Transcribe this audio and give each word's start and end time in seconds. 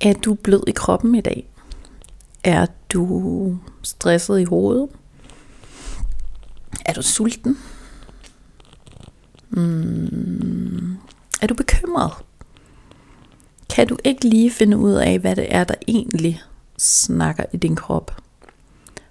Er 0.00 0.12
du 0.12 0.34
blød 0.34 0.62
i 0.68 0.72
kroppen 0.72 1.14
i 1.14 1.20
dag? 1.20 1.48
Er 2.44 2.66
du 2.92 3.58
stresset 3.82 4.40
i 4.40 4.44
hovedet? 4.44 4.88
Er 6.86 6.92
du 6.92 7.02
sulten? 7.02 7.58
Mm. 9.50 10.96
Er 11.42 11.46
du 11.46 11.54
bekymret? 11.54 12.12
Kan 13.70 13.86
du 13.86 13.96
ikke 14.04 14.28
lige 14.28 14.50
finde 14.50 14.78
ud 14.78 14.92
af, 14.92 15.18
hvad 15.18 15.36
det 15.36 15.54
er, 15.54 15.64
der 15.64 15.74
egentlig 15.88 16.42
snakker 16.78 17.44
i 17.52 17.56
din 17.56 17.76
krop? 17.76 18.22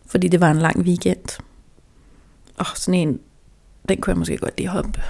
Fordi 0.05 0.27
det 0.27 0.41
var 0.41 0.52
en 0.52 0.58
lang 0.58 0.80
weekend. 0.80 1.41
Og 2.58 2.66
sådan 2.75 2.94
en, 2.94 3.19
den 3.89 4.02
kunne 4.02 4.11
jeg 4.11 4.17
måske 4.17 4.38
godt 4.38 4.58
lige 4.58 4.69
hoppe 4.69 5.02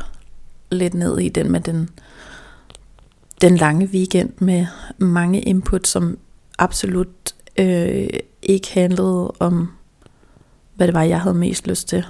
lidt 0.72 0.94
ned 0.94 1.20
i, 1.20 1.30
den 1.30 1.52
med 1.52 1.62
den, 1.62 1.90
den 3.42 3.58
lange 3.58 3.86
weekend 3.86 4.34
med 4.38 4.66
mange 4.98 5.42
input, 5.42 5.88
som 5.88 6.18
absolut 6.58 7.36
øh, 7.60 8.10
ikke 8.42 8.74
handlede 8.74 9.32
om, 9.40 9.72
hvad 10.76 10.88
det 10.88 10.96
var, 10.96 11.04
jeg 11.04 11.22
havde 11.22 11.36
mest 11.36 11.68
lyst 11.68 11.88
til. 11.88 12.06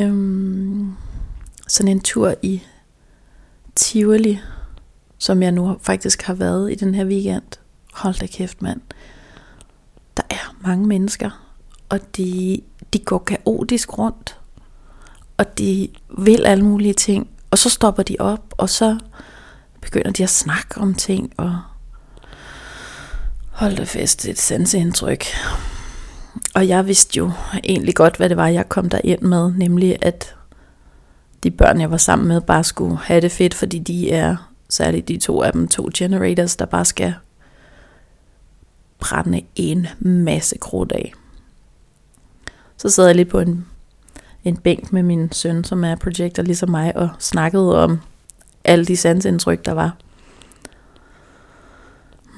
Øhm, 0.00 0.92
sådan 1.68 1.88
en 1.88 2.00
tur 2.00 2.34
i 2.42 2.62
Tivoli, 3.74 4.38
som 5.18 5.42
jeg 5.42 5.52
nu 5.52 5.76
faktisk 5.82 6.22
har 6.22 6.34
været 6.34 6.72
i 6.72 6.74
den 6.74 6.94
her 6.94 7.04
weekend. 7.04 7.42
Hold 7.92 8.14
da 8.14 8.26
kæft, 8.26 8.62
mand. 8.62 8.80
Der 10.16 10.22
er 10.30 10.56
mange 10.62 10.86
mennesker, 10.86 11.54
og 11.88 12.16
de, 12.16 12.60
de 12.92 12.98
går 12.98 13.18
kaotisk 13.18 13.98
rundt, 13.98 14.38
og 15.36 15.58
de 15.58 15.88
vil 16.18 16.46
alle 16.46 16.64
mulige 16.64 16.94
ting, 16.94 17.28
og 17.50 17.58
så 17.58 17.70
stopper 17.70 18.02
de 18.02 18.16
op, 18.18 18.54
og 18.58 18.68
så 18.68 18.98
begynder 19.80 20.10
de 20.10 20.22
at 20.22 20.30
snakke 20.30 20.80
om 20.80 20.94
ting, 20.94 21.32
og 21.36 21.60
hold 23.50 23.76
da 23.76 23.84
fest, 23.84 24.24
et 24.24 24.38
sanseindtryk. 24.38 25.24
Og 26.54 26.68
jeg 26.68 26.86
vidste 26.86 27.16
jo 27.16 27.32
egentlig 27.64 27.94
godt, 27.94 28.16
hvad 28.16 28.28
det 28.28 28.36
var, 28.36 28.46
jeg 28.46 28.68
kom 28.68 28.88
der 28.88 29.00
ind 29.04 29.20
med, 29.20 29.52
nemlig 29.52 29.98
at 30.02 30.34
de 31.42 31.50
børn, 31.50 31.80
jeg 31.80 31.90
var 31.90 31.96
sammen 31.96 32.28
med, 32.28 32.40
bare 32.40 32.64
skulle 32.64 32.96
have 32.96 33.20
det 33.20 33.32
fedt, 33.32 33.54
fordi 33.54 33.78
de 33.78 34.10
er, 34.10 34.36
særligt 34.68 35.08
de 35.08 35.18
to 35.18 35.42
af 35.42 35.52
dem, 35.52 35.68
to 35.68 35.88
generators, 35.96 36.56
der 36.56 36.64
bare 36.64 36.84
skal 36.84 37.14
brænde 39.00 39.42
en 39.56 39.86
masse 40.00 40.58
krudt 40.58 40.92
af. 40.92 41.12
Så 42.76 42.88
sad 42.88 43.06
jeg 43.06 43.14
lidt 43.14 43.28
på 43.28 43.40
en, 43.40 43.66
en 44.44 44.56
bænk 44.56 44.92
med 44.92 45.02
min 45.02 45.32
søn, 45.32 45.64
som 45.64 45.84
er 45.84 45.94
projekter 45.94 46.42
ligesom 46.42 46.70
mig, 46.70 46.96
og 46.96 47.08
snakkede 47.18 47.82
om 47.82 48.00
alle 48.64 48.84
de 48.84 48.96
sansindtryk, 48.96 49.64
der 49.64 49.72
var. 49.72 49.96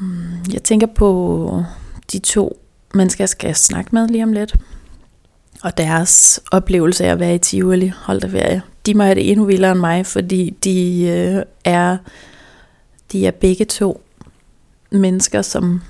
Hmm, 0.01 0.53
jeg 0.53 0.63
tænker 0.63 0.87
på 0.87 1.65
de 2.13 2.19
to 2.19 2.61
mennesker, 2.95 3.25
jeg 3.25 3.29
skal 3.29 3.55
snakke 3.55 3.91
med 3.93 4.09
lige 4.09 4.25
om 4.25 4.33
lidt. 4.33 4.55
Og 5.63 5.79
deres 5.79 6.41
oplevelse 6.51 7.05
af 7.05 7.11
at 7.11 7.21
være 7.21 7.35
i 7.35 7.39
Tivoli, 7.39 7.93
hold 7.97 8.21
da 8.21 8.27
ferie. 8.27 8.63
De 8.87 8.95
må 8.95 9.03
have 9.03 9.15
det 9.15 9.31
endnu 9.31 9.45
vildere 9.45 9.73
end 9.73 9.81
mig, 9.81 10.07
fordi 10.07 10.51
de 10.65 11.03
øh, 11.03 11.43
er, 11.65 11.97
de 13.13 13.27
er 13.27 13.31
begge 13.31 13.65
to 13.65 14.03
mennesker, 14.91 15.43
som 15.43 15.83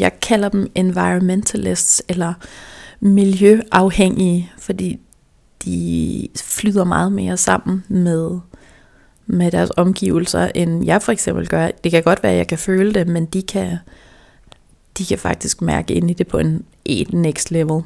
jeg 0.00 0.20
kalder 0.20 0.48
dem 0.48 0.70
environmentalists, 0.74 2.02
eller 2.08 2.34
miljøafhængige, 3.00 4.52
fordi 4.58 5.00
de 5.64 6.28
flyder 6.36 6.84
meget 6.84 7.12
mere 7.12 7.36
sammen 7.36 7.84
med, 7.88 8.38
med 9.26 9.50
deres 9.50 9.70
omgivelser, 9.76 10.50
end 10.54 10.84
jeg 10.84 11.02
for 11.02 11.12
eksempel 11.12 11.48
gør. 11.48 11.68
Det 11.84 11.90
kan 11.90 12.02
godt 12.02 12.22
være, 12.22 12.32
at 12.32 12.38
jeg 12.38 12.46
kan 12.46 12.58
føle 12.58 12.94
det, 12.94 13.08
men 13.08 13.26
de 13.26 13.42
kan, 13.42 13.76
de 14.98 15.04
kan 15.04 15.18
faktisk 15.18 15.62
mærke 15.62 15.94
ind 15.94 16.10
i 16.10 16.14
det 16.14 16.26
på 16.26 16.38
en 16.38 16.64
et 16.84 17.12
next 17.12 17.50
level. 17.50 17.82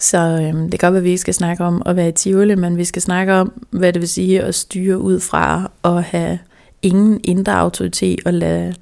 Så 0.00 0.18
øhm, 0.18 0.70
det 0.70 0.80
kan 0.80 0.86
godt 0.86 0.92
være, 0.92 1.00
at 1.00 1.04
vi 1.04 1.08
ikke 1.08 1.20
skal 1.20 1.34
snakke 1.34 1.64
om 1.64 1.82
at 1.86 1.96
være 1.96 2.08
i 2.08 2.12
Tivoli, 2.12 2.54
men 2.54 2.76
vi 2.76 2.84
skal 2.84 3.02
snakke 3.02 3.32
om, 3.32 3.66
hvad 3.70 3.92
det 3.92 4.00
vil 4.00 4.08
sige 4.08 4.42
at 4.42 4.54
styre 4.54 4.98
ud 4.98 5.20
fra 5.20 5.70
at 5.84 6.02
have 6.02 6.38
ingen 6.82 7.20
indre 7.24 7.52
autoritet 7.52 8.20
og 8.26 8.34
lade 8.34 8.74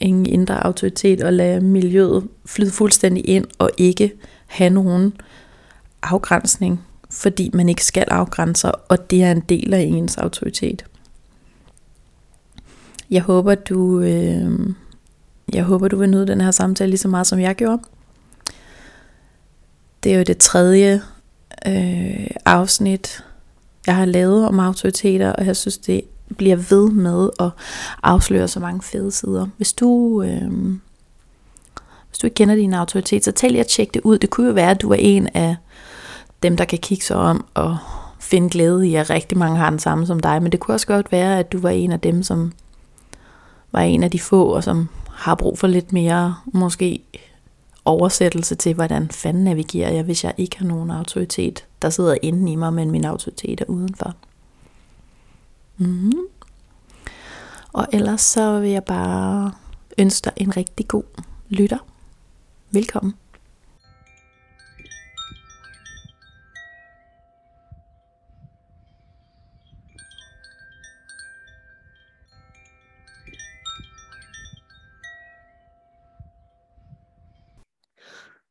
ingen 0.00 0.26
indre 0.26 0.66
autoritet 0.66 1.22
og 1.22 1.32
lade 1.32 1.60
miljøet 1.60 2.28
flyde 2.46 2.70
fuldstændig 2.70 3.28
ind 3.28 3.44
og 3.58 3.70
ikke 3.76 4.12
have 4.48 4.70
nogen 4.70 5.12
afgrænsning, 6.02 6.84
fordi 7.10 7.50
man 7.54 7.68
ikke 7.68 7.84
skal 7.84 8.06
afgrænse, 8.10 8.72
og 8.72 9.10
det 9.10 9.22
er 9.22 9.32
en 9.32 9.40
del 9.40 9.74
af 9.74 9.80
ens 9.80 10.16
autoritet. 10.16 10.84
Jeg 13.10 13.22
håber, 13.22 13.54
du, 13.54 14.00
øh, 14.00 14.74
jeg 15.52 15.64
håber, 15.64 15.88
du 15.88 15.96
vil 15.96 16.10
nyde 16.10 16.26
den 16.26 16.40
her 16.40 16.50
samtale 16.50 16.90
lige 16.90 16.98
så 16.98 17.08
meget, 17.08 17.26
som 17.26 17.40
jeg 17.40 17.54
gjorde. 17.54 17.82
Det 20.02 20.12
er 20.12 20.16
jo 20.16 20.22
det 20.22 20.38
tredje 20.38 21.02
øh, 21.66 22.26
afsnit, 22.44 23.24
jeg 23.86 23.96
har 23.96 24.04
lavet 24.04 24.48
om 24.48 24.60
autoriteter, 24.60 25.32
og 25.32 25.46
jeg 25.46 25.56
synes, 25.56 25.78
det 25.78 26.00
bliver 26.36 26.56
ved 26.56 26.90
med 26.90 27.30
at 27.40 27.50
afsløre 28.02 28.48
så 28.48 28.60
mange 28.60 28.82
fede 28.82 29.12
sider. 29.12 29.46
Hvis 29.56 29.72
du, 29.72 30.22
øh, 30.22 30.50
hvis 32.18 32.22
du 32.22 32.26
ikke 32.26 32.34
kender 32.34 32.54
din 32.54 32.74
autoritet, 32.74 33.24
så 33.24 33.32
tag 33.32 33.50
lige 33.50 33.62
og 33.62 33.66
tjek 33.66 33.94
det 33.94 34.02
ud. 34.04 34.18
Det 34.18 34.30
kunne 34.30 34.46
jo 34.46 34.52
være, 34.52 34.70
at 34.70 34.82
du 34.82 34.90
er 34.90 34.96
en 34.98 35.28
af 35.34 35.56
dem, 36.42 36.56
der 36.56 36.64
kan 36.64 36.78
kigge 36.78 37.04
sig 37.04 37.16
om 37.16 37.46
og 37.54 37.78
finde 38.20 38.50
glæde 38.50 38.88
i, 38.88 38.94
at 38.94 39.10
rigtig 39.10 39.38
mange 39.38 39.56
har 39.56 39.70
den 39.70 39.78
samme 39.78 40.06
som 40.06 40.20
dig. 40.20 40.42
Men 40.42 40.52
det 40.52 40.60
kunne 40.60 40.74
også 40.74 40.86
godt 40.86 41.12
være, 41.12 41.38
at 41.38 41.52
du 41.52 41.58
var 41.58 41.70
en 41.70 41.92
af 41.92 42.00
dem, 42.00 42.22
som 42.22 42.52
var 43.72 43.80
en 43.80 44.02
af 44.02 44.10
de 44.10 44.20
få, 44.20 44.44
og 44.44 44.64
som 44.64 44.88
har 45.10 45.34
brug 45.34 45.58
for 45.58 45.66
lidt 45.66 45.92
mere, 45.92 46.36
måske 46.46 47.02
oversættelse 47.84 48.54
til, 48.54 48.74
hvordan 48.74 49.08
fanden 49.08 49.44
navigerer 49.44 49.92
jeg, 49.92 50.02
hvis 50.02 50.24
jeg 50.24 50.34
ikke 50.36 50.58
har 50.58 50.66
nogen 50.66 50.90
autoritet, 50.90 51.64
der 51.82 51.90
sidder 51.90 52.16
inde 52.22 52.52
i 52.52 52.56
mig, 52.56 52.72
men 52.72 52.90
min 52.90 53.04
autoritet 53.04 53.60
er 53.60 53.64
udenfor. 53.64 54.14
Mm. 55.76 56.12
Og 57.72 57.86
ellers 57.92 58.20
så 58.20 58.60
vil 58.60 58.70
jeg 58.70 58.84
bare 58.84 59.52
ønske 59.98 60.24
dig 60.24 60.32
en 60.36 60.56
rigtig 60.56 60.88
god 60.88 61.04
lytter. 61.48 61.87
Velkommen. 62.72 63.14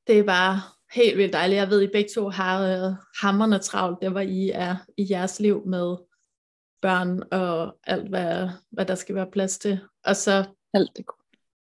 Det 0.07 0.19
er 0.19 0.23
bare 0.23 0.61
helt 0.93 1.17
vildt 1.17 1.33
dejligt. 1.33 1.57
Jeg 1.57 1.69
ved, 1.69 1.81
I 1.81 1.87
begge 1.93 2.09
to 2.15 2.29
har 2.29 2.87
uh, 2.87 2.95
hammerne 3.21 3.59
travlt. 3.59 4.01
Det 4.01 4.13
var 4.13 4.21
I 4.21 4.49
er 4.49 4.75
i 4.97 5.07
jeres 5.09 5.39
liv 5.39 5.65
med 5.65 5.95
børn 6.81 7.23
og 7.31 7.77
alt, 7.83 8.09
hvad, 8.09 8.49
hvad 8.71 8.85
der 8.85 8.95
skal 8.95 9.15
være 9.15 9.31
plads 9.31 9.57
til. 9.57 9.79
Og 10.05 10.15
så... 10.15 10.45
Alt 10.73 10.91
det. 10.97 11.05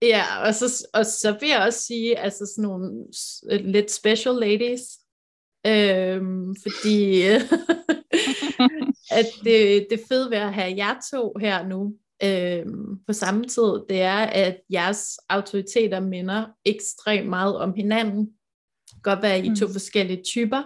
Ja, 0.03 0.47
og 0.47 0.55
så, 0.55 0.87
og 0.95 1.07
så 1.07 1.37
vil 1.41 1.49
jeg 1.49 1.63
også 1.63 1.83
sige, 1.83 2.19
altså 2.19 2.47
sådan 2.47 2.63
nogle 2.63 3.07
lidt 3.51 3.91
special 3.91 4.35
ladies, 4.35 4.83
øhm, 5.67 6.57
fordi 6.63 7.23
at 9.19 9.27
det, 9.45 9.87
det 9.91 10.01
fede 10.09 10.31
ved 10.31 10.39
at 10.39 10.55
have 10.55 10.77
jer 10.77 10.95
to 11.13 11.35
her 11.41 11.69
nu 11.69 11.95
øhm, 12.23 12.99
på 13.07 13.13
samme 13.13 13.45
tid, 13.45 13.81
det 13.89 14.01
er, 14.01 14.19
at 14.19 14.61
jeres 14.73 15.19
autoriteter 15.29 16.01
minder 16.01 16.47
ekstremt 16.65 17.29
meget 17.29 17.57
om 17.57 17.75
hinanden. 17.75 18.33
Godt 19.03 19.23
være, 19.23 19.47
I 19.47 19.57
to 19.57 19.67
mm. 19.67 19.73
forskellige 19.73 20.23
typer, 20.23 20.63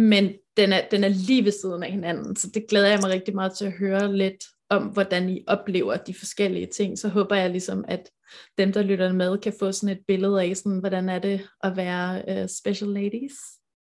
men 0.00 0.34
den 0.56 0.72
er, 0.72 0.88
den 0.90 1.04
er 1.04 1.08
lige 1.08 1.44
ved 1.44 1.52
siden 1.52 1.82
af 1.82 1.90
hinanden, 1.90 2.36
så 2.36 2.50
det 2.54 2.66
glæder 2.68 2.88
jeg 2.88 2.98
mig 3.02 3.10
rigtig 3.10 3.34
meget 3.34 3.52
til 3.52 3.64
at 3.64 3.72
høre 3.72 4.16
lidt 4.16 4.44
om, 4.70 4.82
hvordan 4.82 5.28
I 5.28 5.44
oplever 5.46 5.96
de 5.96 6.14
forskellige 6.14 6.66
ting. 6.66 6.98
Så 6.98 7.08
håber 7.08 7.36
jeg 7.36 7.50
ligesom, 7.50 7.84
at 7.88 8.10
dem, 8.58 8.72
der 8.72 8.82
lytter 8.82 9.12
med, 9.12 9.38
kan 9.38 9.52
få 9.58 9.72
sådan 9.72 9.96
et 9.96 10.02
billede 10.06 10.42
af, 10.42 10.56
sådan, 10.56 10.78
hvordan 10.78 11.08
er 11.08 11.18
det 11.18 11.48
at 11.62 11.76
være 11.76 12.22
uh, 12.28 12.48
special 12.48 12.90
ladies, 12.90 13.32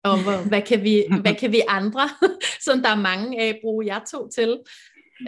og 0.04 0.22
hvor, 0.22 0.44
hvad, 0.48 0.62
kan 0.62 0.82
vi, 0.82 1.04
hvad 1.22 1.34
kan 1.34 1.52
vi 1.52 1.60
andre, 1.68 2.08
som 2.66 2.82
der 2.82 2.88
er 2.88 3.00
mange 3.00 3.40
af, 3.40 3.58
bruge 3.62 3.86
jer 3.86 4.00
to 4.12 4.28
til. 4.28 4.58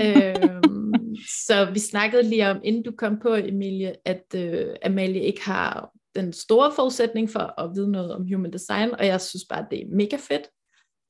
øhm, 0.00 0.92
så 1.46 1.70
vi 1.72 1.78
snakkede 1.78 2.22
lige 2.22 2.50
om, 2.50 2.60
inden 2.64 2.82
du 2.82 2.92
kom 2.98 3.18
på, 3.22 3.34
Emilie, 3.34 3.94
at 4.04 4.24
uh, 4.34 4.74
Amalie 4.84 5.22
ikke 5.22 5.44
har 5.44 5.90
den 6.14 6.32
store 6.32 6.72
forudsætning 6.76 7.30
for 7.30 7.60
at 7.60 7.70
vide 7.74 7.90
noget 7.90 8.14
om 8.14 8.26
human 8.32 8.52
design, 8.52 8.90
og 8.90 9.06
jeg 9.06 9.20
synes 9.20 9.44
bare, 9.48 9.66
det 9.70 9.80
er 9.80 9.86
mega 9.96 10.16
fedt, 10.16 10.48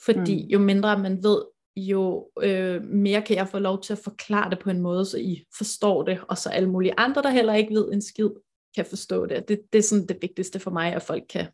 fordi 0.04 0.42
mm. 0.42 0.48
jo 0.48 0.58
mindre 0.58 0.98
man 0.98 1.22
ved, 1.22 1.42
jo 1.76 2.30
øh, 2.42 2.84
mere 2.84 3.22
kan 3.22 3.36
jeg 3.36 3.48
få 3.48 3.58
lov 3.58 3.82
til 3.82 3.92
at 3.92 3.98
forklare 3.98 4.50
det 4.50 4.58
på 4.58 4.70
en 4.70 4.80
måde, 4.80 5.06
så 5.06 5.18
I 5.18 5.44
forstår 5.56 6.02
det, 6.02 6.20
og 6.28 6.38
så 6.38 6.48
alle 6.48 6.70
mulige 6.70 6.94
andre, 6.96 7.22
der 7.22 7.30
heller 7.30 7.54
ikke 7.54 7.74
ved 7.74 7.92
en 7.92 8.02
skid, 8.02 8.30
kan 8.76 8.86
forstå 8.86 9.26
det. 9.26 9.48
Det, 9.48 9.62
det 9.72 9.78
er 9.78 9.82
sådan 9.82 10.06
det 10.06 10.18
vigtigste 10.22 10.60
for 10.60 10.70
mig, 10.70 10.94
at 10.94 11.02
folk 11.02 11.22
kan 11.28 11.46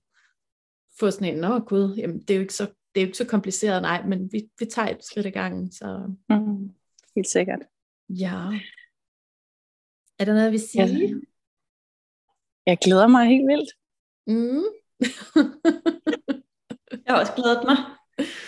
få 1.00 1.10
sådan 1.10 1.34
en, 1.34 1.40
nå 1.40 1.58
gud, 1.58 1.96
jamen, 1.96 2.20
det 2.20 2.30
er 2.30 2.34
jo 2.34 2.40
ikke 2.40 2.54
så, 2.54 2.64
det 2.64 3.00
er 3.00 3.02
jo 3.04 3.06
ikke 3.06 3.18
så 3.18 3.26
kompliceret, 3.26 3.82
nej, 3.82 4.06
men 4.06 4.32
vi, 4.32 4.50
vi 4.58 4.64
tager 4.64 4.88
et 4.88 5.04
skridt 5.04 5.26
i 5.26 5.30
gangen. 5.30 5.72
Så. 5.72 6.14
Mm, 6.28 6.70
helt 7.14 7.28
sikkert. 7.28 7.60
Ja. 8.08 8.60
Er 10.18 10.24
der 10.24 10.34
noget, 10.34 10.52
vi 10.52 10.58
siger? 10.58 10.86
Ja. 10.86 11.14
Jeg 12.66 12.78
glæder 12.84 13.06
mig 13.06 13.26
helt 13.26 13.48
vildt. 13.48 13.72
Mm. 14.26 14.64
Jeg 17.06 17.14
har 17.14 17.20
også 17.20 17.32
glædet 17.32 17.64
mig. 17.64 17.76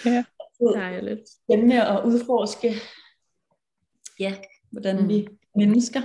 Ja. 0.05 0.25
Dejligt. 0.75 1.21
Spændende 1.29 1.87
at 1.87 2.05
udforske, 2.05 2.75
ja, 4.21 4.35
hvordan 4.71 5.03
mm. 5.03 5.09
vi 5.09 5.29
mennesker 5.57 6.01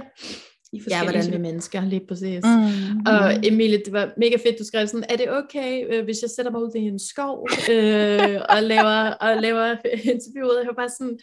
i 0.75 0.81
Ja, 0.89 1.03
hvordan 1.03 1.31
vi 1.31 1.37
mennesker, 1.37 1.85
lige 1.85 2.05
præcis. 2.07 2.43
Mm. 2.43 2.99
Og 3.05 3.47
Emilie, 3.47 3.77
det 3.85 3.93
var 3.93 4.13
mega 4.17 4.35
fedt, 4.35 4.59
du 4.59 4.63
skrev 4.63 4.87
sådan, 4.87 5.05
er 5.09 5.15
det 5.17 5.31
okay, 5.31 5.85
øh, 5.89 6.03
hvis 6.03 6.21
jeg 6.21 6.29
sætter 6.29 6.51
mig 6.51 6.61
ud 6.61 6.71
i 6.75 6.79
en 6.79 6.99
skov 6.99 7.47
øh, 7.71 8.41
og 8.49 8.63
laver, 8.63 9.11
og 9.11 9.41
laver 9.41 9.75
interviewet? 10.13 10.59
Jeg 10.59 10.67
var 10.67 10.73
bare 10.77 10.89
sådan, 10.89 11.19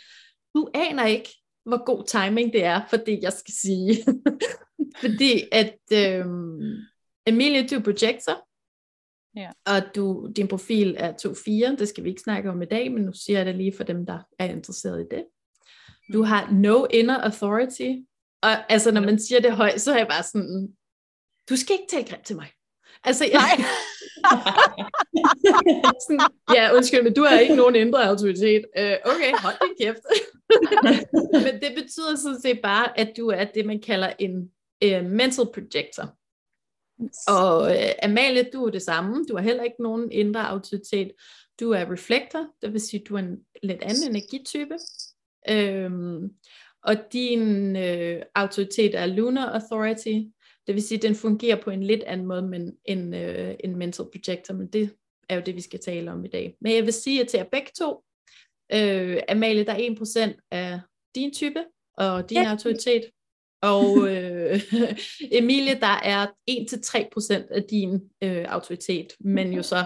du 0.54 0.68
aner 0.74 1.06
ikke, 1.06 1.28
hvor 1.64 1.84
god 1.84 2.04
timing 2.06 2.52
det 2.52 2.64
er 2.64 2.80
for 2.90 2.96
det, 2.96 3.18
jeg 3.22 3.32
skal 3.32 3.54
sige. 3.54 4.04
Fordi 5.02 5.42
at 5.52 5.78
øh, 5.92 6.24
Emilie, 7.26 7.68
du 7.68 7.74
er 7.74 7.82
projektor, 7.82 8.46
Ja. 9.36 9.50
og 9.66 9.82
du, 9.94 10.32
din 10.36 10.48
profil 10.48 10.96
er 10.98 11.12
2.4, 11.12 11.76
det 11.76 11.88
skal 11.88 12.04
vi 12.04 12.08
ikke 12.08 12.22
snakke 12.22 12.50
om 12.50 12.62
i 12.62 12.66
dag, 12.66 12.92
men 12.92 13.02
nu 13.02 13.12
siger 13.12 13.38
jeg 13.38 13.46
det 13.46 13.54
lige 13.54 13.76
for 13.76 13.84
dem, 13.84 14.06
der 14.06 14.18
er 14.38 14.44
interesseret 14.44 15.00
i 15.00 15.14
det. 15.14 15.24
Du 16.12 16.22
har 16.22 16.50
no 16.50 16.84
inner 16.90 17.18
authority, 17.18 17.90
og 18.42 18.72
altså, 18.72 18.90
når 18.90 19.00
man 19.00 19.18
siger 19.18 19.40
det 19.40 19.52
højt, 19.52 19.80
så 19.80 19.92
er 19.92 19.96
jeg 19.96 20.08
bare 20.08 20.22
sådan, 20.22 20.68
du 21.50 21.56
skal 21.56 21.72
ikke 21.74 21.90
tale 21.90 22.04
grimt 22.04 22.24
til 22.24 22.36
mig. 22.36 22.48
Altså, 23.04 23.24
jeg, 23.24 23.40
Nej. 23.40 23.66
sådan, 26.06 26.20
ja, 26.54 26.74
undskyld, 26.74 27.02
men 27.02 27.14
du 27.14 27.24
har 27.24 27.38
ikke 27.38 27.56
nogen 27.56 27.74
indre 27.74 28.08
autoritet. 28.08 28.64
Uh, 28.78 29.12
okay, 29.12 29.32
hold 29.38 29.54
din 29.62 29.86
kæft. 29.86 30.02
men 31.44 31.60
det 31.60 31.82
betyder 31.82 32.16
sådan 32.16 32.40
set 32.40 32.60
bare, 32.62 33.00
at 33.00 33.12
du 33.16 33.28
er 33.28 33.44
det, 33.44 33.66
man 33.66 33.80
kalder 33.80 34.12
en 34.18 34.50
uh, 34.84 35.04
mental 35.10 35.46
projector. 35.54 36.16
Og 37.28 37.62
uh, 37.62 37.70
Amalie, 38.02 38.50
du 38.52 38.64
er 38.64 38.70
det 38.70 38.82
samme. 38.82 39.24
Du 39.28 39.36
har 39.36 39.42
heller 39.42 39.62
ikke 39.62 39.82
nogen 39.82 40.10
indre 40.10 40.48
autoritet. 40.48 41.12
Du 41.60 41.70
er 41.70 41.92
reflektor, 41.92 42.46
det 42.62 42.72
vil 42.72 42.80
sige, 42.80 43.04
du 43.08 43.14
er 43.14 43.18
en 43.18 43.38
lidt 43.62 43.82
anden 43.82 44.10
energitype. 44.10 44.74
Øhm, 45.48 46.30
og 46.84 46.96
din 47.12 47.76
øh, 47.76 48.22
autoritet 48.34 48.94
er 48.94 49.06
lunar 49.06 49.60
authority, 49.60 50.18
det 50.66 50.74
vil 50.74 50.82
sige, 50.82 50.98
den 50.98 51.14
fungerer 51.14 51.62
på 51.62 51.70
en 51.70 51.82
lidt 51.82 52.02
anden 52.02 52.26
måde 52.26 52.50
end 52.54 52.72
en, 52.84 53.14
øh, 53.14 53.54
en 53.64 53.76
mental 53.76 54.06
projector, 54.12 54.54
men 54.54 54.66
det 54.66 54.90
er 55.28 55.34
jo 55.34 55.42
det, 55.46 55.56
vi 55.56 55.60
skal 55.60 55.80
tale 55.80 56.12
om 56.12 56.24
i 56.24 56.28
dag. 56.28 56.56
Men 56.60 56.74
jeg 56.74 56.84
vil 56.84 56.92
sige 56.92 57.20
at 57.20 57.28
til 57.28 57.38
jer 57.38 57.44
begge 57.52 57.70
to, 57.78 58.04
øh, 58.72 59.22
Amalie, 59.28 59.64
der 59.64 59.72
er 59.72 59.78
1% 59.78 60.48
af 60.50 60.80
din 61.14 61.32
type 61.32 61.64
og 61.96 62.30
din 62.30 62.42
ja. 62.42 62.50
autoritet, 62.50 63.02
og 63.62 64.08
øh, 64.08 64.60
Emilie, 65.38 65.80
der 65.80 66.00
er 66.02 66.26
1-3% 66.50 67.54
af 67.54 67.62
din 67.70 68.00
øh, 68.22 68.44
autoritet, 68.48 69.06
men 69.20 69.52
jo 69.52 69.62
så, 69.62 69.84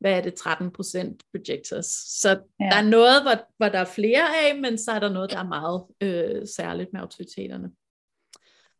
hvad 0.00 0.12
er 0.12 0.20
det, 0.20 0.34
13% 0.40 1.16
projectors. 1.32 1.86
Så 2.20 2.28
ja. 2.60 2.64
der 2.64 2.76
er 2.76 2.82
noget, 2.82 3.22
hvor, 3.22 3.34
hvor 3.56 3.68
der 3.68 3.78
er 3.78 3.84
flere 3.84 4.22
af, 4.22 4.58
men 4.60 4.78
så 4.78 4.92
er 4.92 4.98
der 4.98 5.12
noget, 5.12 5.30
der 5.30 5.38
er 5.38 5.48
meget 5.48 5.84
øh, 6.00 6.46
særligt 6.56 6.92
med 6.92 7.00
autoriteterne. 7.00 7.70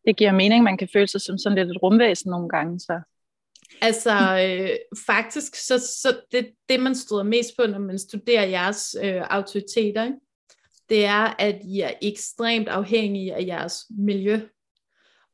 Det 0.07 0.17
giver 0.17 0.31
mening, 0.31 0.63
man 0.63 0.77
kan 0.77 0.89
føle 0.93 1.07
sig 1.07 1.21
som 1.21 1.37
sådan 1.37 1.57
lidt 1.57 1.69
et 1.69 1.83
rumvæsen 1.83 2.31
nogle 2.31 2.49
gange, 2.49 2.79
så 2.79 3.01
Altså 3.81 4.11
øh, 4.47 4.69
faktisk, 5.05 5.55
så, 5.55 5.79
så 5.79 6.21
det, 6.31 6.51
det 6.69 6.79
man 6.79 6.95
støder 6.95 7.23
mest 7.23 7.49
på, 7.57 7.67
når 7.67 7.79
man 7.79 7.99
studerer 7.99 8.45
jeres 8.45 8.95
øh, 9.03 9.21
autoriteter, 9.29 10.03
ikke? 10.03 10.17
Det 10.89 11.05
er, 11.05 11.35
at 11.39 11.61
I 11.63 11.79
er 11.79 11.91
ekstremt 12.01 12.67
afhængige 12.67 13.35
af 13.35 13.45
jeres 13.45 13.85
miljø. 13.97 14.39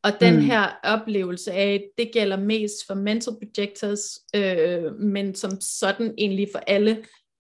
Og 0.03 0.11
den 0.19 0.35
mm. 0.35 0.41
her 0.41 0.79
oplevelse 0.83 1.51
af, 1.51 1.89
det 1.97 2.11
gælder 2.13 2.37
mest 2.37 2.75
for 2.87 2.93
mental 2.93 3.33
projectors, 3.33 4.19
øh, 4.35 4.95
men 4.95 5.35
som 5.35 5.51
sådan 5.61 6.13
egentlig 6.17 6.49
for 6.51 6.59
alle, 6.59 7.05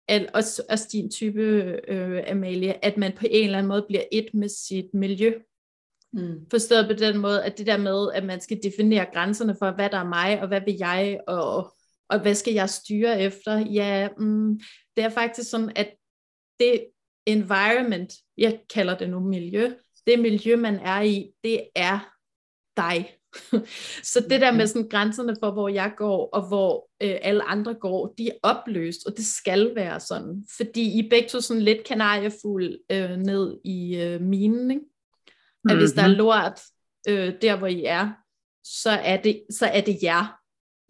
al, 0.08 0.28
også, 0.34 0.62
også 0.70 0.88
din 0.92 1.10
type, 1.10 1.42
øh, 1.88 2.24
Amalie, 2.30 2.84
at 2.84 2.96
man 2.96 3.12
på 3.16 3.26
en 3.30 3.44
eller 3.44 3.58
anden 3.58 3.68
måde 3.68 3.84
bliver 3.88 4.04
et 4.12 4.28
med 4.34 4.48
sit 4.48 4.94
miljø. 4.94 5.32
Mm. 6.12 6.50
Forstået 6.50 6.86
på 6.86 6.92
den 6.92 7.18
måde, 7.18 7.44
at 7.44 7.58
det 7.58 7.66
der 7.66 7.76
med, 7.76 8.12
at 8.14 8.24
man 8.24 8.40
skal 8.40 8.60
definere 8.62 9.06
grænserne 9.12 9.56
for, 9.58 9.70
hvad 9.70 9.90
der 9.90 9.98
er 9.98 10.08
mig, 10.08 10.40
og 10.42 10.48
hvad 10.48 10.60
vil 10.60 10.76
jeg, 10.78 11.20
og, 11.26 11.74
og 12.08 12.20
hvad 12.20 12.34
skal 12.34 12.54
jeg 12.54 12.70
styre 12.70 13.20
efter, 13.20 13.58
ja, 13.58 14.08
mm, 14.18 14.60
det 14.96 15.04
er 15.04 15.08
faktisk 15.08 15.50
sådan, 15.50 15.72
at 15.76 15.94
det 16.60 16.84
environment, 17.28 18.12
jeg 18.36 18.60
kalder 18.74 18.98
det 18.98 19.10
nu 19.10 19.20
miljø, 19.20 19.72
det 20.06 20.18
miljø, 20.18 20.56
man 20.56 20.74
er 20.74 21.00
i, 21.00 21.30
det 21.44 21.68
er 21.74 21.98
dig. 22.76 23.14
Så 24.12 24.20
det 24.30 24.40
der 24.40 24.52
med 24.52 24.66
sådan 24.66 24.88
grænserne 24.88 25.36
for, 25.40 25.50
hvor 25.50 25.68
jeg 25.68 25.92
går, 25.96 26.28
og 26.32 26.48
hvor 26.48 26.90
øh, 27.02 27.16
alle 27.22 27.42
andre 27.42 27.74
går, 27.74 28.14
de 28.18 28.28
er 28.28 28.34
opløst, 28.42 29.06
og 29.06 29.16
det 29.16 29.26
skal 29.26 29.74
være 29.74 30.00
sådan. 30.00 30.46
Fordi 30.56 30.98
I 30.98 31.08
begge 31.08 31.28
to 31.28 31.40
sådan 31.40 31.62
lidt 31.62 31.84
kanariefuld 31.84 32.78
øh, 32.90 33.16
ned 33.16 33.58
i 33.64 33.96
øh, 33.96 34.20
minen, 34.20 34.70
ikke? 34.70 34.84
At 35.70 35.76
hvis 35.76 35.92
der 35.92 36.02
er 36.02 36.08
lort 36.08 36.60
øh, 37.08 37.34
der, 37.42 37.56
hvor 37.56 37.66
I 37.66 37.84
er, 37.84 38.10
så 38.64 38.90
er 38.90 39.22
det, 39.22 39.42
så 39.50 39.66
er 39.66 39.80
det 39.80 39.98
jer, 40.02 40.38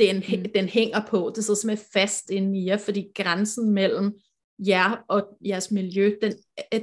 den, 0.01 0.17
mm. 0.17 0.53
den 0.55 0.69
hænger 0.69 1.07
på. 1.09 1.33
Det 1.37 1.45
sidder 1.45 1.61
simpelthen 1.61 1.89
fast 1.93 2.31
inde 2.31 2.59
i 2.59 2.67
jer, 2.67 2.77
fordi 2.77 3.07
grænsen 3.15 3.71
mellem 3.71 4.19
jer 4.59 5.05
og 5.09 5.39
jeres 5.47 5.71
miljø, 5.71 6.17
den, 6.23 6.33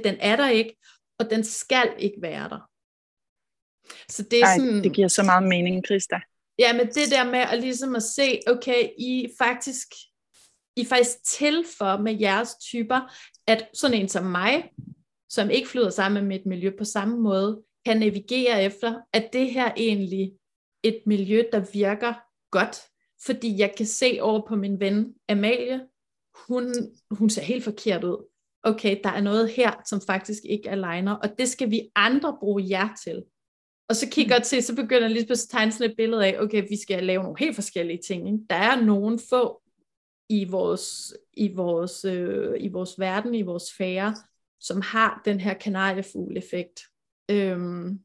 den 0.04 0.16
er 0.20 0.36
der 0.36 0.48
ikke, 0.48 0.76
og 1.18 1.30
den 1.30 1.44
skal 1.44 1.94
ikke 1.98 2.22
være 2.22 2.48
der. 2.48 2.70
Så 4.08 4.22
det 4.22 4.40
er 4.40 4.46
Ej, 4.46 4.58
sådan, 4.58 4.82
det 4.84 4.92
giver 4.92 5.08
så 5.08 5.22
meget 5.22 5.48
mening, 5.48 5.84
Christa. 5.86 6.20
Ja, 6.58 6.72
men 6.72 6.86
det 6.86 7.10
der 7.10 7.24
med 7.30 7.38
at 7.38 7.60
ligesom 7.60 7.96
at 7.96 8.02
se, 8.02 8.40
okay, 8.46 8.88
I 8.98 9.28
faktisk, 9.38 9.88
I 10.76 10.84
faktisk 10.84 11.24
til 11.24 11.64
for 11.78 12.02
med 12.02 12.20
jeres 12.20 12.54
typer, 12.54 13.14
at 13.46 13.68
sådan 13.74 14.00
en 14.00 14.08
som 14.08 14.24
mig, 14.24 14.70
som 15.28 15.50
ikke 15.50 15.68
flyder 15.68 15.90
sammen 15.90 16.24
med 16.24 16.36
mit 16.36 16.46
miljø 16.46 16.70
på 16.78 16.84
samme 16.84 17.18
måde, 17.18 17.62
kan 17.86 17.96
navigere 17.96 18.62
efter, 18.62 19.00
at 19.12 19.28
det 19.32 19.50
her 19.52 19.72
egentlig 19.76 20.32
et 20.82 21.02
miljø, 21.06 21.42
der 21.52 21.64
virker 21.72 22.14
godt, 22.50 22.82
fordi 23.24 23.58
jeg 23.58 23.74
kan 23.76 23.86
se 23.86 24.18
over 24.20 24.46
på 24.48 24.56
min 24.56 24.80
ven 24.80 25.14
Amalie, 25.28 25.80
hun, 26.48 26.74
hun 27.10 27.30
ser 27.30 27.42
helt 27.42 27.64
forkert 27.64 28.04
ud. 28.04 28.28
Okay, 28.62 29.00
der 29.04 29.10
er 29.10 29.20
noget 29.20 29.50
her, 29.50 29.82
som 29.86 30.00
faktisk 30.06 30.42
ikke 30.44 30.70
aligner, 30.70 31.12
og 31.12 31.38
det 31.38 31.48
skal 31.48 31.70
vi 31.70 31.88
andre 31.94 32.36
bruge 32.40 32.64
jer 32.68 32.88
til. 33.04 33.24
Og 33.88 33.96
så 33.96 34.08
kigger 34.10 34.34
jeg 34.34 34.42
til, 34.42 34.62
så 34.62 34.76
begynder 34.76 35.08
lige 35.08 35.30
at 35.30 35.38
tegne 35.50 35.72
sådan 35.72 35.90
et 35.90 35.96
billede 35.96 36.26
af, 36.26 36.40
okay, 36.40 36.68
vi 36.68 36.76
skal 36.76 37.04
lave 37.04 37.22
nogle 37.22 37.38
helt 37.38 37.54
forskellige 37.54 38.00
ting. 38.06 38.26
Ikke? 38.26 38.44
Der 38.50 38.56
er 38.56 38.84
nogle 38.84 39.18
få 39.30 39.62
i 40.28 40.44
vores, 40.44 41.14
i 41.32 41.54
vores, 41.54 42.04
øh, 42.04 42.56
i 42.60 42.68
vores 42.68 42.98
verden, 42.98 43.34
i 43.34 43.42
vores 43.42 43.62
sfære, 43.62 44.14
som 44.60 44.80
har 44.80 45.22
den 45.24 45.40
her 45.40 45.54
kanariefugl-effekt. 45.54 46.80
Øhm, 47.30 48.00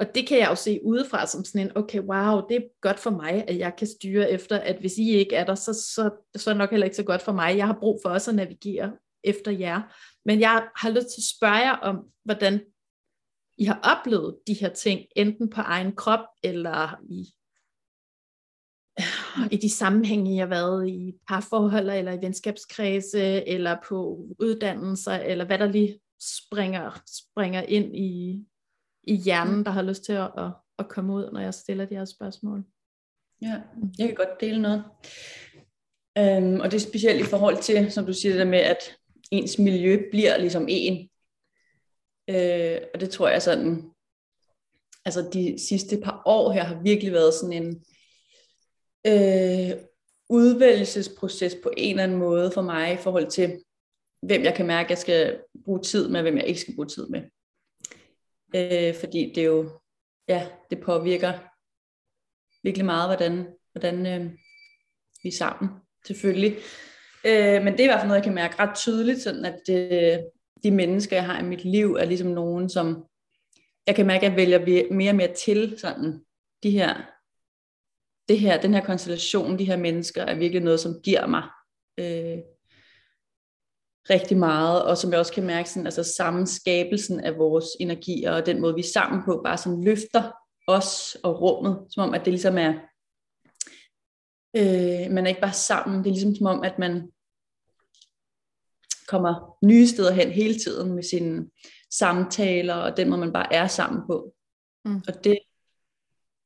og 0.00 0.14
det 0.14 0.28
kan 0.28 0.38
jeg 0.38 0.50
jo 0.50 0.54
se 0.54 0.80
udefra 0.84 1.26
som 1.26 1.44
sådan 1.44 1.66
en, 1.66 1.76
okay, 1.76 2.00
wow, 2.00 2.46
det 2.48 2.56
er 2.56 2.80
godt 2.80 2.98
for 2.98 3.10
mig, 3.10 3.44
at 3.48 3.58
jeg 3.58 3.76
kan 3.76 3.86
styre 3.86 4.30
efter, 4.30 4.58
at 4.58 4.76
hvis 4.80 4.98
I 4.98 5.10
ikke 5.10 5.36
er 5.36 5.44
der, 5.44 5.54
så, 5.54 5.72
så, 5.72 6.10
så 6.36 6.50
er 6.50 6.54
det 6.54 6.58
nok 6.58 6.70
heller 6.70 6.84
ikke 6.84 6.96
så 6.96 7.02
godt 7.02 7.22
for 7.22 7.32
mig. 7.32 7.56
Jeg 7.56 7.66
har 7.66 7.78
brug 7.80 8.00
for 8.04 8.10
også 8.10 8.30
at 8.30 8.34
navigere 8.34 8.92
efter 9.24 9.50
jer. 9.50 9.82
Men 10.24 10.40
jeg 10.40 10.68
har 10.76 10.90
lyst 10.90 11.08
til 11.08 11.20
at 11.20 11.36
spørge 11.36 11.56
jer 11.56 11.76
om, 11.76 12.04
hvordan 12.24 12.60
I 13.58 13.64
har 13.64 13.80
oplevet 13.82 14.38
de 14.46 14.54
her 14.54 14.68
ting, 14.68 15.06
enten 15.16 15.50
på 15.50 15.60
egen 15.60 15.96
krop, 15.96 16.26
eller 16.42 17.00
i, 17.08 17.34
i 19.54 19.56
de 19.56 19.70
sammenhænge, 19.70 20.34
I 20.34 20.38
har 20.38 20.46
været 20.46 20.88
i 20.88 21.12
parforhold, 21.28 21.90
eller 21.90 22.12
i 22.12 22.22
venskabskredse, 22.22 23.48
eller 23.48 23.76
på 23.88 24.28
uddannelser, 24.38 25.12
eller 25.12 25.44
hvad 25.44 25.58
der 25.58 25.66
lige 25.66 26.00
springer, 26.20 27.02
springer 27.06 27.62
ind 27.62 27.96
i, 27.96 28.44
i 29.02 29.16
hjernen, 29.16 29.64
der 29.64 29.70
har 29.70 29.82
lyst 29.82 30.04
til 30.04 30.12
at, 30.12 30.30
at, 30.38 30.50
at 30.78 30.88
komme 30.88 31.12
ud, 31.12 31.30
når 31.32 31.40
jeg 31.40 31.54
stiller 31.54 31.84
de 31.84 31.96
her 31.96 32.04
spørgsmål. 32.04 32.64
Ja, 33.42 33.60
jeg 33.98 34.06
kan 34.06 34.14
godt 34.14 34.40
dele 34.40 34.62
noget. 34.62 34.84
Øhm, 36.18 36.60
og 36.60 36.70
det 36.70 36.76
er 36.76 36.88
specielt 36.88 37.20
i 37.20 37.30
forhold 37.30 37.62
til, 37.62 37.92
som 37.92 38.06
du 38.06 38.12
siger, 38.12 38.32
det 38.32 38.38
der 38.38 38.50
med, 38.50 38.58
at 38.58 38.96
ens 39.30 39.58
miljø 39.58 40.02
bliver 40.10 40.38
ligesom 40.38 40.66
en. 40.68 41.08
Øh, 42.30 42.80
og 42.94 43.00
det 43.00 43.10
tror 43.10 43.28
jeg 43.28 43.42
sådan, 43.42 43.90
altså 45.04 45.30
de 45.32 45.56
sidste 45.68 46.00
par 46.00 46.22
år 46.26 46.52
her 46.52 46.64
har 46.64 46.82
virkelig 46.82 47.12
været 47.12 47.34
sådan 47.34 47.62
en 47.62 47.84
øh, 49.06 49.76
udvælgelsesproces 50.28 51.56
på 51.62 51.70
en 51.76 51.90
eller 51.90 52.02
anden 52.02 52.18
måde 52.18 52.50
for 52.50 52.62
mig 52.62 52.92
i 52.92 52.96
forhold 52.96 53.30
til, 53.30 53.62
hvem 54.22 54.42
jeg 54.44 54.54
kan 54.54 54.66
mærke, 54.66 54.86
at 54.86 54.90
jeg 54.90 54.98
skal 54.98 55.40
bruge 55.64 55.82
tid 55.82 56.08
med, 56.08 56.22
hvem 56.22 56.36
jeg 56.36 56.46
ikke 56.46 56.60
skal 56.60 56.74
bruge 56.74 56.88
tid 56.88 57.08
med. 57.08 57.22
Øh, 58.54 58.94
fordi 58.94 59.32
det 59.34 59.46
jo, 59.46 59.70
ja, 60.28 60.48
det 60.70 60.80
påvirker 60.80 61.32
virkelig 62.62 62.84
meget, 62.84 63.08
hvordan, 63.08 63.46
hvordan 63.72 64.06
øh, 64.06 64.30
vi 65.22 65.28
er 65.28 65.36
sammen, 65.38 65.70
selvfølgelig. 66.06 66.56
Øh, 67.26 67.62
men 67.62 67.72
det 67.72 67.80
er 67.80 67.84
i 67.84 67.86
hvert 67.86 68.00
fald 68.00 68.08
noget, 68.08 68.18
jeg 68.18 68.24
kan 68.24 68.34
mærke 68.34 68.58
ret 68.58 68.76
tydeligt, 68.76 69.22
sådan 69.22 69.44
at 69.44 69.60
øh, 69.70 70.18
de 70.62 70.70
mennesker, 70.70 71.16
jeg 71.16 71.26
har 71.26 71.40
i 71.40 71.44
mit 71.44 71.64
liv, 71.64 71.92
er 71.92 72.04
ligesom 72.04 72.28
nogen, 72.28 72.68
som 72.68 73.04
jeg 73.86 73.94
kan 73.94 74.06
mærke, 74.06 74.26
at 74.26 74.30
jeg 74.30 74.36
vælger 74.36 74.92
mere 74.94 75.10
og 75.10 75.16
mere 75.16 75.34
til 75.34 75.78
sådan, 75.78 76.24
de 76.62 76.70
her, 76.70 76.94
det 78.28 78.38
her, 78.38 78.60
den 78.60 78.74
her 78.74 78.84
konstellation, 78.84 79.58
de 79.58 79.64
her 79.64 79.76
mennesker, 79.76 80.22
er 80.22 80.34
virkelig 80.34 80.62
noget, 80.62 80.80
som 80.80 81.00
giver 81.02 81.26
mig 81.26 81.42
øh, 81.98 82.38
rigtig 84.10 84.36
meget, 84.36 84.84
og 84.84 84.98
som 84.98 85.10
jeg 85.10 85.18
også 85.18 85.32
kan 85.32 85.46
mærke, 85.46 85.70
sådan, 85.70 85.86
altså 85.86 86.02
sammenskabelsen 86.02 87.20
af 87.20 87.38
vores 87.38 87.66
energier, 87.80 88.32
og 88.32 88.46
den 88.46 88.60
måde, 88.60 88.74
vi 88.74 88.80
er 88.80 88.92
sammen 88.94 89.22
på, 89.24 89.40
bare 89.44 89.58
som 89.58 89.82
løfter 89.82 90.32
os 90.66 91.16
og 91.22 91.40
rummet, 91.40 91.86
som 91.90 92.08
om, 92.08 92.14
at 92.14 92.24
det 92.24 92.32
ligesom 92.32 92.58
er, 92.58 92.72
øh, 94.56 95.12
man 95.12 95.24
er 95.24 95.28
ikke 95.28 95.40
bare 95.40 95.52
sammen, 95.52 95.98
det 95.98 96.06
er 96.06 96.14
ligesom 96.14 96.34
som 96.34 96.46
om, 96.46 96.62
at 96.62 96.78
man 96.78 97.10
kommer 99.08 99.56
nye 99.64 99.86
steder 99.86 100.12
hen 100.12 100.30
hele 100.30 100.58
tiden 100.58 100.92
med 100.92 101.02
sine 101.02 101.50
samtaler, 101.90 102.74
og 102.74 102.96
den 102.96 103.08
måde, 103.08 103.20
man 103.20 103.32
bare 103.32 103.52
er 103.52 103.66
sammen 103.66 104.02
på. 104.06 104.34
Mm. 104.84 105.02
Og 105.08 105.24
det, 105.24 105.38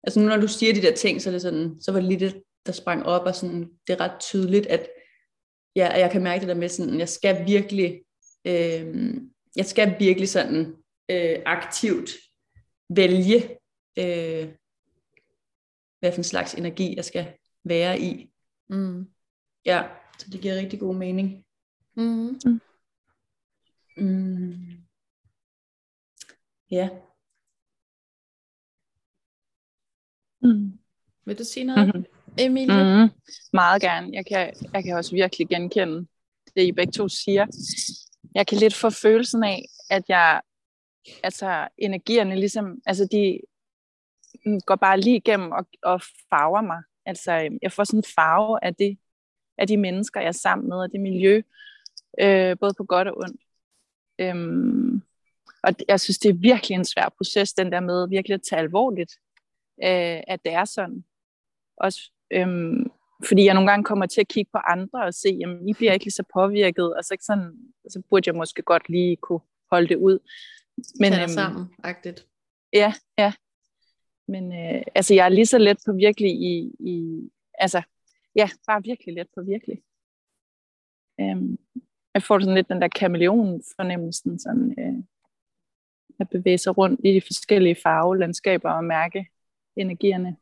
altså 0.02 0.20
nu 0.20 0.26
når 0.26 0.36
du 0.36 0.48
siger 0.48 0.74
de 0.74 0.82
der 0.82 0.94
ting, 0.94 1.22
så 1.22 1.30
er 1.30 1.32
det 1.32 1.42
sådan, 1.42 1.76
så 1.80 1.92
var 1.92 2.00
det 2.00 2.08
lige 2.08 2.20
det, 2.20 2.42
der 2.66 2.72
sprang 2.72 3.06
op, 3.06 3.26
og 3.26 3.34
sådan, 3.34 3.70
det 3.86 3.92
er 3.92 4.00
ret 4.00 4.20
tydeligt, 4.20 4.66
at 4.66 4.88
ja, 5.76 5.98
jeg 5.98 6.10
kan 6.10 6.22
mærke 6.22 6.40
det 6.40 6.48
der 6.48 6.54
med 6.54 6.68
sådan, 6.68 6.98
jeg 6.98 7.08
skal 7.08 7.46
virkelig, 7.46 8.04
øh, 8.44 9.14
jeg 9.56 9.66
skal 9.66 9.96
virkelig 9.98 10.28
sådan 10.28 10.76
øh, 11.10 11.42
aktivt 11.46 12.10
vælge, 12.88 13.58
øh, 13.98 14.54
hvad 15.98 16.12
for 16.12 16.18
en 16.18 16.24
slags 16.24 16.54
energi 16.54 16.96
jeg 16.96 17.04
skal 17.04 17.34
være 17.64 18.00
i. 18.00 18.30
Mm. 18.68 19.10
Ja, 19.64 19.82
så 20.18 20.30
det 20.30 20.40
giver 20.40 20.54
rigtig 20.54 20.80
god 20.80 20.94
mening. 20.94 21.44
Mm. 21.96 22.38
Mm. 22.44 22.60
Mm. 23.96 24.84
Ja. 26.70 26.88
Mm. 30.42 30.78
Vil 31.24 31.38
du 31.38 31.44
sige 31.44 31.64
noget, 31.64 31.86
mm-hmm. 31.86 32.13
Emilie? 32.38 32.84
Mm-hmm. 32.84 33.10
Meget 33.52 33.82
gerne. 33.82 34.10
Jeg 34.12 34.26
kan, 34.26 34.54
jeg 34.72 34.84
kan 34.84 34.96
også 34.96 35.10
virkelig 35.14 35.48
genkende 35.48 36.06
det, 36.56 36.62
I 36.62 36.72
begge 36.72 36.92
to 36.92 37.08
siger. 37.08 37.46
Jeg 38.34 38.46
kan 38.46 38.58
lidt 38.58 38.74
få 38.74 38.90
følelsen 38.90 39.44
af, 39.44 39.64
at 39.90 40.02
jeg, 40.08 40.40
altså 41.22 41.68
energierne 41.78 42.36
ligesom, 42.36 42.78
altså 42.86 43.08
de 43.12 43.40
går 44.66 44.76
bare 44.76 45.00
lige 45.00 45.16
igennem 45.16 45.52
og, 45.52 45.66
og 45.82 46.02
farver 46.30 46.60
mig. 46.60 46.82
Altså 47.06 47.58
jeg 47.62 47.72
får 47.72 47.84
sådan 47.84 47.98
en 47.98 48.04
farve 48.14 48.64
af 48.64 48.74
det, 48.74 48.98
af 49.58 49.66
de 49.66 49.76
mennesker, 49.76 50.20
jeg 50.20 50.28
er 50.28 50.32
sammen 50.32 50.68
med, 50.68 50.76
og 50.76 50.92
det 50.92 51.00
miljø, 51.00 51.42
øh, 52.20 52.56
både 52.60 52.74
på 52.76 52.84
godt 52.84 53.08
og 53.08 53.16
ondt. 53.16 53.40
Øhm, 54.18 55.02
og 55.62 55.74
jeg 55.88 56.00
synes, 56.00 56.18
det 56.18 56.28
er 56.28 56.34
virkelig 56.34 56.74
en 56.74 56.84
svær 56.84 57.08
proces, 57.16 57.52
den 57.52 57.72
der 57.72 57.80
med 57.80 58.08
virkelig 58.08 58.34
at 58.34 58.42
tage 58.50 58.60
alvorligt, 58.60 59.12
øh, 59.84 60.20
at 60.26 60.40
det 60.44 60.52
er 60.52 60.64
sådan. 60.64 61.04
Også, 61.76 62.12
øhm, 62.30 62.90
fordi 63.28 63.44
jeg 63.44 63.54
nogle 63.54 63.70
gange 63.70 63.84
kommer 63.84 64.06
til 64.06 64.20
at 64.20 64.28
kigge 64.28 64.50
på 64.52 64.58
andre 64.58 65.04
og 65.04 65.14
se, 65.14 65.28
jamen, 65.40 65.68
I 65.68 65.72
bliver 65.72 65.92
ikke 65.92 66.04
lige 66.04 66.12
så 66.12 66.24
påvirket, 66.34 66.96
og 66.96 67.04
så, 67.04 67.14
ikke 67.14 67.24
sådan, 67.24 67.52
så 67.88 68.02
burde 68.10 68.28
jeg 68.28 68.34
måske 68.34 68.62
godt 68.62 68.88
lige 68.88 69.16
kunne 69.16 69.40
holde 69.70 69.88
det 69.88 69.96
ud. 69.96 70.18
Men, 71.00 71.12
Tag 71.12 71.22
øhm, 71.22 71.28
sammen, 71.28 71.66
agtigt. 71.84 72.26
Ja, 72.72 72.92
ja. 73.18 73.32
Men 74.28 74.52
øh, 74.52 74.82
altså, 74.94 75.14
jeg 75.14 75.24
er 75.24 75.28
lige 75.28 75.46
så 75.46 75.58
let 75.58 75.78
på 75.86 75.92
virkelig 75.92 76.30
i, 76.30 76.70
i, 76.80 77.20
altså, 77.54 77.82
ja, 78.36 78.48
bare 78.66 78.82
virkelig 78.82 79.14
let 79.14 79.28
på 79.34 79.42
virkelig. 79.42 79.82
Øhm, 81.20 81.58
jeg 82.14 82.22
får 82.22 82.38
sådan 82.38 82.54
lidt 82.54 82.68
den 82.68 82.82
der 82.82 82.88
kameleon-fornemmelsen, 82.88 84.38
sådan, 84.38 84.74
øh, 84.78 85.04
at 86.20 86.28
bevæge 86.28 86.58
sig 86.58 86.78
rundt 86.78 87.00
i 87.04 87.12
de 87.12 87.20
forskellige 87.20 87.76
farvelandskaber 87.82 88.70
og 88.70 88.84
mærke 88.84 89.28
energierne. 89.76 90.36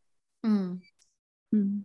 Mm. 0.44 0.80
Mm. 1.52 1.84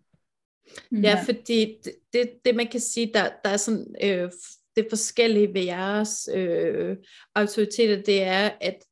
Ja, 1.03 1.23
fordi 1.25 1.77
det, 1.83 1.93
det, 2.13 2.29
det 2.45 2.55
man 2.55 2.67
kan 2.67 2.79
sige, 2.79 3.11
der, 3.13 3.29
der 3.43 3.49
er 3.49 3.57
sådan, 3.57 3.95
øh, 4.03 4.31
det 4.75 4.85
forskellige 4.89 5.53
ved 5.53 5.61
jeres 5.61 6.29
øh, 6.33 6.97
autoriteter, 7.35 8.01
det 8.01 8.23
er, 8.23 8.49
at 8.61 8.83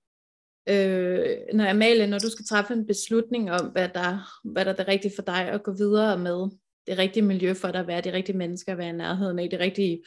øh, 0.69 1.37
når 1.53 1.69
Amalie, 1.69 2.07
når 2.07 2.19
du 2.19 2.29
skal 2.29 2.45
træffe 2.45 2.73
en 2.73 2.87
beslutning 2.87 3.51
om, 3.51 3.65
hvad 3.65 3.89
der, 3.89 4.39
hvad 4.43 4.65
der 4.65 4.71
er 4.71 4.75
det 4.75 4.87
rigtige 4.87 5.15
for 5.15 5.23
dig 5.23 5.49
at 5.49 5.63
gå 5.63 5.73
videre 5.73 6.17
med, 6.17 6.49
det 6.87 6.97
rigtige 6.97 7.23
miljø 7.23 7.53
for 7.53 7.71
dig 7.71 7.81
at 7.81 7.87
være, 7.87 8.01
de 8.01 8.13
rigtige 8.13 8.37
mennesker 8.37 8.71
at 8.71 8.77
være 8.77 8.89
i 8.89 8.91
nærheden 8.91 9.39
af, 9.39 9.49
det 9.49 9.59
rigtige 9.59 10.03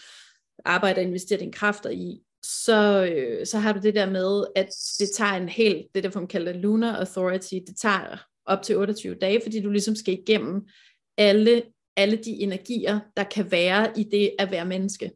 arbejde 0.65 0.99
og 0.99 1.03
investere 1.03 1.39
dine 1.39 1.53
kræfter 1.53 1.91
i, 1.91 2.23
så, 2.43 3.11
øh, 3.13 3.47
så 3.47 3.59
har 3.59 3.73
du 3.73 3.81
det 3.83 3.95
der 3.95 4.11
med, 4.11 4.45
at 4.57 4.69
det 4.99 5.09
tager 5.17 5.33
en 5.33 5.49
helt, 5.49 5.87
det 5.95 6.05
der 6.05 6.11
man 6.15 6.27
kalder 6.27 6.53
lunar 6.53 6.97
authority, 6.97 7.55
det 7.67 7.77
tager 7.77 8.25
op 8.49 8.63
til 8.63 8.77
28 8.77 9.15
dage, 9.15 9.41
fordi 9.43 9.61
du 9.61 9.71
ligesom 9.71 9.95
skal 9.95 10.15
igennem 10.15 10.69
alle, 11.17 11.63
alle 11.97 12.17
de 12.17 12.31
energier, 12.31 13.01
der 13.17 13.25
kan 13.25 13.51
være 13.51 13.93
i 13.97 14.03
det 14.03 14.33
at 14.39 14.51
være 14.51 14.65
menneske. 14.65 15.11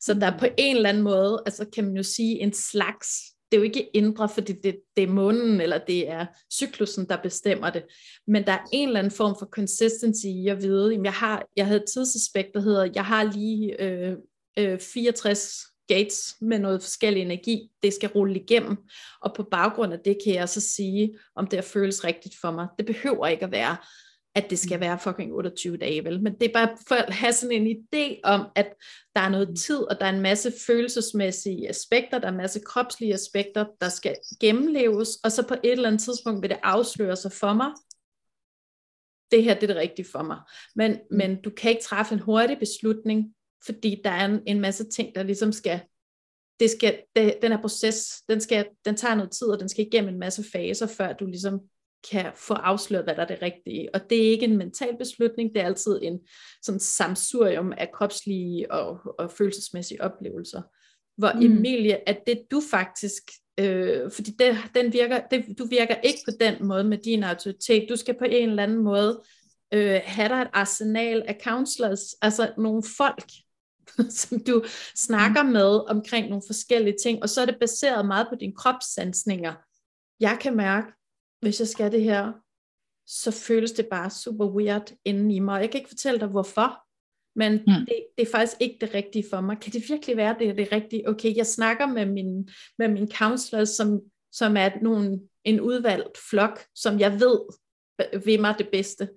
Så 0.00 0.14
der 0.14 0.26
er 0.26 0.38
på 0.38 0.46
en 0.58 0.76
eller 0.76 0.88
anden 0.88 1.02
måde, 1.02 1.42
altså 1.46 1.66
kan 1.74 1.84
man 1.84 1.96
jo 1.96 2.02
sige 2.02 2.40
en 2.40 2.52
slags, 2.52 3.08
det 3.50 3.56
er 3.56 3.60
jo 3.60 3.64
ikke 3.64 3.96
indre, 3.96 4.28
fordi 4.28 4.52
det, 4.52 4.80
det 4.96 5.02
er 5.02 5.08
månen, 5.08 5.60
eller 5.60 5.78
det 5.78 6.08
er 6.08 6.26
cyklusen, 6.52 7.08
der 7.08 7.22
bestemmer 7.22 7.70
det, 7.70 7.84
men 8.26 8.46
der 8.46 8.52
er 8.52 8.64
en 8.72 8.88
eller 8.88 8.98
anden 8.98 9.12
form 9.12 9.36
for 9.38 9.46
consistency 9.46 10.26
i 10.26 10.48
at 10.48 10.62
vide, 10.62 10.90
jamen 10.90 11.04
jeg, 11.04 11.12
har, 11.12 11.46
jeg 11.56 11.66
havde 11.66 11.80
et 11.80 11.88
tidsaspekt, 11.92 12.48
der 12.54 12.60
hedder, 12.60 12.90
jeg 12.94 13.04
har 13.04 13.24
lige 13.24 13.82
øh, 13.82 14.16
øh, 14.58 14.80
64 14.80 15.62
gates 15.88 16.36
med 16.40 16.58
noget 16.58 16.82
forskellig 16.82 17.22
energi, 17.22 17.70
det 17.82 17.92
skal 17.92 18.08
rulle 18.08 18.40
igennem, 18.40 18.76
og 19.22 19.34
på 19.34 19.42
baggrund 19.42 19.92
af 19.92 19.98
det 20.04 20.18
kan 20.24 20.34
jeg 20.34 20.48
så 20.48 20.60
sige, 20.60 21.18
om 21.34 21.46
det 21.46 21.64
føles 21.64 22.04
rigtigt 22.04 22.34
for 22.40 22.50
mig. 22.50 22.68
Det 22.78 22.86
behøver 22.86 23.26
ikke 23.26 23.44
at 23.44 23.52
være, 23.52 23.76
at 24.34 24.50
det 24.50 24.58
skal 24.58 24.76
mm. 24.76 24.80
være 24.80 24.98
fucking 24.98 25.32
28 25.32 25.76
dage, 25.76 26.04
vel? 26.04 26.22
Men 26.22 26.34
det 26.34 26.48
er 26.48 26.52
bare 26.52 26.76
for 26.88 26.94
at 26.94 27.14
have 27.14 27.32
sådan 27.32 27.66
en 27.66 27.76
idé 27.76 28.20
om, 28.24 28.46
at 28.54 28.74
der 29.16 29.20
er 29.20 29.28
noget 29.28 29.58
tid, 29.58 29.76
og 29.76 30.00
der 30.00 30.06
er 30.06 30.10
en 30.10 30.20
masse 30.20 30.52
følelsesmæssige 30.66 31.68
aspekter, 31.68 32.18
der 32.18 32.26
er 32.26 32.32
en 32.32 32.36
masse 32.36 32.60
kropslige 32.60 33.14
aspekter, 33.14 33.64
der 33.80 33.88
skal 33.88 34.16
gennemleves, 34.40 35.08
og 35.24 35.32
så 35.32 35.46
på 35.48 35.54
et 35.54 35.72
eller 35.72 35.88
andet 35.88 36.02
tidspunkt 36.02 36.42
vil 36.42 36.50
det 36.50 36.58
afsløre 36.62 37.16
sig 37.16 37.32
for 37.32 37.52
mig, 37.52 37.70
det 39.30 39.44
her 39.44 39.54
det 39.54 39.62
er 39.62 39.66
det 39.66 39.76
rigtige 39.76 40.06
for 40.12 40.22
mig. 40.22 40.38
Men, 40.74 40.92
mm. 40.92 41.16
men 41.16 41.42
du 41.42 41.50
kan 41.50 41.70
ikke 41.70 41.82
træffe 41.82 42.14
en 42.14 42.20
hurtig 42.20 42.58
beslutning, 42.58 43.34
fordi 43.66 44.00
der 44.04 44.10
er 44.10 44.24
en, 44.24 44.40
en 44.46 44.60
masse 44.60 44.88
ting, 44.88 45.14
der 45.14 45.22
ligesom 45.22 45.52
skal, 45.52 45.80
det 46.60 46.70
skal 46.70 47.02
det, 47.16 47.34
den 47.42 47.52
her 47.52 47.60
proces, 47.60 48.22
den, 48.28 48.40
skal, 48.40 48.66
den 48.84 48.96
tager 48.96 49.14
noget 49.14 49.30
tid, 49.30 49.46
og 49.46 49.60
den 49.60 49.68
skal 49.68 49.86
igennem 49.86 50.14
en 50.14 50.20
masse 50.20 50.44
faser, 50.52 50.86
før 50.86 51.12
du 51.12 51.26
ligesom 51.26 51.60
kan 52.10 52.32
få 52.34 52.54
afsløret, 52.54 53.04
hvad 53.04 53.14
der 53.14 53.22
er 53.22 53.26
det 53.26 53.42
rigtige. 53.42 53.94
Og 53.94 54.10
det 54.10 54.26
er 54.26 54.30
ikke 54.30 54.44
en 54.44 54.56
mental 54.56 54.96
beslutning, 54.98 55.54
det 55.54 55.62
er 55.62 55.66
altid 55.66 55.98
en 56.02 56.20
sådan 56.62 56.80
samsurium 56.80 57.72
af 57.72 57.90
kropslige 57.94 58.72
og, 58.72 59.00
og 59.18 59.30
følelsesmæssige 59.30 60.02
oplevelser. 60.02 60.62
Hvor 61.16 61.32
mm. 61.32 61.42
Emilie, 61.42 62.08
at 62.08 62.18
det 62.26 62.42
du 62.50 62.62
faktisk, 62.70 63.22
øh, 63.60 64.10
fordi 64.10 64.30
det, 64.30 64.56
den 64.74 64.92
virker, 64.92 65.20
det, 65.30 65.58
du 65.58 65.64
virker 65.64 65.94
ikke 65.94 66.18
på 66.24 66.32
den 66.40 66.66
måde 66.66 66.84
med 66.84 66.98
din 66.98 67.22
autoritet, 67.22 67.86
du 67.88 67.96
skal 67.96 68.18
på 68.18 68.24
en 68.24 68.48
eller 68.48 68.62
anden 68.62 68.78
måde 68.78 69.22
øh, 69.74 70.00
have 70.04 70.28
dig 70.28 70.42
et 70.42 70.50
arsenal 70.52 71.22
af 71.26 71.38
counselors, 71.44 72.14
altså 72.22 72.52
nogle 72.58 72.82
folk, 72.96 73.30
som 74.20 74.40
du 74.44 74.64
snakker 74.94 75.42
mm. 75.42 75.48
med 75.48 75.90
omkring 75.90 76.28
nogle 76.28 76.42
forskellige 76.46 76.96
ting, 77.02 77.22
og 77.22 77.28
så 77.28 77.40
er 77.40 77.46
det 77.46 77.56
baseret 77.60 78.06
meget 78.06 78.26
på 78.30 78.34
dine 78.34 78.54
kropssansninger. 78.56 79.54
Jeg 80.20 80.38
kan 80.40 80.56
mærke, 80.56 80.92
hvis 81.40 81.60
jeg 81.60 81.68
skal 81.68 81.92
det 81.92 82.02
her, 82.02 82.32
så 83.06 83.30
føles 83.30 83.72
det 83.72 83.86
bare 83.86 84.10
super 84.10 84.46
weird 84.46 84.92
inden 85.04 85.30
i 85.30 85.38
mig. 85.38 85.60
Jeg 85.60 85.70
kan 85.70 85.80
ikke 85.80 85.90
fortælle 85.90 86.20
dig, 86.20 86.28
hvorfor, 86.28 86.78
men 87.38 87.52
mm. 87.52 87.86
det, 87.88 88.06
det 88.18 88.26
er 88.26 88.30
faktisk 88.30 88.56
ikke 88.60 88.78
det 88.80 88.94
rigtige 88.94 89.24
for 89.30 89.40
mig. 89.40 89.58
Kan 89.60 89.72
det 89.72 89.88
virkelig 89.88 90.16
være, 90.16 90.36
det 90.38 90.48
er 90.48 90.52
det 90.52 90.72
rigtige? 90.72 91.08
Okay, 91.08 91.36
jeg 91.36 91.46
snakker 91.46 91.86
med 91.86 92.06
min, 92.06 92.48
med 92.78 92.88
min 92.88 93.10
counselor, 93.10 93.64
som, 93.64 94.00
som 94.32 94.56
er 94.56 94.70
nogen, 94.82 95.20
en 95.44 95.60
udvalgt 95.60 96.18
flok, 96.30 96.64
som 96.74 97.00
jeg 97.00 97.20
ved 97.20 97.38
vil 98.24 98.40
mig 98.40 98.54
det 98.58 98.68
bedste. 98.72 99.08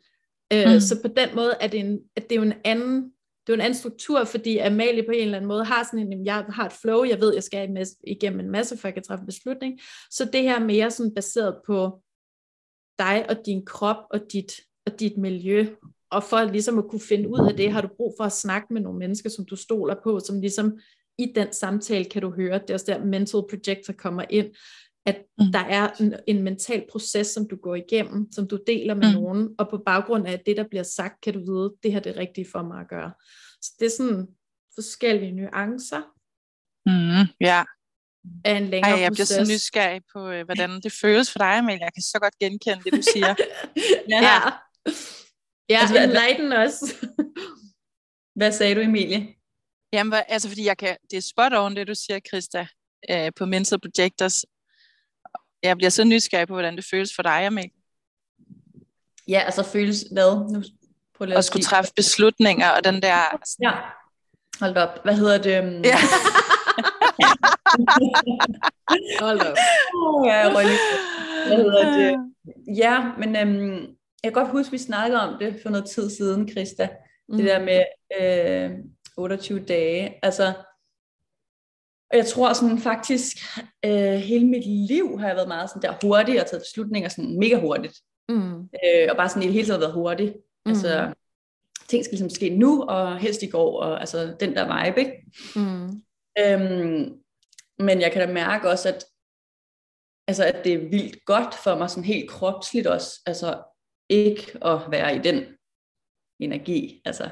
Øh, 0.53 0.73
mm. 0.73 0.79
Så 0.79 1.01
på 1.01 1.07
den 1.07 1.35
måde 1.35 1.53
er 1.61 1.67
det, 1.67 1.79
en, 1.79 1.99
at 2.15 2.23
det 2.23 2.31
er 2.31 2.39
jo 2.39 2.45
en 2.45 2.53
anden 2.65 3.13
det 3.47 3.53
er 3.53 3.57
en 3.57 3.61
anden 3.61 3.79
struktur, 3.79 4.23
fordi 4.23 4.57
Amalie 4.57 5.03
på 5.03 5.11
en 5.11 5.21
eller 5.21 5.37
anden 5.37 5.47
måde 5.47 5.65
har 5.65 5.83
sådan 5.83 6.13
en, 6.13 6.25
jeg 6.25 6.45
har 6.49 6.65
et 6.65 6.71
flow, 6.71 7.03
jeg 7.03 7.19
ved, 7.19 7.33
jeg 7.33 7.43
skal 7.43 7.85
igennem 8.07 8.39
en 8.39 8.51
masse, 8.51 8.77
for 8.77 8.87
jeg 8.87 8.93
kan 8.93 9.03
træffe 9.03 9.21
en 9.21 9.25
beslutning. 9.25 9.79
Så 10.11 10.25
det 10.33 10.41
her 10.41 10.59
er 10.59 10.65
mere 10.65 10.91
sådan 10.91 11.13
baseret 11.13 11.55
på 11.65 12.01
dig 12.99 13.25
og 13.29 13.35
din 13.45 13.65
krop 13.65 14.03
og 14.11 14.19
dit, 14.33 14.51
og 14.85 14.99
dit 14.99 15.17
miljø. 15.17 15.67
Og 16.11 16.23
for 16.23 16.43
ligesom 16.43 16.77
at 16.77 16.87
kunne 16.89 17.01
finde 17.01 17.29
ud 17.29 17.47
af 17.49 17.57
det, 17.57 17.71
har 17.71 17.81
du 17.81 17.87
brug 17.97 18.13
for 18.19 18.23
at 18.23 18.31
snakke 18.31 18.73
med 18.73 18.81
nogle 18.81 18.99
mennesker, 18.99 19.29
som 19.29 19.45
du 19.45 19.55
stoler 19.55 19.95
på, 20.03 20.19
som 20.19 20.41
ligesom 20.41 20.79
i 21.17 21.31
den 21.35 21.53
samtale 21.53 22.05
kan 22.05 22.21
du 22.21 22.31
høre, 22.31 22.59
det 22.59 22.69
er 22.69 22.73
også 22.73 22.85
der 22.85 23.05
mental 23.05 23.41
projector 23.49 23.93
kommer 23.93 24.23
ind, 24.29 24.47
at 25.05 25.23
mm. 25.37 25.51
der 25.51 25.59
er 25.59 25.89
en, 25.99 26.15
en 26.27 26.43
mental 26.43 26.85
proces, 26.91 27.27
som 27.27 27.47
du 27.47 27.55
går 27.55 27.75
igennem, 27.75 28.31
som 28.31 28.47
du 28.47 28.59
deler 28.67 28.93
med 28.93 29.07
mm. 29.07 29.21
nogen, 29.21 29.49
og 29.59 29.69
på 29.69 29.77
baggrund 29.85 30.27
af 30.27 30.39
det, 30.45 30.57
der 30.57 30.67
bliver 30.69 30.83
sagt, 30.83 31.21
kan 31.21 31.33
du 31.33 31.39
vide, 31.39 31.73
det 31.83 31.93
her 31.93 31.99
det 31.99 32.15
er 32.15 32.19
rigtigt 32.19 32.51
for 32.51 32.63
mig 32.63 32.79
at 32.81 32.89
gøre. 32.89 33.11
Så 33.61 33.71
det 33.79 33.85
er 33.85 33.95
sådan 33.97 34.27
forskellige 34.75 35.31
nuancer. 35.31 36.01
Mm, 36.85 37.27
ja, 37.41 37.63
af 38.45 38.57
en 38.57 38.67
længere 38.69 38.91
Ej, 38.91 38.99
jeg 38.99 39.11
bliver 39.11 39.25
proces. 39.25 39.47
så 39.47 39.53
nysgerrig 39.53 40.01
på, 40.13 40.29
øh, 40.29 40.45
hvordan 40.45 40.81
det 40.81 40.91
føles 41.01 41.31
for 41.31 41.39
dig, 41.39 41.63
men 41.63 41.79
jeg 41.79 41.89
kan 41.93 42.03
så 42.03 42.17
godt 42.21 42.39
genkende 42.39 42.83
det, 42.83 42.93
du 42.93 43.01
siger. 43.13 43.35
Ja. 44.09 44.21
Ja, 44.27 44.39
ja 45.69 45.79
Altså, 45.81 46.03
enlighten 46.03 46.53
os. 46.53 46.75
Hvad 48.39 48.51
sagde 48.51 48.75
du, 48.75 48.79
Emilie? 48.79 49.35
Jamen, 49.93 50.21
altså, 50.27 50.47
fordi 50.49 50.65
jeg 50.65 50.77
kan, 50.77 50.97
det 51.11 51.17
er 51.17 51.21
spot 51.21 51.53
on, 51.53 51.75
det 51.75 51.87
du 51.87 51.95
siger, 51.95 52.19
Christa, 52.19 52.67
øh, 53.09 53.31
på 53.35 53.45
Mental 53.45 53.79
Projectors. 53.79 54.45
Jeg 55.63 55.77
bliver 55.77 55.89
så 55.89 56.03
nysgerrig 56.03 56.47
på, 56.47 56.53
hvordan 56.53 56.75
det 56.75 56.85
føles 56.91 57.15
for 57.15 57.23
dig, 57.23 57.45
Amel, 57.45 57.71
Ja, 59.27 59.39
altså 59.39 59.63
føles 59.63 60.05
hvad? 60.11 60.53
Nu 60.53 60.63
lige 61.25 61.37
at 61.37 61.45
skulle 61.45 61.63
træffe 61.63 61.91
beslutninger, 61.95 62.69
og 62.69 62.83
den 62.83 63.01
der... 63.01 63.39
Ja, 63.61 63.71
hold 64.59 64.77
op. 64.77 65.03
Hvad 65.03 65.15
hedder 65.15 65.37
det? 65.37 65.63
øhm, 65.63 65.81
Ja. 65.83 65.97
Hold 69.21 69.39
op. 69.39 69.57
Åh, 69.95 70.27
ja, 70.27 70.49
på. 70.49 70.53
Hvad 71.47 71.57
hedder 71.57 71.97
det? 71.97 72.17
Ja, 72.77 73.11
men 73.17 73.35
øhm, 73.35 73.79
jeg 74.23 74.33
kan 74.33 74.43
godt 74.43 74.51
huske, 74.51 74.67
at 74.69 74.71
vi 74.71 74.77
snakkede 74.77 75.21
om 75.21 75.39
det 75.39 75.59
for 75.63 75.69
noget 75.69 75.89
tid 75.89 76.09
siden, 76.09 76.49
Christa. 76.49 76.89
Mm. 77.29 77.37
Det 77.37 77.45
der 77.45 77.59
med 77.59 77.83
øh, 78.21 78.71
28 79.17 79.59
dage. 79.59 80.13
Altså, 80.23 80.53
og 82.11 82.17
jeg 82.17 82.25
tror 82.25 82.53
sådan 82.53 82.79
faktisk, 82.79 83.37
øh, 83.85 84.13
hele 84.13 84.47
mit 84.47 84.65
liv 84.65 85.19
har 85.19 85.27
jeg 85.27 85.35
været 85.35 85.47
meget 85.47 85.69
sådan 85.69 85.81
der 85.81 86.07
hurtig 86.07 86.41
og 86.41 86.47
taget 86.47 86.61
beslutninger 86.61 87.09
sådan 87.09 87.39
mega 87.39 87.59
hurtigt. 87.59 87.97
Mm. 88.29 88.59
Øh, 88.61 89.07
og 89.09 89.17
bare 89.17 89.29
sådan 89.29 89.43
i 89.43 89.45
det 89.45 89.53
hele 89.53 89.67
taget 89.67 89.81
været 89.81 89.93
hurtig. 89.93 90.35
Mm. 90.65 90.69
Altså, 90.69 91.13
ting 91.87 92.05
skal 92.05 92.13
ligesom 92.13 92.29
ske 92.29 92.49
nu, 92.49 92.83
og 92.83 93.17
helst 93.17 93.43
i 93.43 93.47
går, 93.47 93.81
og 93.81 93.99
altså 93.99 94.35
den 94.39 94.55
der 94.55 94.85
vibe, 94.85 94.99
ikke? 94.99 95.13
Mm. 95.55 96.03
Øhm, 96.39 97.19
men 97.79 98.01
jeg 98.01 98.11
kan 98.11 98.27
da 98.27 98.33
mærke 98.33 98.69
også, 98.69 98.89
at, 98.89 99.05
altså, 100.27 100.43
at 100.43 100.63
det 100.63 100.73
er 100.73 100.89
vildt 100.89 101.25
godt 101.25 101.55
for 101.55 101.75
mig, 101.75 101.89
sådan 101.89 102.03
helt 102.03 102.29
kropsligt 102.29 102.87
også, 102.87 103.21
altså 103.25 103.63
ikke 104.09 104.65
at 104.65 104.79
være 104.91 105.15
i 105.15 105.19
den 105.19 105.43
energi. 106.39 107.01
Altså, 107.05 107.29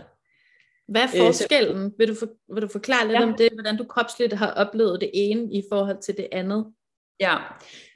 Hvad 0.91 1.01
er 1.01 1.05
Øh, 1.07 1.11
så- 1.11 1.25
forskellen? 1.25 1.93
Vil 1.97 2.07
du, 2.07 2.15
for, 2.15 2.53
vil 2.53 2.61
du 2.63 2.67
forklare 2.67 3.07
lidt 3.07 3.19
Ja. 3.19 3.23
om 3.23 3.33
det, 3.37 3.49
hvordan 3.53 3.77
du 3.77 3.83
kropsligt 3.83 4.33
har 4.33 4.51
oplevet 4.51 5.01
det 5.01 5.11
ene 5.13 5.53
i 5.53 5.63
forhold 5.71 6.01
til 6.01 6.17
det 6.17 6.27
andet? 6.31 6.73
ja, 7.21 7.37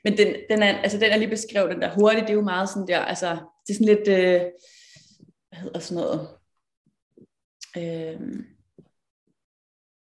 men 0.04 0.18
den, 0.18 0.36
den, 0.50 0.64
er, 0.64 0.78
altså, 0.78 0.98
den 1.00 1.12
er 1.12 1.18
lige 1.18 1.30
beskrevet, 1.30 1.72
den 1.72 1.82
der 1.82 1.94
hurtigt, 2.00 2.22
det 2.22 2.30
er 2.30 2.34
jo 2.34 2.42
meget 2.42 2.70
sådan 2.70 2.88
der, 2.88 3.00
altså, 3.00 3.30
det 3.68 3.70
er 3.70 3.74
sådan 3.74 3.96
lidt, 3.96 4.08
øh, 4.08 4.42
hvad 5.50 5.60
hedder 5.60 5.80
sådan 5.80 6.04
noget, 6.04 6.28
øh, 7.78 8.20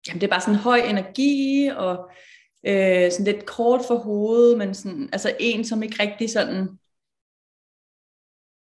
jamen 0.08 0.22
det 0.22 0.24
er 0.24 0.28
bare 0.28 0.42
sådan 0.42 0.56
høj 0.60 0.78
energi, 0.78 1.68
og 1.76 2.12
øh, 2.68 3.12
sådan 3.12 3.26
lidt 3.34 3.46
kort 3.46 3.82
for 3.88 3.96
hovedet, 3.96 4.58
men 4.58 4.74
sådan, 4.74 5.10
altså 5.12 5.36
en, 5.40 5.66
som 5.66 5.84
ikke 5.84 6.04
rigtig 6.04 6.30
sådan, 6.30 6.68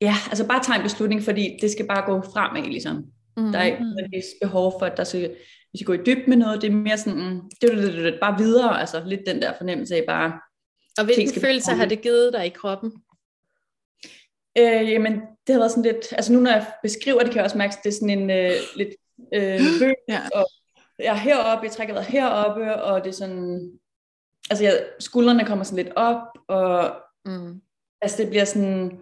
ja, 0.02 0.14
altså 0.30 0.48
bare 0.48 0.64
tager 0.64 0.78
en 0.78 0.84
beslutning, 0.84 1.22
fordi 1.24 1.58
det 1.62 1.72
skal 1.72 1.88
bare 1.88 2.06
gå 2.06 2.22
fremad, 2.22 2.64
ligesom. 2.64 3.06
Mm. 3.38 3.52
Der 3.52 3.60
er 3.60 3.64
ikke 3.64 3.84
nødvendigvis 3.84 4.26
behov 4.42 4.74
for, 4.80 4.86
at 4.86 4.98
der 4.98 5.04
skal, 5.04 5.36
vi 5.72 5.78
skal 5.78 5.86
gå 5.86 5.94
i 5.94 6.04
dybden 6.06 6.30
med 6.30 6.38
noget. 6.38 6.62
Det 6.62 6.68
er 6.68 6.76
mere 6.76 6.98
sådan, 6.98 7.20
mm, 7.20 7.42
det, 7.62 7.72
det, 7.72 7.94
det, 7.94 8.04
det, 8.04 8.18
bare 8.22 8.38
videre. 8.38 8.80
Altså 8.80 9.04
lidt 9.06 9.22
den 9.28 9.42
der 9.42 9.54
fornemmelse 9.58 9.96
af 9.96 10.04
bare, 10.08 10.34
Og 10.98 11.04
hvilken 11.06 11.20
ting 11.22 11.30
skal 11.30 11.42
følelse 11.42 11.72
har 11.72 11.86
det 11.86 12.02
givet 12.02 12.34
dig 12.34 12.46
i 12.46 12.50
kroppen? 12.50 12.92
øh, 14.58 14.92
jamen 14.92 15.14
det 15.48 15.54
har 15.54 15.60
været 15.60 15.72
sådan 15.72 15.84
lidt, 15.84 16.12
altså 16.14 16.34
nu 16.34 16.40
når 16.40 16.52
jeg 16.52 16.68
beskriver 16.84 17.20
det, 17.20 17.28
kan 17.28 17.36
jeg 17.36 17.44
også 17.44 17.58
mærke, 17.58 17.72
at 17.78 17.84
det 17.84 17.90
er 17.90 17.94
sådan 17.94 18.10
en 18.20 18.30
øh, 18.30 18.52
lidt 18.76 18.90
øh, 19.34 19.60
løb, 19.82 19.96
Ja. 20.10 20.22
og 20.34 20.46
jeg 21.00 21.08
er 21.12 21.14
heroppe, 21.20 21.66
jeg 21.66 21.72
trækker 21.72 21.94
vejret 21.94 22.08
heroppe, 22.08 22.74
og 22.84 23.04
det 23.04 23.10
er 23.10 23.14
sådan, 23.14 23.72
altså 24.50 24.64
jeg, 24.64 24.86
skuldrene 25.00 25.46
kommer 25.46 25.64
sådan 25.66 25.84
lidt 25.86 25.96
op, 25.96 26.22
og 26.48 26.96
Mm. 27.26 27.62
altså 28.02 28.18
det 28.22 28.30
bliver 28.30 28.46
sådan, 28.46 29.00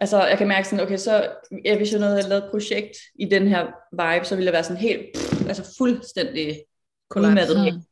altså 0.00 0.26
jeg 0.26 0.38
kan 0.38 0.48
mærke 0.48 0.68
sådan, 0.68 0.84
okay, 0.84 0.96
så 0.96 1.30
ja, 1.64 1.76
hvis 1.76 1.92
jeg 1.92 2.00
havde 2.00 2.28
lavet 2.28 2.44
et 2.44 2.50
projekt 2.50 2.96
i 3.14 3.24
den 3.24 3.48
her 3.48 3.66
vibe, 3.92 4.24
så 4.26 4.34
ville 4.34 4.46
jeg 4.46 4.52
være 4.52 4.64
sådan 4.64 4.82
helt, 4.82 5.06
pff, 5.14 5.46
altså 5.48 5.74
fuldstændig 5.78 6.64
udmattet. 7.16 7.84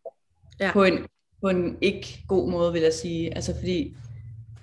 Ja. 0.61 0.73
på, 0.73 0.85
en, 0.85 1.07
på 1.41 1.49
en 1.49 1.79
ikke 1.81 2.19
god 2.29 2.51
måde, 2.51 2.73
vil 2.73 2.83
jeg 2.83 2.93
sige. 2.93 3.35
Altså 3.35 3.55
fordi 3.55 3.97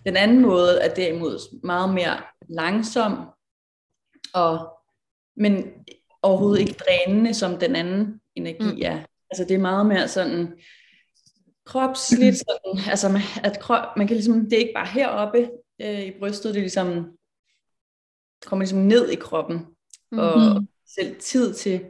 den 0.06 0.18
anden 0.18 0.42
måde 0.42 0.82
er 0.82 0.94
derimod 0.94 1.60
meget 1.64 1.94
mere 1.94 2.18
langsom, 2.50 3.18
og, 4.34 4.70
men 5.38 5.66
overhovedet 6.22 6.60
ikke 6.60 6.76
drænende, 6.88 7.34
som 7.34 7.58
den 7.58 7.76
anden 7.76 8.22
energi 8.36 8.74
Mm. 8.74 8.80
er. 8.82 9.00
Altså 9.32 9.44
det 9.44 9.52
er 9.52 9.58
meget 9.60 9.86
mere 9.86 10.08
sådan 10.08 10.54
kropsligt, 11.66 12.38
sådan, 12.38 12.90
altså 12.90 13.10
man, 13.10 13.22
at 13.44 13.60
krop, 13.60 13.98
man 13.98 14.08
kan 14.08 14.16
ligesom, 14.16 14.44
det 14.44 14.54
er 14.54 14.58
ikke 14.58 14.74
bare 14.76 14.88
heroppe 14.88 15.50
øh, 15.82 16.02
i 16.02 16.12
brystet, 16.20 16.54
det 16.54 16.60
er 16.60 16.64
ligesom, 16.64 17.06
kommer 18.46 18.64
ligesom 18.64 18.80
ned 18.80 19.10
i 19.10 19.16
kroppen, 19.16 19.60
og 20.12 20.56
Mhm. 20.56 20.68
selv 20.96 21.16
tid 21.20 21.54
til 21.54 21.82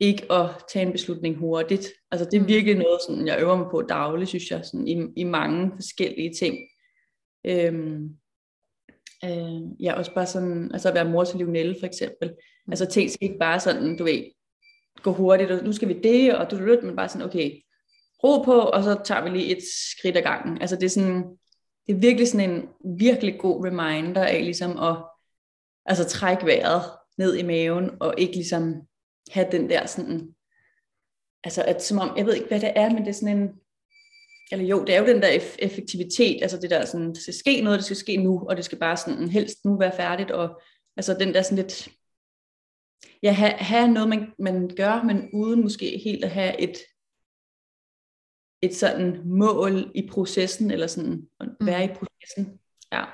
ikke 0.00 0.32
at 0.32 0.50
tage 0.72 0.86
en 0.86 0.92
beslutning 0.92 1.36
hurtigt. 1.36 1.88
Altså 2.10 2.24
det 2.30 2.36
er 2.36 2.40
Mm. 2.40 2.48
virkelig 2.48 2.74
noget, 2.74 3.00
sådan, 3.08 3.26
jeg 3.26 3.40
øver 3.40 3.56
mig 3.56 3.66
på 3.70 3.82
dagligt, 3.82 4.28
synes 4.28 4.50
jeg, 4.50 4.60
sådan, 4.64 4.88
i, 4.88 5.06
i 5.16 5.24
mange 5.24 5.72
forskellige 5.74 6.34
ting. 6.34 6.58
Øhm, 7.46 8.08
øh, 9.24 9.82
ja, 9.82 9.94
også 9.94 10.14
bare 10.14 10.26
sådan, 10.26 10.70
altså 10.72 10.88
at 10.88 10.94
være 10.94 11.10
mor 11.10 11.24
til 11.24 11.38
Lionel 11.38 11.76
for 11.80 11.86
eksempel. 11.86 12.28
Mm. 12.66 12.72
Altså 12.72 12.86
ting 12.86 13.10
skal 13.10 13.24
ikke 13.28 13.38
bare 13.38 13.60
sådan, 13.60 13.96
du 13.96 14.04
ved, 14.04 14.24
gå 15.02 15.12
hurtigt, 15.12 15.50
og 15.50 15.64
nu 15.64 15.72
skal 15.72 15.88
vi 15.88 16.00
det, 16.02 16.34
og 16.36 16.50
du, 16.50 16.58
du 16.58 16.80
men 16.82 16.96
bare 16.96 17.08
sådan, 17.08 17.26
okay, 17.26 17.50
ro 18.24 18.42
på, 18.42 18.60
og 18.60 18.84
så 18.84 19.00
tager 19.04 19.22
vi 19.24 19.30
lige 19.30 19.56
et 19.56 19.62
skridt 19.90 20.16
ad 20.16 20.22
gangen. 20.22 20.60
Altså 20.60 20.76
det 20.76 20.84
er 20.84 20.88
sådan, 20.90 21.24
det 21.86 21.94
er 21.94 21.98
virkelig 21.98 22.28
sådan 22.28 22.50
en 22.50 22.68
virkelig 22.98 23.38
god 23.38 23.66
reminder 23.66 24.24
af 24.24 24.44
ligesom 24.44 24.78
at 24.78 24.96
altså 25.86 26.04
trække 26.04 26.46
vejret 26.46 26.82
ned 27.18 27.36
i 27.36 27.42
maven, 27.42 27.90
og 28.00 28.14
ikke 28.18 28.34
ligesom 28.34 28.74
have 29.30 29.48
den 29.52 29.70
der 29.70 29.86
sådan, 29.86 30.34
altså 31.44 31.62
at 31.62 31.84
som 31.84 31.98
om, 31.98 32.16
jeg 32.16 32.26
ved 32.26 32.34
ikke 32.34 32.48
hvad 32.48 32.60
det 32.60 32.72
er, 32.76 32.90
men 32.90 32.98
det 32.98 33.08
er 33.08 33.12
sådan 33.12 33.38
en, 33.38 33.50
eller 34.52 34.66
jo, 34.66 34.84
det 34.84 34.94
er 34.94 35.00
jo 35.00 35.06
den 35.06 35.22
der 35.22 35.38
eff- 35.38 35.56
effektivitet, 35.58 36.42
altså 36.42 36.58
det 36.60 36.70
der 36.70 36.84
sådan, 36.84 37.08
det 37.08 37.22
skal 37.22 37.34
ske 37.34 37.60
noget, 37.60 37.78
det 37.78 37.84
skal 37.84 37.96
ske 37.96 38.16
nu, 38.16 38.46
og 38.48 38.56
det 38.56 38.64
skal 38.64 38.78
bare 38.78 38.96
sådan 38.96 39.28
helst 39.28 39.64
nu 39.64 39.78
være 39.78 39.96
færdigt, 39.96 40.30
og 40.30 40.60
altså 40.96 41.14
den 41.14 41.34
der 41.34 41.42
sådan 41.42 41.56
lidt, 41.56 41.88
ja, 43.22 43.32
have, 43.32 43.52
have 43.52 43.88
noget, 43.88 44.08
man, 44.08 44.32
man 44.38 44.68
gør, 44.76 45.02
men 45.02 45.30
uden 45.32 45.62
måske 45.62 46.00
helt 46.04 46.24
at 46.24 46.30
have 46.30 46.60
et, 46.60 46.78
et 48.62 48.74
sådan 48.74 49.20
mål 49.24 49.92
i 49.94 50.08
processen, 50.10 50.70
eller 50.70 50.86
sådan 50.86 51.28
at 51.40 51.48
være 51.60 51.84
i 51.84 51.88
processen. 51.88 52.58
Ja. 52.92 53.04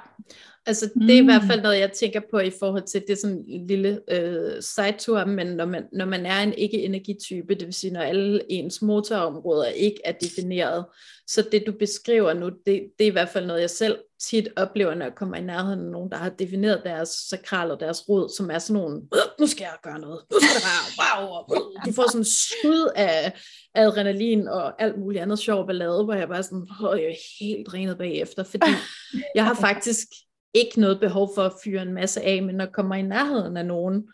Altså, 0.67 0.91
det 1.01 1.11
er 1.11 1.23
i 1.23 1.25
hvert 1.25 1.43
Mm. 1.43 1.49
fald 1.49 1.63
noget, 1.63 1.79
jeg 1.79 1.93
tænker 1.93 2.21
på 2.31 2.39
i 2.39 2.51
forhold 2.59 2.83
til, 2.83 3.03
det 3.09 3.19
sådan 3.19 3.45
en 3.49 3.67
lille 3.67 4.01
øh, 4.11 4.63
sidetur, 4.63 5.25
men 5.25 5.47
når 5.47 5.65
man, 5.65 5.85
når 5.93 6.05
man 6.05 6.27
er 6.27 6.41
en 6.41 6.53
ikke-energitype, 6.53 7.55
det 7.55 7.67
vil 7.67 7.75
sige, 7.75 7.93
når 7.93 8.01
alle 8.01 8.53
ens 8.53 8.83
motorområder 8.83 9.67
ikke 9.69 10.01
er 10.05 10.13
defineret, 10.13 10.85
så 11.29 11.49
det 11.53 11.65
du 11.67 11.73
beskriver 11.73 12.33
nu, 12.33 12.47
det, 12.47 12.91
det 12.99 13.05
er 13.05 13.07
i 13.07 13.09
hvert 13.09 13.29
fald 13.29 13.47
noget, 13.47 13.61
jeg 13.61 13.71
selv 13.71 13.99
tit 14.23 14.49
oplever, 14.57 14.95
når 14.95 15.05
jeg 15.05 15.15
kommer 15.15 15.37
i 15.37 15.43
nærheden 15.43 15.81
af 15.81 15.91
nogen, 15.91 16.11
der 16.11 16.17
har 16.17 16.29
defineret 16.29 16.83
deres 16.85 17.09
sakral 17.09 17.71
og 17.71 17.81
deres 17.81 18.09
rod, 18.09 18.29
som 18.37 18.51
er 18.51 18.59
sådan 18.59 18.83
nogle, 18.83 18.97
"Øh, 18.97 19.21
nu 19.41 19.47
skal 19.47 19.63
jeg 19.63 19.77
gøre 19.83 19.99
noget, 19.99 20.21
nu 20.33 20.39
skal 20.41 20.57
det 20.57 20.65
bare, 20.99 21.25
wow, 21.29 21.57
øh." 21.57 21.87
de 21.87 21.93
får 21.93 22.11
sådan 22.11 22.21
en 22.21 22.25
skud 22.25 22.93
af 22.97 23.33
adrenalin 23.75 24.49
og 24.49 24.83
alt 24.83 24.99
muligt 24.99 25.23
andet 25.23 25.39
sjov 25.39 25.67
ballade, 25.67 26.05
hvor 26.05 26.15
jeg 26.15 26.29
bare 26.29 26.43
sådan, 26.43 26.67
jeg 26.83 27.05
er 27.05 27.45
helt 27.45 27.67
drænet 27.67 27.99
bagefter, 27.99 28.43
fordi 28.43 28.71
jeg 29.35 29.45
har 29.45 29.55
faktisk 29.55 30.09
ikke 30.55 30.81
noget 30.81 31.01
behov 31.01 31.31
for 31.35 31.43
at 31.43 31.53
fyre 31.65 31.83
en 31.83 31.95
masse 31.95 32.23
af, 32.23 32.43
men 32.43 32.55
når 32.55 32.65
jeg 32.65 32.73
kommer 32.73 32.95
i 32.95 33.03
nærheden 33.03 33.57
af 33.57 33.67
nogen, 33.67 34.09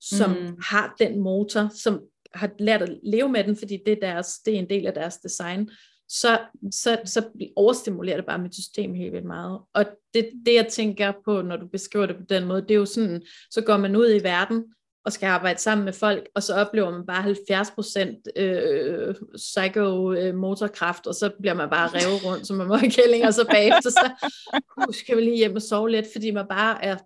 som 0.00 0.30
mm. 0.30 0.56
har 0.62 0.94
den 0.98 1.18
motor, 1.18 1.70
som 1.74 2.00
har 2.34 2.50
lært 2.58 2.82
at 2.82 2.98
leve 3.02 3.28
med 3.28 3.44
den, 3.44 3.56
fordi 3.56 3.78
det 3.86 3.92
er, 3.92 4.00
deres, 4.12 4.38
det 4.44 4.54
er 4.54 4.58
en 4.58 4.70
del 4.70 4.86
af 4.86 4.94
deres 4.94 5.16
design, 5.16 5.70
så, 6.08 6.40
så, 6.70 7.00
så 7.04 7.28
overstimulerer 7.56 8.16
det 8.16 8.26
bare 8.26 8.38
mit 8.38 8.54
system 8.54 8.94
helt 8.94 9.12
vildt 9.12 9.26
meget. 9.26 9.60
Og 9.74 9.84
det, 10.14 10.30
det, 10.46 10.54
jeg 10.54 10.66
tænker 10.70 11.12
på, 11.24 11.42
når 11.42 11.56
du 11.56 11.66
beskriver 11.66 12.06
det 12.06 12.16
på 12.16 12.22
den 12.28 12.44
måde, 12.44 12.62
det 12.62 12.70
er 12.70 12.74
jo 12.74 12.84
sådan, 12.84 13.22
så 13.50 13.60
går 13.60 13.76
man 13.76 13.96
ud 13.96 14.14
i 14.14 14.22
verden, 14.22 14.64
og 15.06 15.12
skal 15.12 15.26
arbejde 15.26 15.60
sammen 15.60 15.84
med 15.84 15.92
folk, 15.92 16.28
og 16.34 16.42
så 16.42 16.54
oplever 16.54 16.90
man 16.90 17.06
bare 17.06 17.24
70% 17.24 18.42
øh, 18.42 19.14
psycho-motorkraft, 19.34 21.06
og 21.06 21.14
så 21.14 21.32
bliver 21.40 21.54
man 21.54 21.70
bare 21.70 21.88
revet 21.88 22.24
rundt 22.24 22.46
som 22.46 22.60
en 22.60 22.68
møgkælling, 22.68 23.24
og 23.26 23.34
så 23.34 23.46
bagefter, 23.50 23.90
så 23.90 24.28
uh, 24.76 24.94
skal 24.94 25.16
vi 25.16 25.22
lige 25.22 25.36
hjem 25.36 25.56
og 25.56 25.62
sove 25.62 25.90
lidt, 25.90 26.06
fordi 26.12 26.30
man 26.30 26.46
bare 26.48 26.84
er 26.84 26.96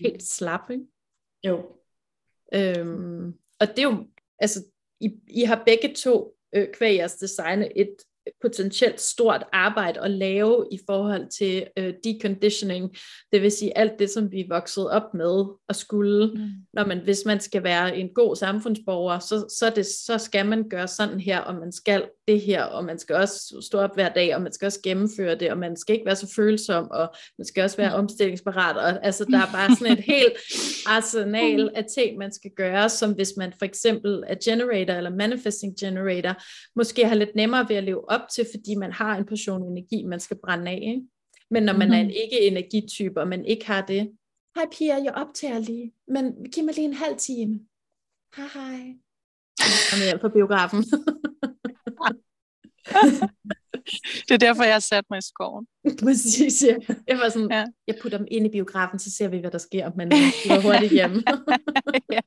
helt 0.00 0.22
slap, 0.22 0.70
ikke? 0.70 0.84
Jo. 1.46 1.76
Øhm, 2.54 3.32
og 3.60 3.68
det 3.68 3.78
er 3.78 3.82
jo, 3.82 4.06
altså, 4.38 4.64
I, 5.00 5.10
I 5.28 5.42
har 5.42 5.62
begge 5.66 5.94
to 5.94 6.34
øh, 6.54 6.68
kvæg 6.74 6.96
jeres 6.96 7.14
design 7.14 7.62
et 7.76 7.96
potentielt 8.42 9.00
stort 9.00 9.44
arbejde 9.52 10.00
at 10.00 10.10
lave 10.10 10.66
i 10.72 10.78
forhold 10.86 11.28
til 11.38 11.66
øh, 11.78 11.94
deconditioning, 12.04 12.90
det 13.32 13.42
vil 13.42 13.50
sige 13.52 13.78
alt 13.78 13.92
det, 13.98 14.10
som 14.10 14.32
vi 14.32 14.40
er 14.40 14.48
vokset 14.48 14.90
op 14.90 15.14
med 15.14 15.44
at 15.68 15.76
skulle, 15.76 16.26
Mm. 16.34 16.48
når 16.74 16.86
man, 16.86 16.98
hvis 16.98 17.22
man 17.26 17.40
skal 17.40 17.62
være 17.62 17.96
en 17.96 18.08
god 18.14 18.36
samfundsborger, 18.36 19.18
så, 19.18 19.54
så, 19.58 19.72
det, 19.76 19.86
så 19.86 20.18
skal 20.18 20.46
man 20.46 20.68
gøre 20.68 20.88
sådan 20.88 21.20
her, 21.20 21.38
og 21.40 21.54
man 21.54 21.72
skal 21.72 22.08
det 22.28 22.40
her, 22.40 22.62
og 22.62 22.84
man 22.84 22.98
skal 22.98 23.16
også 23.16 23.64
stå 23.70 23.78
op 23.78 23.94
hver 23.94 24.08
dag, 24.08 24.34
og 24.34 24.42
man 24.42 24.52
skal 24.52 24.66
også 24.66 24.80
gennemføre 24.84 25.34
det, 25.34 25.50
og 25.50 25.58
man 25.58 25.76
skal 25.76 25.94
ikke 25.94 26.06
være 26.06 26.16
så 26.16 26.32
følsom, 26.36 26.90
og 26.90 27.14
man 27.38 27.44
skal 27.44 27.64
også 27.64 27.76
være 27.76 27.96
mm. 27.96 28.02
omstillingsparat, 28.02 28.76
og 28.76 29.06
altså 29.06 29.24
der 29.24 29.38
er 29.38 29.52
bare 29.52 29.76
sådan 29.76 29.98
et 29.98 30.04
helt 30.04 30.32
arsenal 30.96 31.70
af 31.74 31.84
ting, 31.94 32.18
man 32.18 32.32
skal 32.32 32.50
gøre, 32.56 32.88
som 32.88 33.12
hvis 33.12 33.32
man 33.36 33.52
for 33.58 33.64
eksempel 33.64 34.22
er 34.26 34.36
generator 34.44 34.94
eller 34.94 35.10
manifesting 35.10 35.74
generator, 35.80 36.42
måske 36.76 37.08
har 37.08 37.14
lidt 37.14 37.34
nemmere 37.36 37.68
ved 37.68 37.76
at 37.76 37.84
leve 37.84 38.10
op 38.10 38.28
til, 38.34 38.46
fordi 38.54 38.74
man 38.74 38.92
har 38.92 39.16
en 39.16 39.26
portion 39.26 39.62
energi, 39.62 40.04
man 40.04 40.20
skal 40.20 40.36
brænde 40.44 40.70
af. 40.70 40.82
Ikke? 40.82 41.02
Men 41.50 41.62
når 41.62 41.72
man 41.72 41.88
mm-hmm. 41.88 41.94
er 41.94 42.00
en 42.00 42.06
mhm. 42.06 42.16
ikke-energitype, 42.24 43.20
og 43.20 43.28
man 43.28 43.44
ikke 43.44 43.66
har 43.66 43.86
det, 43.86 44.10
hej 44.56 44.66
Pia, 44.72 44.94
jeg 44.94 45.12
optager 45.14 45.58
lige, 45.58 45.92
men 46.08 46.24
giv 46.52 46.64
mig 46.64 46.74
lige 46.74 46.84
en 46.84 46.94
halv 46.94 47.16
time. 47.18 47.60
Hej 48.36 48.46
hej. 48.54 48.80
Jeg 49.58 50.00
er 50.00 50.04
hjem 50.04 50.18
på 50.18 50.28
biografen. 50.28 50.84
det 54.28 54.34
er 54.34 54.38
derfor, 54.38 54.62
jeg 54.62 54.72
har 54.72 54.80
sat 54.80 55.04
mig 55.10 55.18
i 55.18 55.22
skoven. 55.22 55.66
Præcis, 56.04 56.62
ja. 56.62 56.76
Jeg 57.08 57.18
var 57.18 57.28
sådan, 57.28 57.50
ja. 57.50 57.64
jeg 57.86 57.96
putter 58.02 58.18
dem 58.18 58.26
ind 58.30 58.46
i 58.46 58.50
biografen, 58.50 58.98
så 58.98 59.10
ser 59.10 59.28
vi, 59.28 59.38
hvad 59.38 59.50
der 59.50 59.58
sker, 59.58 59.90
men 59.96 60.12
jeg 60.12 60.32
går 60.48 60.60
hurtigt 60.60 60.92
hjem. 60.92 61.10
ja. 62.16 62.20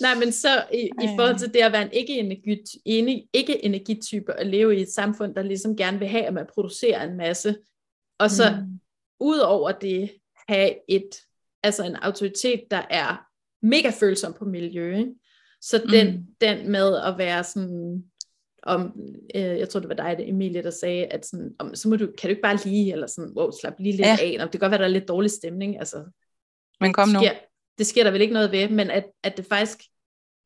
Nej, 0.00 0.14
men 0.14 0.32
så 0.32 0.64
i, 0.72 0.84
i 1.02 1.08
forhold 1.16 1.38
til 1.38 1.54
det 1.54 1.60
at 1.60 1.72
være 1.72 1.82
en 1.82 1.92
ikke-energitype 1.92 3.28
ikke 3.32 3.64
energitype 3.64 4.38
og 4.38 4.46
leve 4.46 4.76
i 4.76 4.82
et 4.82 4.92
samfund, 4.92 5.34
der 5.34 5.42
ligesom 5.42 5.76
gerne 5.76 5.98
vil 5.98 6.08
have, 6.08 6.24
at 6.24 6.34
man 6.34 6.46
producerer 6.54 7.08
en 7.08 7.16
masse, 7.16 7.56
og 8.18 8.30
så 8.30 8.50
mm. 8.50 8.80
ud 9.20 9.38
over 9.38 9.72
det 9.72 10.10
have 10.48 10.74
et, 10.88 11.10
altså 11.62 11.84
en 11.84 11.96
autoritet, 11.96 12.64
der 12.70 12.82
er 12.90 13.26
mega 13.62 13.90
følsom 13.90 14.32
på 14.32 14.44
miljø. 14.44 14.96
Ikke? 14.96 15.14
Så 15.60 15.78
den, 15.90 16.16
mm. 16.16 16.26
den 16.40 16.70
med 16.70 16.96
at 16.96 17.18
være 17.18 17.44
sådan, 17.44 18.04
om, 18.68 18.92
øh, 19.34 19.42
jeg 19.42 19.68
tror 19.68 19.80
det 19.80 19.88
var 19.88 19.94
dig, 19.94 20.16
Emilie, 20.28 20.62
der 20.62 20.70
sagde, 20.70 21.06
at 21.06 21.26
sådan, 21.26 21.54
om, 21.58 21.74
så 21.74 21.88
må 21.88 21.96
du, 21.96 22.06
kan 22.06 22.28
du 22.28 22.28
ikke 22.28 22.42
bare 22.42 22.58
lige, 22.64 22.92
eller 22.92 23.06
sådan, 23.06 23.32
wow, 23.36 23.50
slap 23.60 23.74
lige 23.78 23.96
lidt 23.96 24.06
ja. 24.06 24.16
af, 24.20 24.36
om 24.40 24.48
det 24.48 24.60
kan 24.60 24.60
godt 24.60 24.70
være, 24.70 24.78
der 24.78 24.84
er 24.84 24.88
lidt 24.98 25.08
dårlig 25.08 25.30
stemning, 25.30 25.78
altså, 25.78 26.04
men 26.80 26.92
kom 26.92 27.08
nu. 27.08 27.18
Sker, 27.18 27.32
det 27.78 27.86
sker 27.86 28.04
der 28.04 28.10
vel 28.10 28.20
ikke 28.20 28.34
noget 28.34 28.52
ved, 28.52 28.68
men 28.68 28.90
at, 28.90 29.04
at 29.22 29.36
det 29.36 29.46
faktisk, 29.46 29.78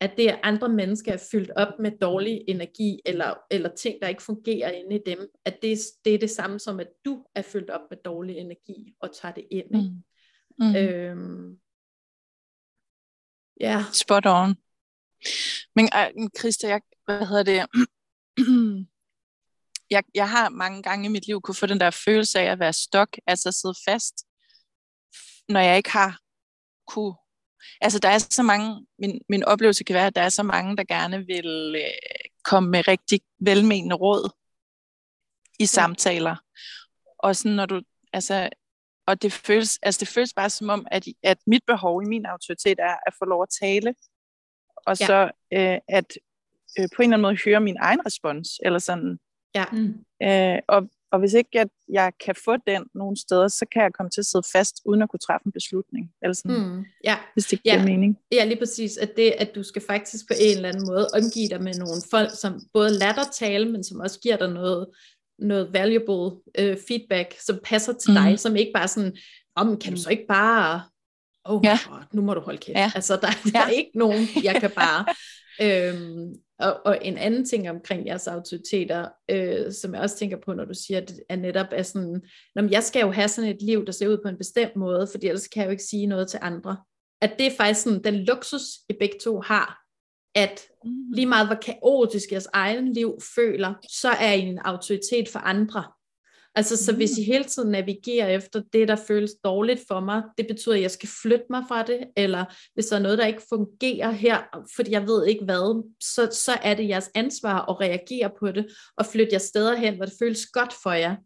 at 0.01 0.13
det 0.17 0.29
at 0.29 0.41
andre 0.43 0.69
mennesker 0.69 1.13
er 1.13 1.29
fyldt 1.33 1.51
op 1.57 1.79
med 1.79 1.91
dårlig 2.01 2.45
energi, 2.49 3.01
eller, 3.05 3.35
eller 3.51 3.71
ting, 3.75 3.97
der 4.03 4.09
ikke 4.09 4.23
fungerer 4.23 4.71
inde 4.71 4.97
i 4.97 5.01
dem, 5.07 5.29
at 5.45 5.59
det, 5.63 5.79
det 6.05 6.15
er 6.15 6.19
det 6.19 6.31
samme 6.31 6.59
som, 6.59 6.81
at 6.81 6.89
du 7.05 7.25
er 7.35 7.43
fyldt 7.43 7.71
op 7.71 7.81
med 7.91 7.99
dårlig 8.05 8.37
energi, 8.37 8.95
og 9.01 9.11
tager 9.15 9.35
det 9.35 9.47
ind. 9.51 9.71
Mm. 9.71 10.03
Mm. 10.59 10.77
Øhm, 10.77 11.59
ja. 13.61 13.85
Spot 13.93 14.27
on. 14.27 14.55
Men 15.75 15.89
Christa, 16.39 16.69
jeg, 16.69 16.81
hvad 17.05 17.27
hedder 17.27 17.43
det? 17.43 17.67
jeg, 19.95 20.05
jeg 20.15 20.31
har 20.31 20.49
mange 20.49 20.83
gange 20.83 21.07
i 21.07 21.09
mit 21.09 21.27
liv 21.27 21.41
kunne 21.41 21.55
få 21.55 21.67
den 21.67 21.81
der 21.81 21.91
følelse 21.91 22.41
af 22.41 22.45
at 22.45 22.59
være 22.59 22.73
stok, 22.73 23.09
altså 23.27 23.49
at 23.49 23.55
sidde 23.55 23.75
fast, 23.89 24.15
når 25.49 25.61
jeg 25.61 25.77
ikke 25.77 25.91
har 25.91 26.19
kunne. 26.87 27.15
Altså 27.81 27.99
der 27.99 28.09
er 28.09 28.19
så 28.19 28.43
mange, 28.43 28.87
min, 28.99 29.21
min 29.29 29.45
oplevelse 29.45 29.85
kan 29.85 29.95
være, 29.95 30.07
at 30.07 30.15
der 30.15 30.23
er 30.23 30.29
så 30.29 30.43
mange, 30.43 30.77
der 30.77 30.85
gerne 30.85 31.27
vil 31.27 31.75
øh, 31.77 32.29
komme 32.45 32.71
med 32.71 32.89
rigtig 32.89 33.21
velmenende 33.41 33.97
råd 33.97 34.31
i 35.59 35.67
samtaler. 35.67 36.37
Og 37.19 37.37
sådan 37.37 37.57
når 37.57 37.67
du, 37.67 37.81
altså, 38.13 38.49
og 39.07 39.23
det 39.23 39.33
føles, 39.33 39.79
altså 39.83 40.01
det 40.01 40.09
føles 40.09 40.35
bare 40.35 40.51
som 40.51 40.69
om, 40.69 40.87
at, 40.91 41.05
at 41.23 41.39
mit 41.47 41.63
behov 41.67 42.03
i 42.03 42.07
min 42.07 42.27
autoritet 42.27 42.79
er 42.81 42.97
at 43.07 43.15
få 43.19 43.25
lov 43.25 43.43
at 43.43 43.49
tale, 43.61 43.95
og 44.77 45.01
ja. 45.01 45.07
så 45.07 45.31
øh, 45.53 45.79
at 45.89 46.19
øh, 46.79 46.89
på 46.97 47.03
en 47.03 47.09
eller 47.09 47.17
anden 47.17 47.23
måde 47.23 47.39
høre 47.45 47.61
min 47.61 47.77
egen 47.81 48.07
respons, 48.07 48.49
eller 48.65 48.79
sådan. 48.79 49.19
Ja. 49.55 49.65
Mm. 49.73 49.95
Øh, 50.23 50.59
og, 50.69 50.89
og 51.13 51.19
hvis 51.19 51.35
ikke 51.35 51.61
at 51.61 51.69
jeg 51.89 52.13
kan 52.25 52.35
få 52.45 52.57
den 52.67 52.83
nogle 52.95 53.17
steder, 53.17 53.49
så 53.49 53.67
kan 53.73 53.83
jeg 53.83 53.93
komme 53.93 54.11
til 54.11 54.21
at 54.21 54.27
sidde 54.27 54.45
fast, 54.53 54.81
uden 54.85 55.03
at 55.03 55.09
kunne 55.09 55.21
træffe 55.21 55.47
en 55.47 55.53
beslutning. 55.53 56.11
Eller 56.23 56.35
sådan, 56.35 56.57
mm. 56.57 56.85
ja. 57.05 57.17
Hvis 57.33 57.47
det 57.47 57.63
giver 57.63 57.75
ja. 57.75 57.85
mening. 57.85 58.19
Ja, 58.33 58.45
lige 58.45 58.59
præcis. 58.59 58.97
At 58.97 59.17
det, 59.17 59.31
at 59.39 59.55
du 59.55 59.63
skal 59.63 59.83
faktisk 59.87 60.29
på 60.29 60.35
en 60.41 60.57
eller 60.57 60.69
anden 60.69 60.87
måde 60.87 61.09
omgive 61.15 61.49
dig 61.49 61.63
med 61.63 61.75
nogle 61.75 62.03
folk, 62.11 62.31
som 62.35 62.61
både 62.73 62.91
lader 62.91 63.15
dig 63.15 63.33
tale, 63.33 63.73
men 63.73 63.85
som 63.85 64.01
også 64.01 64.21
giver 64.21 64.37
dig 64.37 64.53
noget, 64.53 64.87
noget 65.39 65.73
valuable 65.73 66.39
uh, 66.61 66.77
feedback, 66.89 67.41
som 67.41 67.59
passer 67.65 67.93
til 67.93 68.11
mm. 68.11 68.17
dig, 68.17 68.39
som 68.39 68.57
ikke 68.57 68.73
bare 68.75 68.89
sådan, 68.89 69.17
om 69.57 69.79
kan 69.79 69.93
du 69.95 70.01
så 70.01 70.11
ikke 70.11 70.27
bare 70.29 70.83
oh 71.45 71.61
ja. 71.65 71.79
God, 71.89 72.03
nu 72.13 72.23
må 72.23 72.35
du 72.35 72.41
holde 72.41 72.59
kæft. 72.59 72.77
Ja. 72.77 72.93
Altså, 72.95 73.17
der, 73.17 73.31
der 73.53 73.59
ja. 73.59 73.65
er 73.65 73.69
ikke 73.69 73.91
nogen, 73.95 74.27
jeg 74.43 74.61
kan 74.61 74.71
bare... 74.71 75.05
øhm, 75.65 76.35
og, 76.59 76.81
og 76.85 76.99
en 77.03 77.19
anden 77.19 77.45
ting 77.45 77.71
omkring 77.71 78.07
jeres 78.07 78.27
autoriteter, 78.27 79.09
øh, 79.31 79.73
som 79.73 79.95
jeg 79.95 80.03
også 80.03 80.17
tænker 80.17 80.37
på, 80.45 80.53
når 80.53 80.65
du 80.65 80.75
siger, 80.75 81.01
at 81.01 81.09
det 81.09 81.21
er 81.29 81.37
netop 81.37 81.67
er 81.73 81.83
sådan, 81.83 82.23
når 82.55 82.69
jeg 82.71 82.83
skal 82.83 83.01
jo 83.01 83.11
have 83.11 83.29
sådan 83.29 83.51
et 83.51 83.63
liv, 83.63 83.87
der 83.87 83.93
ser 83.93 84.09
ud 84.09 84.19
på 84.25 84.29
en 84.29 84.39
bestemt 84.39 84.77
måde, 84.77 85.09
fordi 85.11 85.27
ellers 85.27 85.49
kan 85.49 85.61
jeg 85.61 85.67
jo 85.67 85.71
ikke 85.71 85.83
sige 85.83 86.07
noget 86.07 86.29
til 86.29 86.39
andre. 86.43 86.77
At 87.21 87.35
det 87.39 87.47
er 87.47 87.57
faktisk 87.57 87.83
sådan, 87.83 88.05
den 88.05 88.15
luksus, 88.15 88.63
I 88.89 88.93
begge 89.01 89.19
to 89.25 89.41
har, 89.41 89.83
at 90.35 90.61
mm. 90.85 90.91
lige 91.13 91.27
meget 91.27 91.47
hvor 91.47 91.57
kaotisk 91.57 92.33
jeres 92.33 92.49
egen 92.53 92.93
liv 92.93 93.19
føler, 93.35 93.75
så 93.91 94.09
er 94.09 94.33
I 94.33 94.41
en 94.41 94.59
autoritet 94.59 95.29
for 95.29 95.39
andre. 95.39 95.85
Altså, 96.55 96.85
så 96.85 96.95
hvis 96.97 97.19
I 97.19 97.21
mm. 97.21 97.27
hele 97.27 97.45
tiden 97.45 97.71
navigerer 97.71 98.29
efter 98.29 98.63
det, 98.73 98.89
der 98.89 98.97
føles 98.97 99.35
dårligt 99.45 99.85
for 99.89 100.01
mig, 100.01 100.23
det 100.39 100.47
betyder, 100.47 100.75
at 100.75 100.83
jeg 100.83 100.91
skal 100.91 101.09
flytte 101.23 101.47
mig 101.51 101.65
fra 101.69 101.83
det, 101.83 102.05
eller 102.17 102.45
hvis 102.75 102.87
der 102.87 102.97
er 102.97 103.01
noget, 103.01 103.19
der 103.19 103.27
ikke 103.27 103.43
fungerer 103.49 104.11
her, 104.11 104.43
fordi 104.77 104.91
jeg 104.91 105.07
ved 105.07 105.27
ikke 105.27 105.45
hvad, 105.45 105.85
så, 106.01 106.29
så 106.33 106.53
er 106.53 106.75
det 106.75 106.89
jeres 106.89 107.11
ansvar 107.15 107.71
at 107.71 107.81
reagere 107.81 108.31
på 108.41 108.53
det, 108.53 108.67
og 108.97 109.07
flytte 109.07 109.33
jer 109.33 109.39
steder 109.39 109.77
hen, 109.77 109.97
hvor 109.97 110.05
det 110.05 110.15
føles 110.19 110.47
godt 110.47 110.75
for 110.83 110.93
jer. 110.93 111.17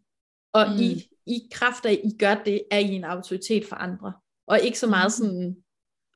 Og 0.53 0.65
mm. 0.69 0.77
I, 0.79 1.09
i 1.27 1.39
kraft 1.51 1.85
af, 1.85 1.91
at 1.91 1.99
I 2.03 2.17
gør 2.19 2.35
det, 2.45 2.61
er 2.71 2.79
I 2.79 2.91
en 2.91 3.03
autoritet 3.03 3.65
for 3.65 3.75
andre. 3.75 4.13
Og 4.47 4.61
ikke 4.61 4.79
så 4.79 4.87
meget 4.87 5.07
mm. 5.07 5.25
sådan, 5.25 5.55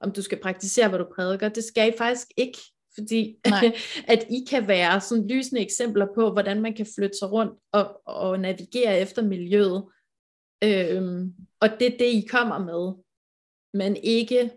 om 0.01 0.11
du 0.11 0.21
skal 0.21 0.41
praktisere, 0.41 0.89
hvad 0.89 0.99
du 0.99 1.05
prædiker. 1.15 1.49
Det 1.49 1.63
skal 1.63 1.93
I 1.93 1.97
faktisk 1.97 2.27
ikke. 2.37 2.59
Fordi 2.95 3.35
at 4.13 4.25
I 4.29 4.45
kan 4.49 4.67
være 4.67 5.01
sådan 5.01 5.27
lysende 5.27 5.61
eksempler 5.61 6.07
på, 6.15 6.31
hvordan 6.31 6.61
man 6.61 6.73
kan 6.73 6.87
flytte 6.95 7.17
sig 7.19 7.31
rundt 7.31 7.59
og, 7.71 8.01
og 8.05 8.39
navigere 8.39 8.99
efter 8.99 9.21
miljøet. 9.21 9.83
Øhm, 10.63 11.33
og 11.59 11.69
det 11.79 11.93
er 11.93 11.97
det, 11.97 12.05
I 12.05 12.27
kommer 12.29 12.57
med. 12.59 13.03
Men 13.73 13.95
ikke, 13.95 14.51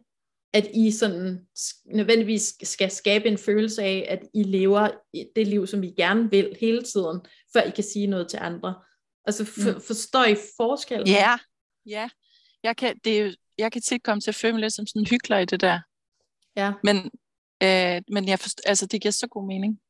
at 0.52 0.70
I 0.74 0.90
sådan 0.90 1.46
nødvendigvis 1.84 2.54
skal 2.62 2.90
skabe 2.90 3.28
en 3.28 3.38
følelse 3.38 3.82
af, 3.82 4.06
at 4.08 4.28
I 4.34 4.42
lever 4.42 4.90
det 5.36 5.48
liv, 5.48 5.66
som 5.66 5.82
I 5.82 5.90
gerne 5.90 6.30
vil 6.30 6.56
hele 6.60 6.82
tiden, 6.82 7.20
før 7.52 7.62
I 7.62 7.70
kan 7.70 7.84
sige 7.84 8.06
noget 8.06 8.28
til 8.28 8.38
andre. 8.42 8.74
Altså 9.26 9.44
for, 9.44 9.74
mm. 9.74 9.80
forstår 9.80 10.24
I 10.24 10.36
forskellen? 10.56 11.08
Ja, 11.08 11.12
yeah. 11.12 11.38
ja. 11.86 11.98
Yeah. 11.98 12.10
Jeg 12.62 12.76
kan, 12.76 12.98
det, 13.04 13.36
jeg 13.58 13.72
kan 13.72 13.82
tit 13.82 14.02
komme 14.02 14.20
til 14.20 14.30
at 14.30 14.34
føle 14.34 14.52
mig 14.52 14.60
lidt 14.60 14.72
som 14.72 14.86
sådan 14.86 15.02
en 15.02 15.06
hyggelig 15.06 15.42
i 15.42 15.44
det 15.44 15.60
der. 15.60 15.80
Ja. 16.56 16.72
Men 16.84 17.10
Øh, 17.62 18.02
men 18.08 18.28
jeg 18.28 18.38
forstår, 18.38 18.62
altså, 18.66 18.86
det 18.86 19.02
giver 19.02 19.12
så 19.12 19.26
god 19.26 19.46
mening. 19.46 19.80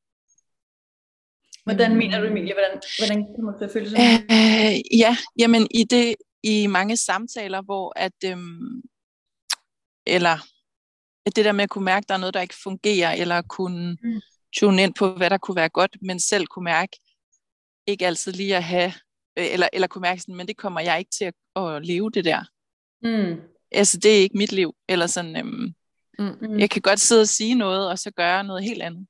Hvordan 1.64 1.90
øhm. 1.90 1.98
mener 1.98 2.20
du, 2.20 2.26
Emilie? 2.26 2.54
Hvordan, 2.54 2.82
hvordan 2.98 3.26
kommer 3.36 3.58
til 3.58 3.64
at 3.64 3.70
føle 3.72 3.90
sig? 3.90 3.98
Øh, 4.30 4.98
ja, 4.98 5.16
jamen 5.38 5.66
i, 5.70 5.84
det, 5.84 6.14
i 6.42 6.66
mange 6.66 6.96
samtaler, 6.96 7.62
hvor 7.62 7.92
at, 7.96 8.12
øhm, 8.24 8.82
eller 10.06 10.38
at 11.26 11.36
det 11.36 11.44
der 11.44 11.52
med 11.52 11.64
at 11.64 11.70
kunne 11.70 11.84
mærke, 11.84 12.04
at 12.04 12.08
der 12.08 12.14
er 12.14 12.18
noget, 12.18 12.34
der 12.34 12.40
ikke 12.40 12.62
fungerer, 12.62 13.12
eller 13.12 13.42
kunne 13.42 13.96
mm. 14.02 14.20
tune 14.56 14.82
ind 14.82 14.94
på, 14.94 15.14
hvad 15.14 15.30
der 15.30 15.38
kunne 15.38 15.56
være 15.56 15.68
godt, 15.68 15.96
men 16.02 16.20
selv 16.20 16.46
kunne 16.46 16.64
mærke, 16.64 16.98
ikke 17.86 18.06
altid 18.06 18.32
lige 18.32 18.56
at 18.56 18.64
have, 18.64 18.92
øh, 19.38 19.46
eller, 19.52 19.68
eller 19.72 19.88
kunne 19.88 20.02
mærke 20.02 20.20
sådan, 20.20 20.34
men 20.34 20.48
det 20.48 20.56
kommer 20.56 20.80
jeg 20.80 20.98
ikke 20.98 21.10
til 21.10 21.24
at, 21.24 21.34
at 21.56 21.86
leve 21.86 22.10
det 22.10 22.24
der. 22.24 22.44
Mm. 23.02 23.40
Altså, 23.70 23.98
det 23.98 24.16
er 24.16 24.20
ikke 24.20 24.38
mit 24.38 24.52
liv, 24.52 24.74
eller 24.88 25.06
sådan, 25.06 25.36
øhm, 25.36 25.74
Mm. 26.18 26.58
Jeg 26.58 26.70
kan 26.70 26.82
godt 26.82 27.00
sidde 27.00 27.20
og 27.20 27.28
sige 27.28 27.54
noget, 27.54 27.90
og 27.90 27.98
så 27.98 28.10
gøre 28.10 28.44
noget 28.44 28.64
helt 28.64 28.82
andet. 28.82 29.06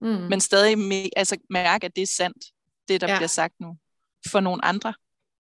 Mm. 0.00 0.08
Men 0.08 0.40
stadig 0.40 0.74
me- 0.74 1.10
altså, 1.16 1.36
mærke, 1.50 1.84
at 1.84 1.96
det 1.96 2.02
er 2.02 2.06
sandt, 2.06 2.44
det 2.88 3.00
der 3.00 3.08
ja. 3.10 3.18
bliver 3.18 3.28
sagt 3.28 3.60
nu, 3.60 3.78
for 4.30 4.40
nogle 4.40 4.64
andre. 4.64 4.94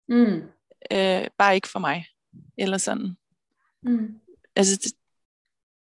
Mm. 0.09 0.41
Øh, 0.91 1.27
bare 1.37 1.55
ikke 1.55 1.67
for 1.67 1.79
mig. 1.79 2.05
Eller 2.57 2.77
sådan. 2.77 3.17
Mm. 3.83 4.19
Altså, 4.55 4.77
det, 4.83 4.93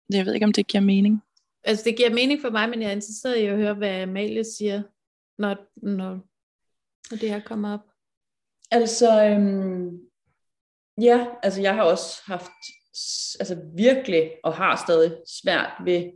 jeg 0.09 0.25
ved 0.25 0.33
ikke, 0.33 0.45
om 0.45 0.53
det 0.53 0.67
giver 0.67 0.81
mening. 0.81 1.23
Altså, 1.63 1.83
det 1.85 1.97
giver 1.97 2.13
mening 2.13 2.41
for 2.41 2.49
mig, 2.49 2.69
men 2.69 2.81
jeg 2.81 2.87
er 2.87 2.95
interesseret 2.95 3.37
i 3.37 3.45
at 3.45 3.57
høre, 3.57 3.73
hvad 3.73 4.01
Amalie 4.01 4.43
siger, 4.43 4.83
når, 5.37 5.55
når, 5.75 6.09
når 7.11 7.17
det 7.17 7.29
her 7.29 7.39
kommer 7.39 7.73
op. 7.73 7.89
Altså, 8.71 9.25
øhm, 9.25 9.99
ja, 11.01 11.27
altså 11.43 11.61
jeg 11.61 11.75
har 11.75 11.83
også 11.83 12.21
haft 12.25 12.51
altså 13.39 13.61
virkelig, 13.75 14.31
og 14.43 14.53
har 14.53 14.83
stadig 14.85 15.17
svært 15.27 15.71
ved, 15.85 16.11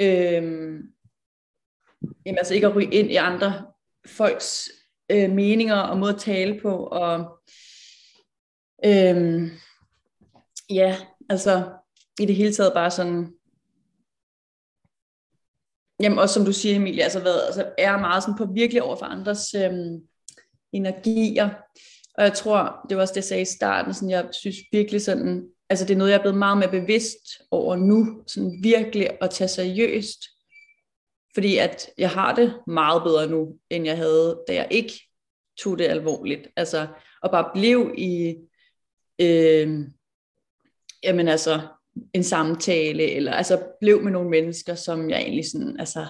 øhm, 0.00 0.82
jamen 2.26 2.38
altså 2.38 2.54
ikke 2.54 2.66
at 2.66 2.76
ryge 2.76 2.94
ind 2.94 3.10
i 3.10 3.16
andre 3.16 3.66
folks 4.06 4.70
øh, 5.10 5.30
meninger 5.30 5.76
og 5.76 5.98
måde 5.98 6.14
at 6.14 6.20
tale 6.20 6.60
på, 6.60 6.76
og 6.76 7.40
øhm, 8.84 9.50
ja, 10.70 10.96
altså 11.28 11.72
i 12.20 12.26
det 12.26 12.36
hele 12.36 12.52
taget 12.52 12.72
bare 12.74 12.90
sådan 12.90 13.32
jamen 16.00 16.18
også 16.18 16.34
som 16.34 16.44
du 16.44 16.52
siger, 16.52 16.76
Emilie, 16.76 17.02
altså, 17.02 17.20
hvad, 17.20 17.40
altså 17.46 17.72
er 17.78 17.98
meget 17.98 18.22
sådan 18.22 18.38
på 18.38 18.52
virkelig 18.54 18.82
over 18.82 18.96
for 18.96 19.06
andres 19.06 19.54
øhm, 19.54 20.00
energier. 20.72 21.50
Og 22.14 22.24
jeg 22.24 22.32
tror, 22.32 22.86
det 22.88 22.96
var 22.96 23.02
også 23.02 23.12
det, 23.12 23.16
jeg 23.16 23.24
sagde 23.24 23.42
i 23.42 23.56
starten, 23.56 23.94
sådan, 23.94 24.10
jeg 24.10 24.28
synes 24.32 24.56
virkelig 24.72 25.02
sådan, 25.02 25.48
altså 25.70 25.84
det 25.84 25.94
er 25.94 25.98
noget, 25.98 26.10
jeg 26.10 26.18
er 26.18 26.22
blevet 26.22 26.38
meget 26.38 26.58
mere 26.58 26.70
bevidst 26.70 27.42
over 27.50 27.76
nu, 27.76 28.22
sådan 28.26 28.58
virkelig 28.62 29.08
at 29.20 29.30
tage 29.30 29.48
seriøst, 29.48 30.20
fordi 31.34 31.56
at 31.56 31.90
jeg 31.98 32.10
har 32.10 32.34
det 32.34 32.60
meget 32.66 33.02
bedre 33.02 33.26
nu, 33.26 33.58
end 33.70 33.84
jeg 33.84 33.96
havde, 33.96 34.44
da 34.48 34.54
jeg 34.54 34.68
ikke 34.70 34.92
tog 35.58 35.78
det 35.78 35.84
alvorligt. 35.84 36.48
Altså, 36.56 36.86
og 37.22 37.30
bare 37.30 37.50
blev 37.54 37.94
i, 37.98 38.36
øh, 39.20 39.78
jamen 41.02 41.28
altså, 41.28 41.60
en 42.14 42.24
samtale, 42.24 43.10
eller 43.10 43.32
altså 43.32 43.62
blev 43.80 44.02
med 44.02 44.12
nogle 44.12 44.30
mennesker, 44.30 44.74
som 44.74 45.10
jeg 45.10 45.20
egentlig 45.20 45.50
sådan, 45.50 45.80
altså... 45.80 46.06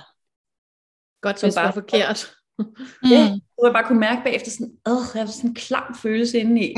Godt, 1.21 1.41
som 1.41 1.47
hvis 1.47 1.55
bare, 1.55 1.65
var 1.65 1.73
forkert. 1.73 2.31
ja, 3.13 3.39
hvor 3.55 3.67
jeg 3.67 3.73
bare 3.73 3.87
kunne 3.87 4.01
mærke 4.01 4.23
bagefter 4.25 4.51
sådan, 4.51 4.79
åh, 4.87 5.03
jeg 5.15 5.21
havde 5.23 5.33
sådan 5.33 5.51
en 5.51 5.55
klam 5.55 5.95
følelse 6.03 6.39
indeni. 6.39 6.75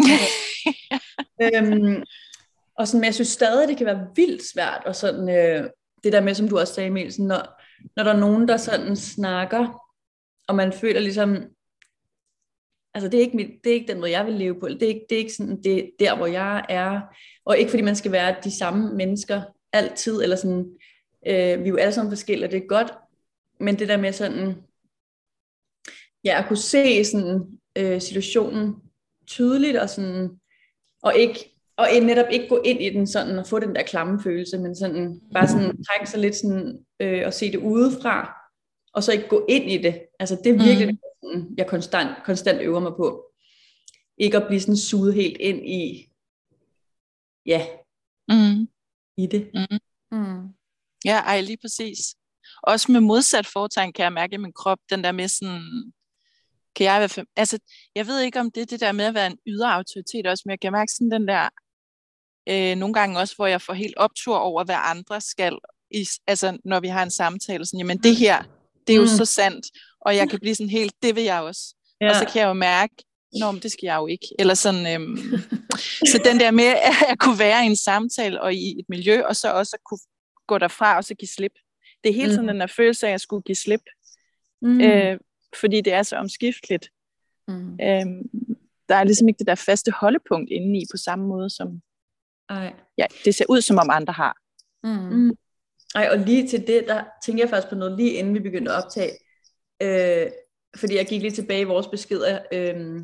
øhm, 1.42 2.03
og 2.78 2.88
sådan, 2.88 3.00
men 3.00 3.04
jeg 3.04 3.14
synes 3.14 3.28
stadig, 3.28 3.68
det 3.68 3.76
kan 3.76 3.87
være 3.87 4.06
vildt 4.16 4.42
svært, 4.52 4.82
og 4.87 4.96
sådan, 4.96 5.28
øh, 5.28 5.70
det 6.04 6.12
der 6.12 6.20
med, 6.20 6.35
som 6.35 6.48
du 6.48 6.58
også 6.58 6.74
sagde, 6.74 6.87
Emil, 6.87 7.12
sådan, 7.12 7.26
når, 7.26 7.62
når 7.96 8.04
der 8.04 8.12
er 8.12 8.20
nogen, 8.20 8.48
der 8.48 8.56
sådan 8.56 8.96
snakker, 8.96 9.82
og 10.48 10.54
man 10.54 10.72
føler 10.72 11.00
ligesom, 11.00 11.37
altså 12.94 13.08
det 13.08 13.14
er 13.14 13.20
ikke, 13.24 13.37
mit, 13.37 13.50
det 13.64 13.70
er 13.70 13.74
ikke 13.74 13.92
den 13.92 14.00
måde, 14.00 14.11
jeg 14.11 14.26
vil 14.26 14.35
leve 14.35 14.61
på, 14.61 14.68
det 14.68 14.82
er 14.82 14.88
ikke, 14.88 15.06
det 15.08 15.14
er 15.14 15.18
ikke 15.18 15.35
sådan, 15.35 15.62
det 15.62 15.90
der, 15.98 16.16
hvor 16.16 16.26
jeg 16.26 16.64
er, 16.68 17.00
og 17.44 17.58
ikke 17.58 17.70
fordi 17.70 17.82
man 17.82 17.96
skal 17.96 18.12
være 18.12 18.37
de 18.44 18.58
samme 18.58 18.94
mennesker 18.94 19.42
altid, 19.72 20.22
eller 20.22 20.37
sådan, 20.37 20.78
øh, 21.26 21.58
vi 21.58 21.64
er 21.64 21.68
jo 21.68 21.76
alle 21.76 21.92
sammen 21.92 22.11
forskellige, 22.11 22.46
og 22.46 22.52
det 22.52 22.62
er 22.62 22.66
godt, 22.66 22.94
men 23.61 23.78
det 23.78 23.88
der 23.88 23.96
med 23.96 24.12
sådan, 24.12 24.54
ja, 26.24 26.38
at 26.42 26.48
kunne 26.48 26.56
se 26.56 27.04
sådan, 27.04 27.58
øh, 27.78 28.00
situationen 28.00 28.74
tydeligt, 29.26 29.76
og 29.76 29.90
sådan, 29.90 30.40
og 31.02 31.16
ikke, 31.16 31.51
og 31.83 32.03
netop 32.03 32.27
ikke 32.31 32.49
gå 32.49 32.62
ind 32.64 32.83
i 32.83 32.90
den 32.90 33.07
sådan, 33.07 33.38
og 33.38 33.47
få 33.47 33.59
den 33.59 33.75
der 33.75 33.83
klamme 33.83 34.23
følelse, 34.23 34.59
men 34.59 34.77
sådan, 34.77 35.21
bare 35.33 35.49
sådan 35.49 35.85
trække 35.85 36.11
sig 36.11 36.21
lidt 36.21 36.37
sådan, 36.37 36.79
øh, 37.01 37.23
og 37.27 37.35
se 37.35 37.53
det 37.53 37.59
udefra, 37.59 38.35
og 38.95 39.03
så 39.03 39.12
ikke 39.12 39.29
gå 39.29 39.47
ind 39.49 39.71
i 39.71 39.79
det. 39.79 40.03
Altså 40.18 40.37
det 40.45 40.53
er 40.53 40.64
virkelig, 40.64 40.99
mm. 41.23 41.55
jeg 41.59 41.66
konstant, 41.66 42.11
konstant 42.25 42.61
øver 42.61 42.81
mig 42.81 42.92
på. 42.97 43.25
Ikke 44.18 44.37
at 44.37 44.47
blive 44.47 44.61
sådan 44.61 44.77
suget 44.77 45.14
helt 45.14 45.37
ind 45.40 45.68
i, 45.68 46.09
ja, 47.47 47.66
mm. 48.29 48.68
i 49.16 49.27
det. 49.27 49.51
Mm. 49.55 49.79
Mm. 50.18 50.49
Ja, 51.05 51.18
ej, 51.21 51.40
lige 51.40 51.59
præcis. 51.62 51.99
Også 52.62 52.92
med 52.92 53.01
modsat 53.01 53.47
foretegn 53.47 53.92
kan 53.92 54.05
jeg 54.05 54.12
mærke 54.12 54.35
i 54.35 54.37
min 54.37 54.53
krop, 54.53 54.79
den 54.90 55.05
der 55.05 55.12
med 55.12 55.29
sådan, 55.29 55.92
kan 56.77 56.87
jeg 56.87 57.01
være, 57.01 57.27
altså, 57.37 57.59
jeg 57.95 58.07
ved 58.07 58.21
ikke 58.21 58.40
om 58.40 58.51
det 58.51 58.61
er 58.61 58.66
det 58.66 58.81
der 58.81 58.92
med 58.92 59.05
at 59.05 59.14
være 59.14 59.27
en 59.27 59.38
ydre 59.47 59.75
autoritet 59.75 60.27
også, 60.27 60.42
men 60.47 60.51
jeg 60.51 60.61
kan 60.61 60.73
mærke 60.73 60.92
sådan 60.92 61.11
den 61.11 61.29
der, 61.29 61.49
øh, 62.48 62.76
nogle 62.76 62.94
gange 62.94 63.18
også, 63.18 63.37
hvor 63.37 63.46
jeg 63.46 63.62
får 63.62 63.72
helt 63.72 63.96
optur 63.96 64.37
over, 64.37 64.64
hvad 64.64 64.76
andre 64.78 65.20
skal, 65.20 65.59
i, 65.90 66.07
altså 66.26 66.59
når 66.64 66.81
vi 66.81 66.88
har 66.88 67.02
en 67.02 67.11
samtale, 67.11 67.66
sådan, 67.66 67.78
jamen 67.78 67.98
det 67.98 68.12
mm. 68.12 68.16
her, 68.16 68.42
det 68.87 68.92
er 68.92 68.96
jo 68.96 69.02
mm. 69.02 69.09
så 69.09 69.24
sandt, 69.24 69.66
og 70.00 70.16
jeg 70.16 70.31
kan 70.31 70.40
blive 70.40 70.55
sådan 70.55 70.70
helt, 70.70 70.94
det 71.02 71.16
vil 71.16 71.24
jeg 71.24 71.40
også. 71.40 71.74
Ja. 72.00 72.11
Og 72.11 72.16
så 72.16 72.24
kan 72.33 72.40
jeg 72.40 72.48
jo 72.48 72.52
mærke, 72.52 72.94
Nå, 73.40 73.50
men 73.50 73.62
det 73.62 73.72
skal 73.72 73.87
jeg 73.87 73.96
jo 73.96 74.07
ikke. 74.07 74.26
Eller 74.38 74.55
sådan, 74.55 74.94
øhm, 74.94 75.16
så 76.11 76.20
den 76.24 76.40
der 76.40 76.50
med 76.50 76.64
at 77.11 77.18
kunne 77.18 77.38
være 77.38 77.62
i 77.64 77.66
en 77.66 77.76
samtale 77.76 78.40
og 78.40 78.55
i 78.55 78.78
et 78.81 78.85
miljø, 78.88 79.22
og 79.22 79.37
så 79.37 79.52
også 79.52 79.76
at 79.76 79.85
kunne 79.85 79.98
gå 80.46 80.59
derfra 80.59 80.96
og 80.96 81.05
så 81.05 81.14
give 81.14 81.28
slip. 81.28 81.52
Det 82.05 82.11
er 82.11 82.14
hele 82.14 82.31
tiden 82.31 82.42
mm. 82.42 82.48
den 82.48 82.61
der 82.61 82.66
følelse 82.66 83.07
af, 83.07 83.11
at 83.11 83.12
jeg 83.12 83.20
skulle 83.20 83.42
give 83.42 83.57
slip. 83.57 83.83
Mm. 84.62 84.81
Øh, 84.81 85.18
fordi 85.61 85.81
det 85.81 85.92
er 85.92 86.02
så 86.02 86.16
omskifteligt. 86.16 86.88
Mm. 87.48 87.78
Øhm, 87.83 88.22
der 88.88 88.94
er 88.94 89.05
ligesom 89.05 89.28
ikke 89.28 89.38
det 89.38 89.46
der 89.46 89.55
faste 89.55 89.92
holdepunkt 90.00 90.50
inde 90.50 90.81
i 90.81 90.85
på 90.92 90.96
samme 90.96 91.26
måde, 91.26 91.50
som 91.50 91.83
Ej. 92.52 92.74
Ja, 92.98 93.06
det 93.24 93.34
ser 93.34 93.44
ud, 93.48 93.60
som 93.60 93.78
om 93.78 93.90
andre 93.90 94.12
har. 94.12 94.36
Mm. 94.82 95.16
Mm. 95.16 95.36
Ej, 95.94 96.08
og 96.12 96.18
lige 96.18 96.48
til 96.48 96.66
det, 96.66 96.84
der 96.88 97.04
tænker 97.24 97.42
jeg 97.42 97.50
faktisk 97.50 97.68
på 97.68 97.74
noget, 97.74 97.96
lige 97.96 98.12
inden 98.12 98.34
vi 98.34 98.40
begyndte 98.40 98.72
at 98.72 98.84
optage. 98.84 99.12
Øh, 99.82 100.30
fordi 100.76 100.96
jeg 100.96 101.06
gik 101.06 101.22
lige 101.22 101.30
tilbage 101.30 101.60
i 101.60 101.64
vores 101.64 101.86
beskeder, 101.86 102.38
øh, 102.52 103.00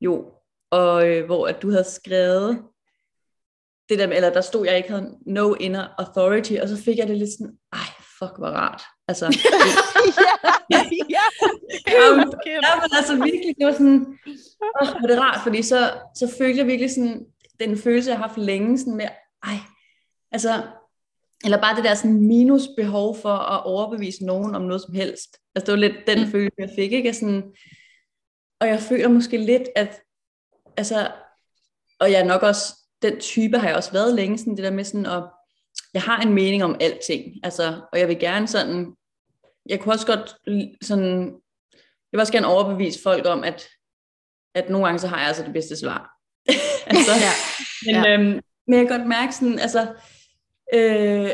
jo, 0.00 0.32
og 0.70 1.08
øh, 1.08 1.24
hvor 1.26 1.46
at 1.46 1.62
du 1.62 1.70
havde 1.70 1.84
skrevet, 1.84 2.62
det 3.88 3.98
der 3.98 4.06
med, 4.06 4.16
eller 4.16 4.32
der 4.32 4.40
stod, 4.40 4.66
jeg 4.66 4.76
ikke 4.76 4.90
havde 4.90 5.18
no 5.26 5.54
inner 5.54 5.88
authority, 5.98 6.52
og 6.62 6.68
så 6.68 6.82
fik 6.82 6.98
jeg 6.98 7.08
det 7.08 7.16
lidt 7.16 7.30
sådan, 7.32 7.58
ej, 7.72 7.88
fuck, 8.18 8.38
hvor 8.38 8.48
rart. 8.48 8.82
Altså, 9.08 9.26
ja, 10.72 10.80
ja, 11.16 11.24
ja, 11.86 12.74
men 12.80 12.90
altså 12.96 13.14
virkelig, 13.14 13.54
det 13.58 13.66
var 13.66 13.72
sådan, 13.72 14.18
åh, 14.80 14.88
var 15.02 15.08
det 15.08 15.18
rart, 15.20 15.40
fordi 15.42 15.62
så, 15.62 15.92
så 16.14 16.34
følte 16.38 16.58
jeg 16.58 16.66
virkelig 16.66 16.90
sådan, 16.90 17.26
den 17.60 17.78
følelse, 17.78 18.10
jeg 18.10 18.18
har 18.18 18.28
haft 18.28 18.38
længe, 18.38 18.78
sådan 18.78 18.96
med, 18.96 19.08
ej, 19.42 19.56
altså, 20.32 20.62
eller 21.44 21.60
bare 21.60 21.76
det 21.76 21.84
der 21.84 21.94
sådan 21.94 22.26
minus 22.26 22.62
behov 22.76 23.16
for 23.16 23.34
at 23.34 23.64
overbevise 23.64 24.26
nogen 24.26 24.54
om 24.54 24.62
noget 24.62 24.82
som 24.82 24.94
helst. 24.94 25.38
Altså 25.54 25.66
det 25.66 25.72
var 25.72 25.88
lidt 25.88 26.06
den 26.06 26.24
mm. 26.24 26.30
følelse, 26.30 26.54
jeg 26.58 26.70
fik, 26.76 26.92
ikke? 26.92 27.14
Sådan, 27.14 27.54
og 28.60 28.68
jeg 28.68 28.80
føler 28.80 29.08
måske 29.08 29.36
lidt, 29.36 29.62
at, 29.76 30.00
altså, 30.76 31.10
og 32.00 32.10
jeg 32.10 32.20
er 32.20 32.24
nok 32.24 32.42
også, 32.42 32.74
den 33.02 33.20
type 33.20 33.58
har 33.58 33.68
jeg 33.68 33.76
også 33.76 33.92
været 33.92 34.14
længe, 34.14 34.38
sådan 34.38 34.56
det 34.56 34.64
der 34.64 34.70
med 34.70 34.84
sådan, 34.84 35.06
at 35.06 35.22
jeg 35.94 36.02
har 36.02 36.20
en 36.20 36.32
mening 36.32 36.64
om 36.64 36.76
alting, 36.80 37.34
altså, 37.42 37.80
og 37.92 37.98
jeg 37.98 38.08
vil 38.08 38.18
gerne 38.18 38.48
sådan, 38.48 38.96
jeg 39.66 39.80
kunne 39.80 39.94
også 39.94 40.06
godt 40.06 40.36
sådan, 40.82 41.26
jeg 41.82 42.12
vil 42.12 42.20
også 42.20 42.32
gerne 42.32 42.46
overbevise 42.46 43.02
folk 43.02 43.26
om, 43.26 43.44
at, 43.44 43.68
at 44.54 44.70
nogle 44.70 44.86
gange 44.86 44.98
så 44.98 45.06
har 45.06 45.18
jeg 45.18 45.28
altså 45.28 45.42
det 45.42 45.52
bedste 45.52 45.76
svar. 45.76 46.13
altså, 46.90 47.12
ja. 47.12 47.32
Men, 47.86 48.04
ja. 48.04 48.12
øhm, 48.12 48.40
men 48.66 48.78
jeg 48.78 48.88
kan 48.88 48.98
godt 48.98 49.08
mærke 49.08 49.34
sådan, 49.34 49.58
altså, 49.58 49.94
øh, 50.74 51.30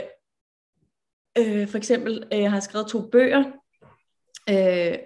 øh, 1.38 1.68
for 1.68 1.78
eksempel, 1.78 2.24
øh, 2.32 2.40
jeg 2.40 2.50
har 2.50 2.60
skrevet 2.60 2.86
to 2.86 3.08
bøger, 3.12 3.44
øh, 4.50 4.98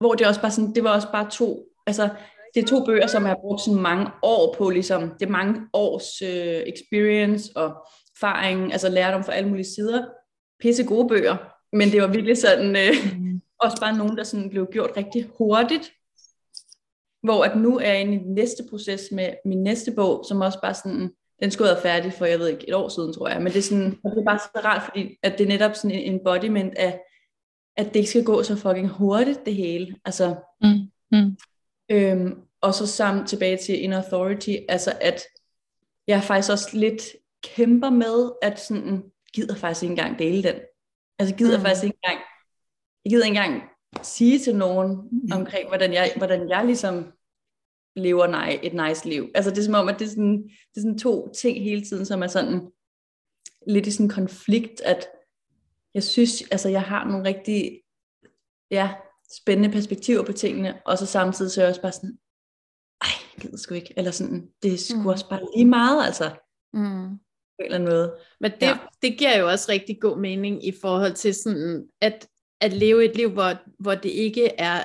hvor 0.00 0.14
det 0.14 0.26
også 0.26 0.40
bare 0.40 0.50
sådan, 0.50 0.74
det 0.74 0.84
var 0.84 0.94
også 0.94 1.08
bare 1.12 1.30
to, 1.30 1.64
altså, 1.86 2.08
det 2.54 2.62
er 2.62 2.66
to 2.66 2.84
bøger, 2.84 3.06
som 3.06 3.22
jeg 3.22 3.30
har 3.30 3.38
brugt 3.40 3.60
sådan 3.60 3.80
mange 3.80 4.10
år 4.22 4.54
på, 4.58 4.70
ligesom, 4.70 5.02
det 5.20 5.26
er 5.26 5.30
mange 5.30 5.60
års 5.72 6.22
øh, 6.22 6.62
experience 6.66 7.52
og 7.56 7.86
erfaring, 8.16 8.72
altså 8.72 8.88
lærdom 8.88 9.24
fra 9.24 9.32
alle 9.32 9.48
mulige 9.48 9.74
sider. 9.74 10.04
Pisse 10.60 10.84
gode 10.84 11.08
bøger, 11.08 11.36
men 11.72 11.90
det 11.90 12.02
var 12.02 12.06
virkelig 12.06 12.38
sådan, 12.38 12.76
øh, 12.76 13.18
mm. 13.18 13.40
også 13.60 13.80
bare 13.80 13.96
nogen, 13.96 14.16
der 14.16 14.24
sådan 14.24 14.50
blev 14.50 14.68
gjort 14.72 14.90
rigtig 14.96 15.30
hurtigt, 15.38 15.92
hvor 17.24 17.44
at 17.44 17.56
nu 17.56 17.78
er 17.78 17.92
jeg 17.92 18.00
inde 18.00 18.14
i 18.14 18.18
den 18.18 18.34
næste 18.34 18.64
proces 18.70 19.02
med 19.12 19.34
min 19.44 19.62
næste 19.62 19.92
bog, 19.92 20.24
som 20.28 20.40
også 20.40 20.58
bare 20.62 20.74
sådan, 20.74 21.10
den 21.42 21.50
skulle 21.50 21.70
være 21.70 21.82
færdig 21.82 22.12
for, 22.12 22.24
jeg 22.24 22.38
ved 22.38 22.48
ikke, 22.48 22.68
et 22.68 22.74
år 22.74 22.88
siden, 22.88 23.12
tror 23.12 23.28
jeg, 23.28 23.42
men 23.42 23.52
det 23.52 23.58
er, 23.58 23.62
sådan, 23.62 23.90
det 23.90 24.18
er 24.18 24.24
bare 24.24 24.38
så 24.38 24.60
rart, 24.64 24.82
fordi 24.82 25.18
at 25.22 25.38
det 25.38 25.44
er 25.44 25.48
netop 25.48 25.74
sådan 25.74 25.98
en 25.98 26.14
embodiment 26.14 26.74
af, 26.74 27.00
at 27.76 27.86
det 27.86 27.96
ikke 27.96 28.10
skal 28.10 28.24
gå 28.24 28.42
så 28.42 28.56
fucking 28.56 28.88
hurtigt, 28.88 29.46
det 29.46 29.54
hele. 29.54 29.96
Altså, 30.04 30.34
mm. 30.62 30.90
Mm. 31.18 31.36
Øhm, 31.90 32.38
og 32.60 32.74
så 32.74 32.86
sammen 32.86 33.26
tilbage 33.26 33.56
til 33.56 33.82
in 33.82 33.92
authority, 33.92 34.56
altså 34.68 34.92
at 35.00 35.22
jeg 36.06 36.22
faktisk 36.22 36.52
også 36.52 36.68
lidt 36.72 37.02
kæmper 37.42 37.90
med, 37.90 38.32
at 38.42 38.60
sådan, 38.60 39.02
gider 39.34 39.54
faktisk 39.54 39.82
ikke 39.82 39.92
engang 39.92 40.18
dele 40.18 40.42
den. 40.42 40.54
Altså 41.18 41.34
gider 41.34 41.58
mm. 41.58 41.64
faktisk 41.64 41.84
ikke 41.84 41.98
engang, 42.04 42.20
jeg 43.04 43.10
gider 43.10 43.24
ikke 43.24 43.38
engang 43.38 43.62
sige 44.02 44.38
til 44.38 44.56
nogen 44.56 44.98
omkring, 45.32 45.68
hvordan 45.68 45.92
jeg, 45.92 46.12
hvordan 46.16 46.48
jeg 46.48 46.64
ligesom 46.66 47.12
lever 47.96 48.26
nej, 48.26 48.60
et 48.62 48.74
nice 48.74 49.08
liv. 49.08 49.30
Altså 49.34 49.50
det 49.50 49.58
er 49.58 49.62
som 49.62 49.74
om, 49.74 49.88
at 49.88 49.98
det 49.98 50.04
er, 50.04 50.10
sådan, 50.10 50.42
det 50.42 50.76
er 50.76 50.80
sådan 50.80 50.98
to 50.98 51.32
ting 51.32 51.62
hele 51.62 51.84
tiden, 51.84 52.06
som 52.06 52.22
er 52.22 52.26
sådan 52.26 52.70
lidt 53.66 53.86
i 53.86 53.90
sådan 53.90 54.06
en 54.06 54.10
konflikt, 54.10 54.80
at 54.80 55.06
jeg 55.94 56.02
synes, 56.02 56.42
altså 56.50 56.68
jeg 56.68 56.82
har 56.82 57.04
nogle 57.04 57.24
rigtig 57.24 57.80
ja, 58.70 58.94
spændende 59.32 59.72
perspektiver 59.72 60.24
på 60.24 60.32
tingene, 60.32 60.82
og 60.86 60.98
så 60.98 61.06
samtidig 61.06 61.50
så 61.50 61.60
er 61.60 61.64
jeg 61.64 61.70
også 61.70 61.82
bare 61.82 61.92
sådan, 61.92 62.18
ej, 63.02 63.08
jeg 63.34 63.42
gider 63.42 63.56
sgu 63.56 63.74
ikke, 63.74 63.94
eller 63.96 64.10
sådan, 64.10 64.48
det 64.62 64.72
er 64.72 64.78
sgu 64.78 64.98
mm. 64.98 65.06
også 65.06 65.28
bare 65.28 65.46
lige 65.56 65.66
meget, 65.66 66.06
altså. 66.06 66.30
Mm. 66.72 67.18
På 67.58 67.60
en 67.60 67.64
eller 67.64 67.78
anden 67.78 67.90
måde. 67.90 68.16
Men 68.40 68.50
det, 68.50 68.62
ja. 68.62 68.78
det 69.02 69.18
giver 69.18 69.38
jo 69.38 69.48
også 69.48 69.72
rigtig 69.72 70.00
god 70.00 70.18
mening 70.18 70.66
i 70.66 70.72
forhold 70.80 71.14
til 71.14 71.34
sådan, 71.34 71.88
at, 72.00 72.28
at 72.60 72.72
leve 72.72 73.04
et 73.04 73.16
liv, 73.16 73.30
hvor, 73.30 73.52
hvor 73.78 73.94
det 73.94 74.08
ikke 74.08 74.48
er, 74.58 74.84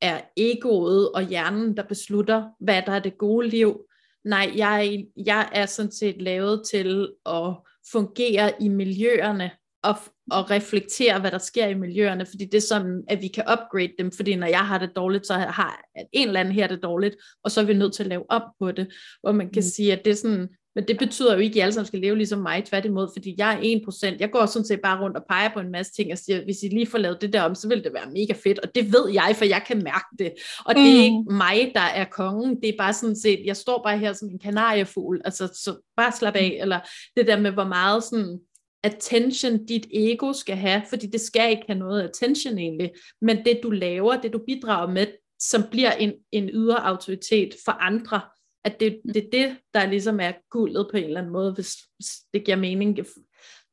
er 0.00 0.20
egoet 0.36 1.12
og 1.12 1.22
hjernen, 1.22 1.76
der 1.76 1.82
beslutter, 1.82 2.44
hvad 2.60 2.82
der 2.86 2.92
er 2.92 3.00
det 3.00 3.18
gode 3.18 3.48
liv. 3.48 3.80
Nej, 4.24 4.52
jeg, 4.56 5.04
jeg 5.26 5.48
er 5.52 5.66
sådan 5.66 5.92
set 5.92 6.22
lavet 6.22 6.62
til 6.70 7.12
at 7.26 7.54
fungere 7.92 8.52
i 8.62 8.68
miljøerne, 8.68 9.50
og, 9.82 9.94
og 10.30 10.50
reflektere, 10.50 11.20
hvad 11.20 11.30
der 11.30 11.38
sker 11.38 11.66
i 11.66 11.74
miljøerne, 11.74 12.26
fordi 12.26 12.44
det 12.44 12.54
er 12.54 12.66
sådan, 12.68 13.04
at 13.08 13.22
vi 13.22 13.28
kan 13.28 13.44
upgrade 13.52 13.92
dem, 13.98 14.12
fordi 14.12 14.34
når 14.34 14.46
jeg 14.46 14.66
har 14.66 14.78
det 14.78 14.90
dårligt, 14.96 15.26
så 15.26 15.34
har 15.34 15.82
en 16.12 16.26
eller 16.26 16.40
anden 16.40 16.54
her 16.54 16.66
det 16.66 16.82
dårligt, 16.82 17.16
og 17.44 17.50
så 17.50 17.60
er 17.60 17.64
vi 17.64 17.74
nødt 17.74 17.94
til 17.94 18.02
at 18.02 18.08
lave 18.08 18.24
op 18.30 18.42
på 18.58 18.72
det, 18.72 18.92
hvor 19.20 19.32
man 19.32 19.50
kan 19.50 19.60
mm. 19.60 19.68
sige, 19.68 19.92
at 19.92 20.04
det 20.04 20.10
er 20.10 20.14
sådan, 20.14 20.48
Men 20.74 20.88
det 20.88 20.98
betyder 20.98 21.32
jo 21.34 21.38
ikke, 21.40 21.52
at 21.52 21.56
I 21.56 21.60
alle 21.60 21.72
sammen 21.72 21.86
skal 21.86 22.00
leve 22.00 22.16
ligesom 22.16 22.38
mig, 22.38 22.64
tværtimod, 22.64 23.08
fordi 23.14 23.34
jeg 23.38 23.54
er 23.54 23.80
1%. 24.12 24.16
Jeg 24.20 24.30
går 24.30 24.46
sådan 24.46 24.66
set 24.66 24.80
bare 24.82 25.02
rundt 25.02 25.16
og 25.16 25.24
peger 25.28 25.48
på 25.54 25.60
en 25.60 25.70
masse 25.70 25.92
ting 25.92 26.12
og 26.12 26.18
siger, 26.18 26.44
hvis 26.44 26.62
I 26.62 26.68
lige 26.68 26.86
får 26.86 26.98
lavet 26.98 27.20
det 27.20 27.32
der 27.32 27.42
om, 27.42 27.54
så 27.54 27.68
vil 27.68 27.84
det 27.84 27.92
være 27.94 28.10
mega 28.10 28.32
fedt. 28.44 28.58
Og 28.58 28.74
det 28.74 28.92
ved 28.92 29.10
jeg, 29.12 29.34
for 29.36 29.44
jeg 29.44 29.62
kan 29.66 29.82
mærke 29.84 30.06
det. 30.18 30.32
Og 30.64 30.74
det 30.74 30.82
er 30.82 30.96
Mm. 30.98 31.02
ikke 31.04 31.24
mig, 31.36 31.72
der 31.74 31.80
er 31.80 32.04
kongen. 32.04 32.60
Det 32.62 32.68
er 32.68 32.74
bare 32.78 32.92
sådan 32.92 33.16
set, 33.16 33.40
jeg 33.44 33.56
står 33.56 33.82
bare 33.82 33.98
her 33.98 34.12
som 34.12 34.28
en 34.28 34.38
kanariefugl. 34.38 35.20
Altså, 35.24 35.46
så 35.46 35.76
bare 35.96 36.12
slap 36.12 36.34
af. 36.36 36.58
Eller 36.60 36.80
det 37.16 37.26
der 37.26 37.40
med, 37.40 37.50
hvor 37.50 37.64
meget 37.64 38.04
sådan 38.04 38.38
attention 38.84 39.66
dit 39.66 39.86
ego 39.94 40.32
skal 40.32 40.56
have, 40.56 40.82
fordi 40.88 41.06
det 41.06 41.20
skal 41.20 41.50
ikke 41.50 41.62
have 41.68 41.78
noget 41.78 42.02
attention 42.02 42.58
egentlig, 42.58 42.90
men 43.22 43.44
det 43.44 43.60
du 43.62 43.70
laver, 43.70 44.20
det 44.20 44.32
du 44.32 44.40
bidrager 44.46 44.92
med, 44.92 45.06
som 45.40 45.62
bliver 45.70 45.92
en, 45.92 46.12
en 46.32 46.50
ydre 46.52 46.86
autoritet 46.86 47.54
for 47.64 47.72
andre, 47.72 48.20
at 48.64 48.80
det, 48.80 49.00
det 49.14 49.16
er 49.16 49.30
det, 49.32 49.56
der 49.74 49.86
ligesom 49.86 50.20
er 50.20 50.32
guldet 50.50 50.88
på 50.90 50.96
en 50.96 51.04
eller 51.04 51.20
anden 51.20 51.32
måde, 51.32 51.52
hvis, 51.52 51.76
hvis 51.98 52.08
det 52.34 52.44
giver 52.44 52.56
mening. 52.56 52.96
Det 52.96 53.06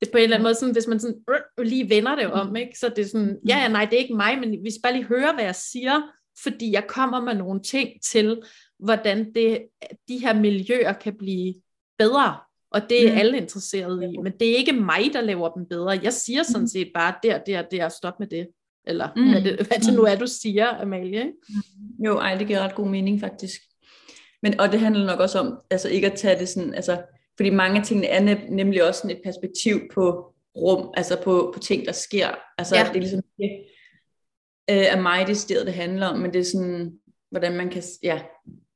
er 0.02 0.12
på 0.12 0.18
en 0.18 0.24
eller 0.24 0.36
anden 0.36 0.44
måde 0.44 0.56
sådan, 0.56 0.74
hvis 0.74 0.88
man 0.88 1.00
sådan, 1.00 1.18
øh, 1.60 1.66
lige 1.66 1.90
vender 1.90 2.16
det 2.16 2.26
om, 2.32 2.56
ikke? 2.56 2.80
så 2.80 2.90
det 2.90 3.00
er 3.00 3.06
sådan, 3.08 3.38
ja, 3.48 3.58
ja, 3.58 3.68
nej, 3.68 3.86
det 3.86 3.94
er 3.94 4.02
ikke 4.02 4.16
mig, 4.16 4.40
men 4.40 4.52
vi 4.64 4.72
skal 4.72 4.82
bare 4.84 4.94
lige 4.94 5.06
høre, 5.06 5.34
hvad 5.34 5.44
jeg 5.44 5.56
siger, 5.56 6.02
fordi 6.44 6.72
jeg 6.72 6.86
kommer 6.88 7.22
med 7.22 7.36
nogle 7.36 7.62
ting 7.62 7.90
til, 8.12 8.42
hvordan 8.80 9.34
det, 9.34 9.62
de 10.08 10.18
her 10.18 10.34
miljøer 10.34 10.94
kan 10.94 11.18
blive 11.18 11.54
bedre, 12.00 12.38
og 12.72 12.82
det 12.90 13.08
er 13.08 13.12
Mm. 13.12 13.18
alle 13.18 13.38
interesseret 13.38 14.04
i, 14.04 14.18
men 14.24 14.34
det 14.40 14.52
er 14.52 14.56
ikke 14.58 14.74
mig, 14.74 15.10
der 15.14 15.22
laver 15.22 15.50
dem 15.50 15.66
bedre. 15.70 16.00
Jeg 16.04 16.14
siger 16.14 16.44
sådan 16.44 16.68
set 16.68 16.92
bare, 16.94 17.14
der, 17.24 17.38
der, 17.38 17.62
der, 17.62 17.90
stop 17.90 18.20
med 18.20 18.28
det. 18.28 18.48
Eller 18.88 19.08
Mm. 19.16 19.30
hvad, 19.32 19.42
det, 19.42 19.56
hvad 19.68 19.80
det 19.80 19.94
nu 19.94 20.02
er, 20.04 20.16
du 20.16 20.28
siger, 20.28 20.68
Amalie. 20.82 21.20
Ikke? 21.20 21.34
Jo, 22.06 22.18
ej, 22.18 22.36
det 22.36 22.48
giver 22.48 22.60
ret 22.60 22.76
god 22.76 22.88
mening 22.88 23.20
faktisk. 23.20 23.62
Men, 24.44 24.60
og 24.60 24.72
det 24.72 24.80
handler 24.80 25.06
nok 25.06 25.20
også 25.20 25.40
om, 25.40 25.60
altså 25.72 25.90
ikke 25.90 26.12
at 26.12 26.18
tage 26.20 26.40
det 26.40 26.50
sådan, 26.50 26.74
altså, 26.74 27.02
fordi 27.38 27.50
mange 27.50 27.80
af 27.80 27.86
tingene 27.86 28.08
er 28.08 28.20
nem, 28.20 28.38
nemlig 28.50 28.84
også 28.88 29.00
sådan 29.02 29.16
et 29.18 29.22
perspektiv 29.24 29.80
på 29.94 30.34
rum, 30.58 30.90
altså 30.94 31.18
på, 31.24 31.52
på 31.54 31.60
ting, 31.60 31.86
der 31.86 31.92
sker. 31.92 32.28
Altså 32.58 32.76
Ja. 32.76 32.84
det 32.84 32.96
er 32.96 33.00
ligesom 33.00 33.22
det, 33.38 33.50
øh, 34.70 34.78
er 34.78 35.02
mig 35.02 35.28
det 35.28 35.38
sted, 35.38 35.66
det 35.66 35.74
handler 35.74 36.08
om, 36.08 36.20
men 36.20 36.34
det 36.34 36.40
er 36.40 36.44
sådan, 36.46 36.94
hvordan 37.32 37.58
man 37.58 37.70
kan, 37.70 37.84
ja. 38.04 38.22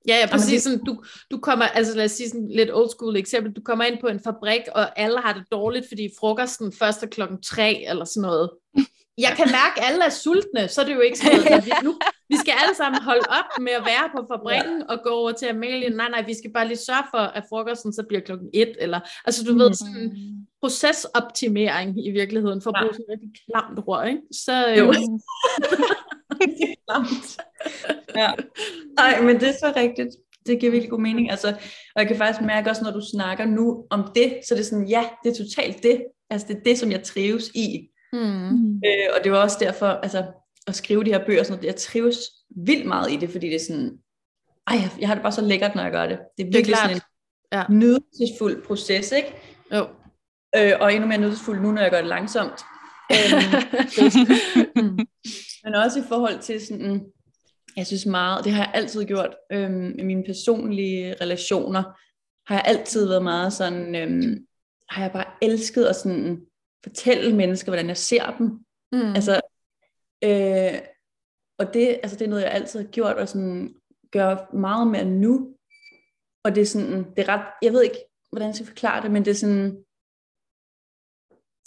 Ja, 0.07 0.15
ja, 0.15 0.27
præcis. 0.31 0.49
det- 0.51 0.61
Sådan, 0.61 0.83
du, 0.85 1.03
du 1.31 1.37
kommer, 1.39 1.65
altså 1.65 1.97
lad 1.97 2.05
os 2.05 2.11
sige 2.11 2.29
sådan 2.29 2.47
lidt 2.49 2.69
old 2.73 2.89
school 2.89 3.15
eksempel, 3.15 3.53
du 3.53 3.61
kommer 3.61 3.85
ind 3.85 3.97
på 4.01 4.07
en 4.07 4.19
fabrik, 4.19 4.61
og 4.75 4.99
alle 4.99 5.19
har 5.21 5.33
det 5.33 5.43
dårligt, 5.51 5.85
fordi 5.87 6.09
frokosten 6.19 6.73
først 6.73 7.03
er 7.03 7.07
klokken 7.07 7.41
tre, 7.41 7.83
eller 7.89 8.05
sådan 8.05 8.21
noget. 8.21 8.49
Jeg 9.25 9.33
kan 9.37 9.47
mærke, 9.59 9.75
at 9.81 9.85
alle 9.87 10.05
er 10.05 10.09
sultne, 10.09 10.67
så 10.67 10.81
er 10.81 10.85
det 10.85 10.95
jo 10.95 10.99
ikke 10.99 11.17
sådan 11.19 11.39
noget. 11.45 11.65
Vi, 11.65 11.71
nu, 11.83 11.91
vi 12.29 12.35
skal 12.43 12.53
alle 12.63 12.75
sammen 12.75 13.01
holde 13.01 13.25
op 13.39 13.49
med 13.65 13.71
at 13.79 13.83
være 13.91 14.05
på 14.15 14.19
fabrikken 14.33 14.89
og 14.91 14.97
gå 15.03 15.09
over 15.09 15.31
til 15.31 15.45
Amalie. 15.45 15.89
Nej, 15.89 16.09
nej, 16.09 16.23
vi 16.25 16.33
skal 16.33 16.51
bare 16.53 16.67
lige 16.67 16.77
sørge 16.77 17.03
for, 17.11 17.17
at 17.37 17.43
frokosten 17.49 17.93
så 17.93 18.03
bliver 18.09 18.21
klokken 18.27 18.49
et, 18.53 18.73
eller, 18.79 18.99
altså 19.25 19.43
du 19.43 19.57
ved, 19.57 19.73
sådan 19.73 20.03
Mm. 20.03 20.45
procesoptimering 20.61 22.07
i 22.07 22.11
virkeligheden, 22.11 22.61
for 22.61 22.69
at 22.71 22.75
Ja. 22.77 22.81
bruge 22.83 22.93
sådan 22.93 23.05
et 23.07 23.11
rigtig 23.13 23.29
klamt 23.51 23.79
ord, 23.87 24.07
ikke? 24.07 24.21
Så, 24.31 24.67
Jo. 24.69 24.75
jo. 24.85 24.93
ja. 28.15 28.31
Nej, 28.97 29.21
men 29.21 29.39
det 29.39 29.47
er 29.49 29.53
så 29.53 29.73
rigtigt. 29.75 30.09
Det 30.45 30.59
giver 30.59 30.71
virkelig 30.71 30.89
god 30.91 30.99
mening. 30.99 31.31
Altså, 31.31 31.47
og 31.95 32.01
jeg 32.01 32.07
kan 32.07 32.17
faktisk 32.17 32.45
mærke 32.45 32.69
også, 32.69 32.83
når 32.83 32.91
du 32.91 33.01
snakker 33.11 33.45
nu 33.45 33.85
om 33.89 34.11
det, 34.15 34.39
så 34.47 34.55
det 34.55 34.61
er 34.61 34.65
sådan, 34.65 34.87
ja, 34.87 35.03
det 35.23 35.29
er 35.31 35.43
totalt 35.43 35.83
det. 35.83 36.03
Altså, 36.29 36.47
det 36.47 36.57
er 36.57 36.61
det, 36.65 36.79
som 36.79 36.91
jeg 36.91 37.03
trives 37.03 37.47
i. 37.55 37.87
Hmm. 38.13 38.75
Øh, 38.75 39.07
og 39.17 39.23
det 39.23 39.31
var 39.31 39.37
også 39.37 39.57
derfor, 39.59 39.85
altså, 39.85 40.25
at 40.67 40.75
skrive 40.75 41.03
de 41.03 41.09
her 41.11 41.25
bøger, 41.25 41.39
og 41.39 41.45
sådan 41.45 41.57
noget, 41.57 41.67
jeg 41.67 41.75
trives 41.75 42.17
vildt 42.65 42.85
meget 42.87 43.11
i 43.11 43.15
det, 43.17 43.29
fordi 43.29 43.47
det 43.47 43.55
er 43.55 43.59
sådan, 43.67 43.97
ej, 44.67 44.75
jeg- 44.75 44.91
jeg 44.99 45.07
har 45.07 45.15
det 45.15 45.21
bare 45.23 45.31
så 45.31 45.41
lækkert, 45.41 45.75
når 45.75 45.83
jeg 45.83 45.91
gør 45.91 46.05
det. 46.07 46.19
Det 46.37 46.43
er 46.43 46.47
virkelig 46.47 46.65
klart. 46.65 46.79
sådan 46.89 46.95
en 46.97 47.01
Ja. 47.53 47.63
nydelsesfuld 47.69 48.63
proces, 48.63 49.11
ikke? 49.11 49.33
Jo. 49.73 49.87
Øh, 50.57 50.71
og 50.79 50.93
endnu 50.93 51.07
mere 51.07 51.17
nydelsesfuld 51.17 51.59
nu, 51.59 51.71
når 51.71 51.81
jeg 51.81 51.91
gør 51.91 51.97
det 51.97 52.07
langsomt. 52.07 52.59
Øhm, 53.11 53.51
Mm. 54.75 54.99
men 55.63 55.75
også 55.75 55.99
i 55.99 56.03
forhold 56.07 56.39
til 56.39 56.65
sådan, 56.67 57.05
jeg 57.77 57.87
synes 57.87 58.05
meget, 58.05 58.43
det 58.45 58.51
har 58.51 58.63
jeg 58.63 58.71
altid 58.73 59.05
gjort, 59.05 59.35
øhm, 59.51 59.99
i 59.99 60.03
mine 60.03 60.23
personlige 60.23 61.15
relationer, 61.21 61.83
har 62.47 62.55
jeg 62.55 62.63
altid 62.65 63.07
været 63.07 63.23
meget 63.23 63.53
sådan, 63.53 63.95
øhm, 63.95 64.45
har 64.89 65.01
jeg 65.01 65.11
bare 65.11 65.25
elsket 65.41 65.85
at 65.85 65.95
sådan 65.95 66.41
fortælle 66.83 67.35
mennesker, 67.35 67.71
hvordan 67.71 67.87
jeg 67.87 67.97
ser 67.97 68.37
dem. 68.37 68.47
Mm. 68.91 69.13
Altså, 69.15 69.41
øh, 70.23 70.81
og 71.59 71.73
det, 71.73 71.99
altså 72.03 72.17
det 72.17 72.25
er 72.25 72.29
noget, 72.29 72.43
jeg 72.43 72.51
altid 72.51 72.79
har 72.79 72.87
gjort, 72.87 73.17
og 73.17 73.29
sådan 73.29 73.75
gør 74.11 74.55
meget 74.55 74.87
mere 74.87 75.05
nu. 75.05 75.57
Og 76.43 76.55
det 76.55 76.61
er 76.61 76.65
sådan, 76.65 77.03
det 77.15 77.19
er 77.19 77.29
ret, 77.29 77.47
jeg 77.61 77.73
ved 77.73 77.83
ikke, 77.83 77.99
hvordan 78.31 78.47
jeg 78.47 78.55
skal 78.55 78.67
forklare 78.67 79.03
det, 79.03 79.11
men 79.11 79.25
det 79.25 79.31
er 79.31 79.35
sådan, 79.35 79.85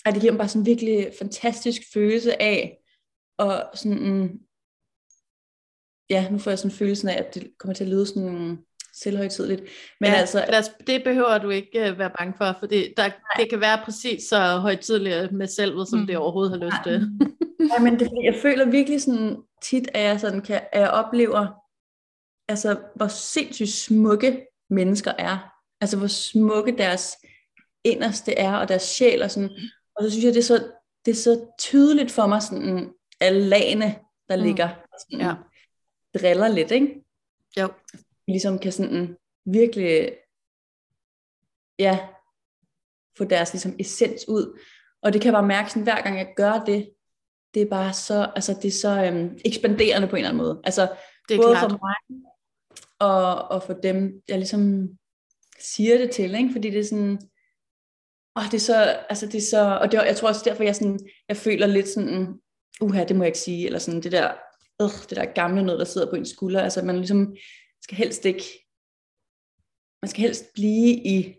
at 0.06 0.14
det 0.14 0.20
giver 0.20 0.32
mig 0.32 0.38
bare 0.38 0.48
sådan 0.48 0.62
en 0.62 0.66
virkelig 0.66 1.12
fantastisk 1.18 1.82
følelse 1.92 2.42
af, 2.42 2.78
og 3.38 3.70
sådan, 3.74 4.40
ja, 6.10 6.30
nu 6.30 6.38
får 6.38 6.50
jeg 6.50 6.58
sådan 6.58 6.76
følelsen 6.76 7.08
af, 7.08 7.16
at 7.22 7.34
det 7.34 7.58
kommer 7.58 7.74
til 7.74 7.84
at 7.84 7.90
lyde 7.90 8.06
sådan 8.06 8.66
selvhøjtidligt. 9.02 9.62
Men 10.00 10.10
ja, 10.10 10.16
altså, 10.16 10.44
os, 10.58 10.70
det 10.86 11.04
behøver 11.04 11.38
du 11.38 11.50
ikke 11.50 11.90
uh, 11.92 11.98
være 11.98 12.10
bange 12.18 12.34
for, 12.38 12.56
for 12.60 12.66
det, 12.66 12.94
der, 12.96 13.10
det 13.36 13.50
kan 13.50 13.60
være 13.60 13.80
præcis 13.84 14.28
så 14.28 14.38
højtidligt 14.58 15.32
med 15.32 15.46
selvet, 15.46 15.88
som 15.88 15.98
Mm. 15.98 16.06
det 16.06 16.16
overhovedet 16.16 16.58
har 16.58 16.66
lyst 16.66 16.76
til. 16.84 17.08
Ja, 17.72 17.78
men 17.82 17.98
det, 17.98 18.10
jeg 18.24 18.34
føler 18.42 18.64
virkelig 18.70 19.02
sådan 19.02 19.36
tit, 19.62 19.88
at 19.94 20.02
jeg, 20.04 20.20
sådan 20.20 20.40
kan, 20.40 20.60
at 20.72 20.80
jeg 20.80 20.90
oplever, 20.90 21.46
altså, 22.48 22.78
hvor 22.96 23.06
sindssygt 23.08 23.68
smukke 23.70 24.46
mennesker 24.70 25.12
er. 25.18 25.52
Altså, 25.80 25.96
hvor 25.96 26.06
smukke 26.06 26.74
deres 26.78 27.16
inderste 27.84 28.32
er, 28.38 28.56
og 28.56 28.68
deres 28.68 28.82
sjæl 28.82 29.22
og 29.22 29.30
sådan. 29.30 29.50
Og 29.96 30.04
så 30.04 30.10
synes 30.10 30.24
jeg, 30.24 30.32
det 30.34 30.38
er 30.40 30.44
så, 30.44 30.66
det 31.04 31.10
er 31.10 31.14
så 31.14 31.46
tydeligt 31.58 32.10
for 32.10 32.26
mig, 32.26 32.42
sådan 32.42 32.90
alle 33.20 33.40
lagene, 33.40 33.94
der 34.28 34.36
Mm. 34.36 34.42
ligger, 34.42 34.68
sådan, 35.00 35.26
Ja. 35.26 35.34
driller 36.18 36.48
lidt, 36.48 36.70
ikke? 36.70 37.04
Jo. 37.60 37.68
Ligesom 38.28 38.58
kan 38.58 38.72
sådan 38.72 39.16
virkelig, 39.46 40.16
ja, 41.78 42.08
få 43.18 43.24
deres 43.24 43.52
ligesom 43.52 43.76
essens 43.78 44.28
ud. 44.28 44.60
Og 45.02 45.12
det 45.12 45.20
kan 45.20 45.26
jeg 45.26 45.34
bare 45.34 45.46
mærke, 45.46 45.70
sådan, 45.70 45.82
hver 45.82 46.02
gang 46.02 46.18
jeg 46.18 46.32
gør 46.36 46.64
det, 46.66 46.90
det 47.54 47.62
er 47.62 47.66
bare 47.70 47.92
så, 47.92 48.32
altså 48.36 48.54
det 48.62 48.68
er 48.68 48.72
så 48.72 49.04
øhm, 49.04 49.38
ekspanderende 49.44 50.08
på 50.08 50.16
en 50.16 50.20
eller 50.20 50.28
anden 50.28 50.44
måde. 50.44 50.60
Altså 50.64 50.92
Det 51.28 51.34
er 51.34 51.42
både 51.42 51.54
klart. 51.54 51.70
for 51.70 51.78
mig 51.86 52.24
og, 52.98 53.50
og 53.50 53.62
for 53.62 53.72
dem, 53.72 54.22
jeg 54.28 54.38
ligesom 54.38 54.88
siger 55.58 55.98
det 55.98 56.10
til, 56.10 56.34
ikke? 56.34 56.52
fordi 56.52 56.70
det 56.70 56.80
er 56.80 56.84
sådan, 56.84 57.18
åh, 58.36 58.44
det 58.44 58.54
er 58.54 58.58
så, 58.58 58.74
altså 58.84 59.26
det 59.26 59.34
er 59.34 59.48
så, 59.50 59.78
og 59.80 59.92
det, 59.92 59.98
jeg 59.98 60.16
tror 60.16 60.28
også 60.28 60.42
derfor, 60.44 60.62
jeg, 60.62 60.76
sådan, 60.76 60.98
jeg 61.28 61.36
føler 61.36 61.66
lidt 61.66 61.88
sådan, 61.88 62.40
uha, 62.80 63.04
det 63.04 63.16
må 63.16 63.22
jeg 63.22 63.28
ikke 63.28 63.38
sige, 63.38 63.66
eller 63.66 63.78
sådan 63.78 64.02
det 64.02 64.12
der, 64.12 64.32
øh, 64.82 64.88
det 65.08 65.16
der 65.16 65.24
gamle 65.24 65.62
noget, 65.62 65.78
der 65.78 65.84
sidder 65.84 66.10
på 66.10 66.16
en 66.16 66.26
skulder, 66.26 66.62
altså 66.62 66.82
man 66.82 66.96
ligesom 66.96 67.36
skal 67.84 67.96
helst 67.96 68.24
ikke, 68.24 68.42
man 70.02 70.08
skal 70.08 70.20
helst 70.22 70.44
blive 70.54 70.94
i 70.94 71.34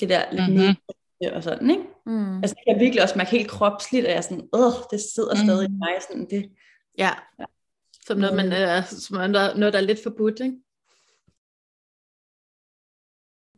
det 0.00 0.08
der 0.08 0.32
lidt 0.32 0.48
Mhm. 0.50 0.58
mm-hmm. 0.60 1.36
og 1.36 1.42
sådan, 1.42 1.70
ikke? 1.70 1.82
Mm. 2.06 2.36
Altså, 2.42 2.56
jeg 2.66 2.74
kan 2.74 2.80
virkelig 2.84 3.02
også 3.02 3.14
mærke 3.18 3.30
helt 3.30 3.50
kropsligt, 3.50 4.04
at 4.04 4.10
jeg 4.10 4.16
er 4.16 4.20
sådan, 4.20 4.48
åh, 4.52 4.72
det 4.90 5.00
sidder 5.14 5.34
stadig 5.36 5.70
Mhm. 5.70 5.76
i 5.76 5.78
mig, 5.78 5.94
sådan 6.08 6.30
det. 6.30 6.50
Ja. 6.98 7.10
Som 8.06 8.18
noget, 8.18 8.36
man, 8.36 8.46
uh, 8.78 8.84
som 8.86 9.30
noget, 9.30 9.72
der 9.72 9.78
er 9.78 9.80
lidt 9.80 10.02
forbudt, 10.02 10.40
ikke? 10.40 10.56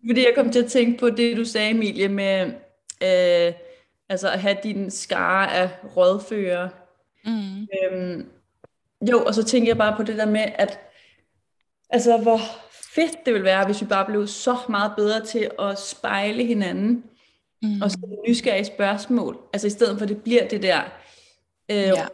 Fordi 0.09 0.21
jeg 0.21 0.33
kom 0.35 0.53
til 0.53 0.63
at 0.65 0.71
tænke 0.71 0.99
på 0.99 1.11
det, 1.11 1.37
du 1.37 1.45
sagde, 1.45 1.71
Emilie, 1.71 2.09
med 2.09 2.47
øh, 3.03 3.55
altså 4.09 4.31
at 4.33 4.41
have 4.41 4.57
din 4.63 4.91
skare 4.91 5.53
af 5.55 5.71
rådfører. 5.97 6.69
Mm. 7.25 7.67
Øhm, 7.83 8.31
jo, 9.11 9.25
og 9.25 9.35
så 9.35 9.45
tænker 9.45 9.69
jeg 9.71 9.77
bare 9.77 9.97
på 9.97 10.03
det 10.03 10.17
der 10.17 10.27
med, 10.27 10.45
at 10.55 10.79
altså, 11.91 12.17
hvor 12.17 12.39
fedt 12.95 13.17
det 13.27 13.33
ville 13.35 13.45
være, 13.45 13.67
hvis 13.67 13.81
vi 13.81 13.87
bare 13.87 14.07
blev 14.07 14.27
så 14.27 14.57
meget 14.69 14.93
bedre 14.97 15.25
til 15.25 15.51
at 15.59 15.79
spejle 15.79 16.45
hinanden, 16.45 17.05
Mm. 17.63 17.83
og 17.83 17.91
stille 17.91 18.17
nysgerrige 18.29 18.65
spørgsmål. 18.65 19.39
Altså 19.53 19.67
i 19.67 19.71
stedet 19.71 19.99
for, 19.99 20.03
at 20.03 20.09
det 20.09 20.23
bliver 20.23 20.49
det 20.49 20.63
der, 20.63 20.81
øh, 21.71 21.77
Ja. 21.77 21.83
altså, 21.91 22.09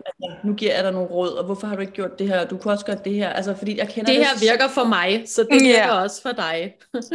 nu 0.44 0.54
giver 0.54 0.74
jeg 0.74 0.84
dig 0.84 0.92
nogle 0.92 1.08
råd, 1.08 1.30
og 1.32 1.44
hvorfor 1.44 1.66
har 1.66 1.74
du 1.74 1.80
ikke 1.80 1.92
gjort 1.92 2.18
det 2.18 2.28
her, 2.28 2.44
du 2.46 2.56
kunne 2.58 2.74
også 2.74 2.86
gøre 2.86 2.98
det 3.04 3.14
her. 3.14 3.28
Altså 3.28 3.54
fordi 3.54 3.78
jeg 3.78 3.88
kender 3.88 4.12
Det 4.12 4.26
her 4.26 4.36
så- 4.36 4.44
virker 4.50 4.68
for 4.68 4.84
mig, 4.84 5.22
så 5.26 5.42
det 5.42 5.60
virker 5.62 5.90
også 5.90 6.22
for 6.22 6.32
dig. 6.32 6.74
Altså, 6.94 7.14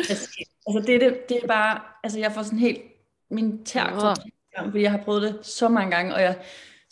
altså 0.67 0.83
det, 0.87 0.95
er 0.95 0.99
det, 0.99 1.29
det 1.29 1.37
er 1.43 1.47
bare, 1.47 1.79
altså 2.03 2.19
jeg 2.19 2.31
får 2.31 2.43
sådan 2.43 2.59
helt, 2.59 2.81
min 3.31 3.65
tær 3.65 4.15
gang, 4.55 4.71
fordi 4.71 4.83
jeg 4.83 4.91
har 4.91 4.97
prøvet 5.05 5.21
det 5.21 5.35
så 5.41 5.69
mange 5.69 5.95
gange, 5.95 6.15
og 6.15 6.21
jeg 6.21 6.35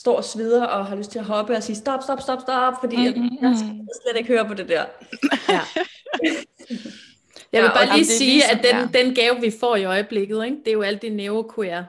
står 0.06 0.18
og 0.18 0.24
sveder 0.24 0.66
og 0.66 0.86
har 0.86 0.96
lyst 0.96 1.12
til 1.12 1.20
at 1.20 1.26
hoppe 1.26 1.56
og 1.56 1.64
sige 1.64 1.76
stop, 1.76 2.04
stop, 2.04 2.22
stop, 2.22 2.42
stop, 2.42 2.74
fordi 2.84 2.96
jeg, 3.06 3.14
Mm, 3.16 3.24
jeg 3.42 3.50
mm. 3.50 3.56
skal 3.58 3.70
slet 4.04 4.18
ikke 4.20 4.28
høre 4.34 4.46
på 4.46 4.54
det 4.54 4.70
der. 4.70 4.84
Ja. 5.50 5.60
Jeg 7.54 7.64
vil 7.64 7.68
Ja, 7.68 7.74
bare 7.74 7.98
lige 7.98 8.02
er 8.02 8.18
sige, 8.18 8.32
ligesom- 8.32 8.60
at 8.60 8.92
den, 8.94 9.06
den 9.06 9.16
gave, 9.16 9.36
vi 9.42 9.52
får 9.60 9.76
i 9.76 9.84
øjeblikket, 9.86 10.46
ikke, 10.46 10.58
det 10.58 10.68
er 10.68 10.74
jo 10.74 10.82
alt 10.82 11.02
det 11.02 11.12
neoqueer, 11.14 11.84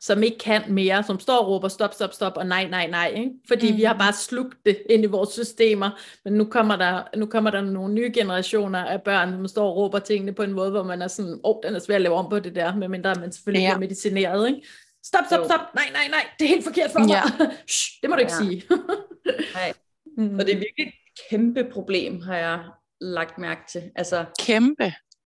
som 0.00 0.22
ikke 0.22 0.38
kan 0.38 0.62
mere, 0.68 1.02
som 1.02 1.20
står 1.20 1.38
og 1.38 1.48
råber 1.48 1.68
stop, 1.68 1.94
stop, 1.94 2.12
stop, 2.12 2.32
og 2.36 2.46
nej, 2.46 2.68
nej, 2.70 2.86
nej, 2.86 3.12
ikke? 3.16 3.30
fordi 3.48 3.70
mm. 3.70 3.76
vi 3.76 3.82
har 3.82 3.94
bare 3.98 4.12
slugt 4.12 4.56
det 4.66 4.78
ind 4.90 5.02
i 5.04 5.06
vores 5.06 5.28
systemer, 5.30 5.90
men 6.24 6.32
nu 6.32 6.44
kommer, 6.44 6.76
der, 6.76 7.02
nu 7.16 7.26
kommer 7.26 7.50
der 7.50 7.60
nogle 7.60 7.94
nye 7.94 8.10
generationer 8.14 8.78
af 8.84 9.02
børn, 9.02 9.32
som 9.32 9.48
står 9.48 9.70
og 9.70 9.76
råber 9.76 9.98
tingene 9.98 10.32
på 10.32 10.42
en 10.42 10.52
måde, 10.52 10.70
hvor 10.70 10.82
man 10.82 11.02
er 11.02 11.08
sådan, 11.08 11.32
åh, 11.32 11.38
oh, 11.44 11.56
den 11.66 11.74
er 11.74 11.78
svær 11.78 11.94
at 11.94 12.02
lave 12.02 12.14
om 12.14 12.28
på 12.30 12.38
det 12.38 12.54
der, 12.54 12.74
medmindre 12.76 13.14
man 13.14 13.32
selvfølgelig 13.32 13.62
ja. 13.64 13.68
bliver 13.70 13.80
medicineret, 13.80 14.48
ikke? 14.48 14.60
Stop, 15.04 15.24
stop, 15.26 15.44
stop, 15.44 15.60
nej, 15.74 15.84
nej, 15.92 16.08
nej, 16.10 16.26
det 16.38 16.44
er 16.44 16.48
helt 16.48 16.64
forkert 16.64 16.90
for 16.90 16.98
mig. 16.98 17.08
Ja. 17.08 17.22
Shh, 17.74 18.00
det 18.02 18.10
må 18.10 18.16
du 18.16 18.20
ikke 18.20 18.32
ja. 18.32 18.44
sige. 18.44 18.62
nej. 19.58 19.72
Mm. 20.16 20.38
Og 20.38 20.46
det 20.46 20.54
er 20.54 20.58
virkelig 20.58 20.86
et 20.86 21.20
kæmpe 21.30 21.64
problem, 21.72 22.20
har 22.20 22.36
jeg 22.36 22.64
lagt 23.00 23.38
mærke 23.38 23.60
til. 23.72 23.82
Altså, 23.94 24.24
kæmpe? 24.38 24.92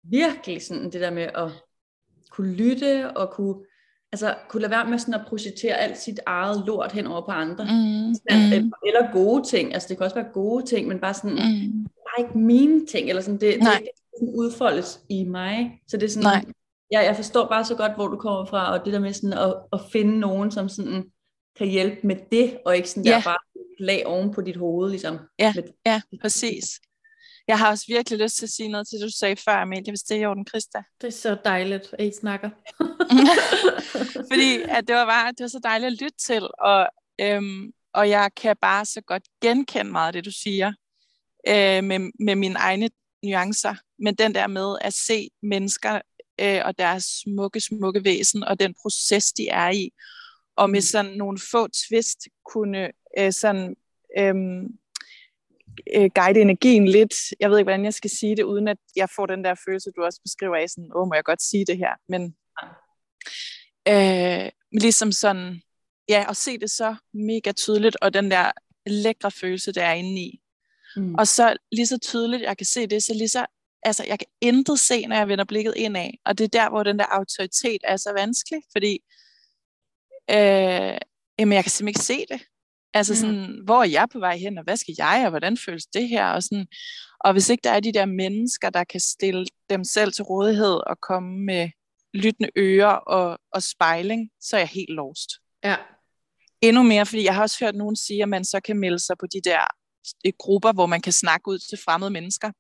Virkelig 0.05 0.63
sådan 0.63 0.85
det 0.85 1.01
der 1.01 1.11
med 1.11 1.29
at 1.35 1.51
kunne 2.31 2.55
lytte 2.55 3.11
og 3.17 3.31
kunne 3.31 3.65
altså 4.13 4.35
kunne 4.49 4.61
lade 4.61 4.71
være 4.71 4.89
med 4.89 4.99
sådan 4.99 5.15
at 5.15 5.27
projicere 5.29 5.75
alt 5.75 5.99
sit 5.99 6.21
eget 6.27 6.63
lort 6.67 6.93
hen 6.93 7.07
over 7.07 7.21
på 7.21 7.31
andre. 7.31 7.65
Mm, 7.65 8.15
sådan, 8.15 8.65
mm. 8.65 8.73
Eller 8.87 9.13
gode 9.13 9.45
ting, 9.45 9.75
altså 9.75 9.89
det 9.89 9.97
kan 9.97 10.05
også 10.05 10.17
være 10.17 10.33
gode 10.33 10.67
ting, 10.67 10.89
men 10.89 10.99
bare 10.99 11.15
sådan, 11.15 11.31
mm. 11.31 11.85
bare 11.85 12.27
ikke 12.27 12.39
mine 12.39 12.87
ting, 12.87 13.09
eller 13.09 13.23
sådan, 13.23 13.41
det, 13.41 13.59
Nej. 13.59 13.73
det, 13.73 13.81
det 13.83 14.19
sådan 14.19 14.35
udfoldes 14.35 15.01
i 15.09 15.25
mig. 15.25 15.81
Så 15.89 15.97
det 15.97 16.05
er 16.05 16.09
sådan, 16.09 16.23
Nej. 16.23 16.45
Ja, 16.93 17.01
jeg 17.01 17.17
forstår 17.17 17.49
bare 17.49 17.65
så 17.65 17.75
godt, 17.75 17.95
hvor 17.95 18.09
du 18.09 18.17
kommer 18.17 18.45
fra, 18.45 18.73
og 18.73 18.85
det 18.85 18.93
der 18.93 18.99
med 18.99 19.13
sådan 19.13 19.39
at, 19.39 19.55
at 19.73 19.81
finde 19.93 20.21
nogen, 20.21 20.51
som 20.51 20.69
sådan 20.69 21.05
kan 21.59 21.69
hjælpe 21.69 22.07
med 22.07 22.17
det, 22.33 22.59
og 22.67 22.77
ikke 22.77 22.91
sådan 22.91 23.05
ja. 23.05 23.11
der 23.11 23.23
bare 23.23 23.39
lag 23.79 24.07
oven 24.07 24.35
på 24.35 24.41
dit 24.41 24.57
hoved, 24.57 24.91
ligesom. 24.91 25.19
Ja, 25.39 25.53
med, 25.57 25.63
ja 25.87 26.01
præcis. 26.21 26.81
Jeg 27.49 27.59
har 27.59 27.71
også 27.71 27.85
virkelig 27.89 28.19
lyst 28.19 28.37
til 28.37 28.47
at 28.47 28.51
sige 28.51 28.69
noget 28.69 28.89
til 28.89 28.99
det, 28.99 29.05
du 29.05 29.17
sagde 29.19 29.37
før, 29.37 29.53
Amelie, 29.53 29.91
hvis 29.91 30.01
det 30.01 30.17
er 30.17 30.21
i 30.21 30.27
orden, 30.27 30.47
Christa. 30.47 30.83
Det 31.01 31.07
er 31.07 31.11
så 31.11 31.37
dejligt, 31.45 31.95
at 31.99 32.07
I 32.07 32.13
snakker. 32.21 32.51
Fordi 34.33 34.63
at 34.69 34.89
det 34.89 34.97
var 34.97 35.07
bare, 35.07 35.29
det 35.29 35.41
var 35.41 35.49
så 35.49 35.61
dejligt 35.63 35.93
at 35.93 36.01
lytte 36.03 36.19
til, 36.19 36.49
og, 36.59 36.89
øhm, 37.21 37.73
og 37.95 38.09
jeg 38.09 38.31
kan 38.37 38.57
bare 38.63 38.85
så 38.85 39.01
godt 39.01 39.23
genkende 39.41 39.93
meget 39.93 40.07
af 40.07 40.13
det, 40.13 40.25
du 40.25 40.31
siger, 40.31 40.73
øh, 41.49 41.85
med, 41.85 42.11
med 42.21 42.37
mine 42.37 42.59
egne 42.59 42.91
nuancer, 43.25 43.75
men 43.99 44.15
den 44.15 44.35
der 44.35 44.47
med 44.47 44.77
at 44.81 44.95
se 44.95 45.29
mennesker 45.43 46.01
øh, 46.43 46.61
og 46.65 46.79
deres 46.79 47.05
smukke, 47.05 47.61
smukke 47.61 48.05
væsen, 48.05 48.45
og 48.45 48.61
den 48.61 48.75
proces, 48.83 49.33
de 49.33 49.49
er 49.49 49.71
i, 49.71 49.91
og 50.57 50.71
med 50.71 50.79
mm. 50.79 50.83
sådan 50.83 51.13
nogle 51.13 51.39
få 51.51 51.69
twist 51.69 52.19
kunne 52.53 52.91
øh, 53.19 53.33
sådan, 53.33 53.77
øh, 54.19 54.35
øh, 55.97 56.11
guide 56.15 56.41
energien 56.41 56.89
lidt. 56.89 57.15
Jeg 57.41 57.51
ved 57.51 57.59
ikke, 57.59 57.67
hvordan 57.67 57.85
jeg 57.85 57.95
skal 57.95 58.11
sige 58.11 58.37
det, 58.37 58.43
uden 58.43 58.69
at 58.69 58.79
jeg 58.97 59.09
får 59.17 59.27
den 59.27 59.45
der 59.45 59.55
følelse, 59.67 59.91
du 59.97 60.03
også 60.03 60.21
beskriver 60.25 60.57
af, 60.57 60.71
sådan, 60.71 60.91
åh, 60.95 61.09
må 61.09 61.15
jeg 61.15 61.25
godt 61.25 61.43
sige 61.43 61.65
det 61.67 61.79
her? 61.79 61.95
Men 62.09 62.37
øh, 63.89 64.51
ligesom 64.81 65.13
sådan, 65.13 65.61
ja, 66.09 66.25
at 66.29 66.37
se 66.37 66.59
det 66.59 66.71
så 66.71 66.97
mega 67.15 67.53
tydeligt, 67.53 67.97
og 68.03 68.15
den 68.15 68.31
der 68.31 68.53
lækre 68.87 69.31
følelse, 69.31 69.73
der 69.73 69.85
er 69.85 69.93
inde 69.93 70.21
i. 70.21 70.41
Mm. 70.97 71.15
Og 71.15 71.29
så 71.29 71.57
lige 71.73 71.87
så 71.87 71.99
tydeligt, 71.99 72.43
jeg 72.43 72.57
kan 72.57 72.67
se 72.67 72.87
det, 72.87 73.03
så 73.03 73.15
lige 73.15 73.29
så, 73.29 73.47
altså 73.83 74.05
jeg 74.09 74.19
kan 74.19 74.29
intet 74.41 74.81
se, 74.81 75.07
når 75.07 75.17
jeg 75.17 75.29
vender 75.29 75.45
blikket 75.45 75.75
indad. 75.77 76.11
Og 76.25 76.39
det 76.39 76.45
er 76.45 76.49
der, 76.49 76.71
hvor 76.71 76.83
den 76.83 76.99
der 76.99 77.07
autoritet 77.11 77.79
er 77.85 77.97
så 77.97 78.13
vanskelig, 78.17 78.63
fordi 78.73 78.99
øh, 80.31 80.99
jamen, 81.39 81.53
jeg 81.53 81.65
kan 81.65 81.71
simpelthen 81.71 81.89
ikke 81.89 82.01
se 82.01 82.27
det. 82.35 82.43
Altså 82.95 83.17
sådan, 83.17 83.61
hvor 83.65 83.81
er 83.83 83.89
jeg 83.89 84.09
på 84.13 84.19
vej 84.19 84.37
hen, 84.37 84.59
og 84.59 84.65
hvad 84.65 84.77
skal 84.77 84.95
jeg, 84.99 85.23
og 85.25 85.31
hvordan 85.31 85.57
føles 85.57 85.87
det 85.87 86.09
her? 86.09 86.27
Og, 86.27 86.43
sådan, 86.43 86.67
og 87.21 87.33
hvis 87.33 87.49
ikke 87.49 87.61
der 87.65 87.71
er 87.71 87.81
de 87.81 87.93
der 87.93 88.07
mennesker, 88.07 88.71
der 88.71 88.85
kan 88.85 89.01
stille 89.01 89.47
dem 89.71 89.85
selv 89.85 90.13
til 90.13 90.25
rådighed 90.25 90.81
og 90.87 90.97
komme 91.01 91.45
med 91.45 91.71
lyttende 92.15 92.51
ører 92.57 92.93
og, 92.93 93.39
og 93.53 93.63
spejling, 93.63 94.31
så 94.41 94.57
er 94.57 94.61
jeg 94.61 94.69
helt 94.69 94.91
lost. 94.91 95.31
Ja. 95.65 95.77
Endnu 96.61 96.83
mere, 96.83 97.07
fordi 97.07 97.25
jeg 97.25 97.35
har 97.35 97.43
også 97.43 97.65
hørt 97.65 97.75
nogen 97.75 97.97
sige, 97.97 98.23
at 98.23 98.29
man 98.29 98.45
så 98.45 98.61
kan 98.61 98.79
melde 98.79 98.99
sig 98.99 99.17
på 99.19 99.27
de 99.27 99.41
der 99.45 99.61
grupper, 100.39 100.73
hvor 100.73 100.87
man 100.87 101.01
kan 101.01 101.13
snakke 101.13 101.49
ud 101.49 101.59
til 101.59 101.79
fremmede 101.85 102.11
mennesker. 102.11 102.53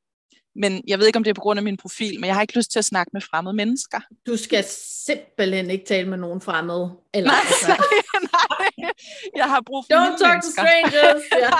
Men 0.56 0.82
jeg 0.86 0.98
ved 0.98 1.06
ikke, 1.06 1.16
om 1.16 1.24
det 1.24 1.30
er 1.30 1.34
på 1.34 1.40
grund 1.40 1.58
af 1.58 1.64
min 1.64 1.76
profil, 1.76 2.20
men 2.20 2.26
jeg 2.26 2.34
har 2.34 2.42
ikke 2.42 2.56
lyst 2.56 2.70
til 2.70 2.78
at 2.78 2.84
snakke 2.84 3.10
med 3.12 3.20
fremmede 3.20 3.56
mennesker. 3.56 4.00
Du 4.26 4.36
skal 4.36 4.64
simpelthen 5.06 5.70
ikke 5.70 5.84
tale 5.84 6.08
med 6.08 6.18
nogen 6.18 6.40
fremmede. 6.40 6.92
Eller 7.14 7.30
nej, 7.30 7.40
altså. 7.46 7.84
nej, 8.32 8.92
jeg 9.36 9.44
har 9.44 9.62
brug 9.66 9.84
for 9.84 9.94
Don't 9.94 10.18
talk 10.18 10.32
mennesker. 10.32 10.62
to 10.62 10.68
strangers. 10.68 11.22
Ja. 11.42 11.50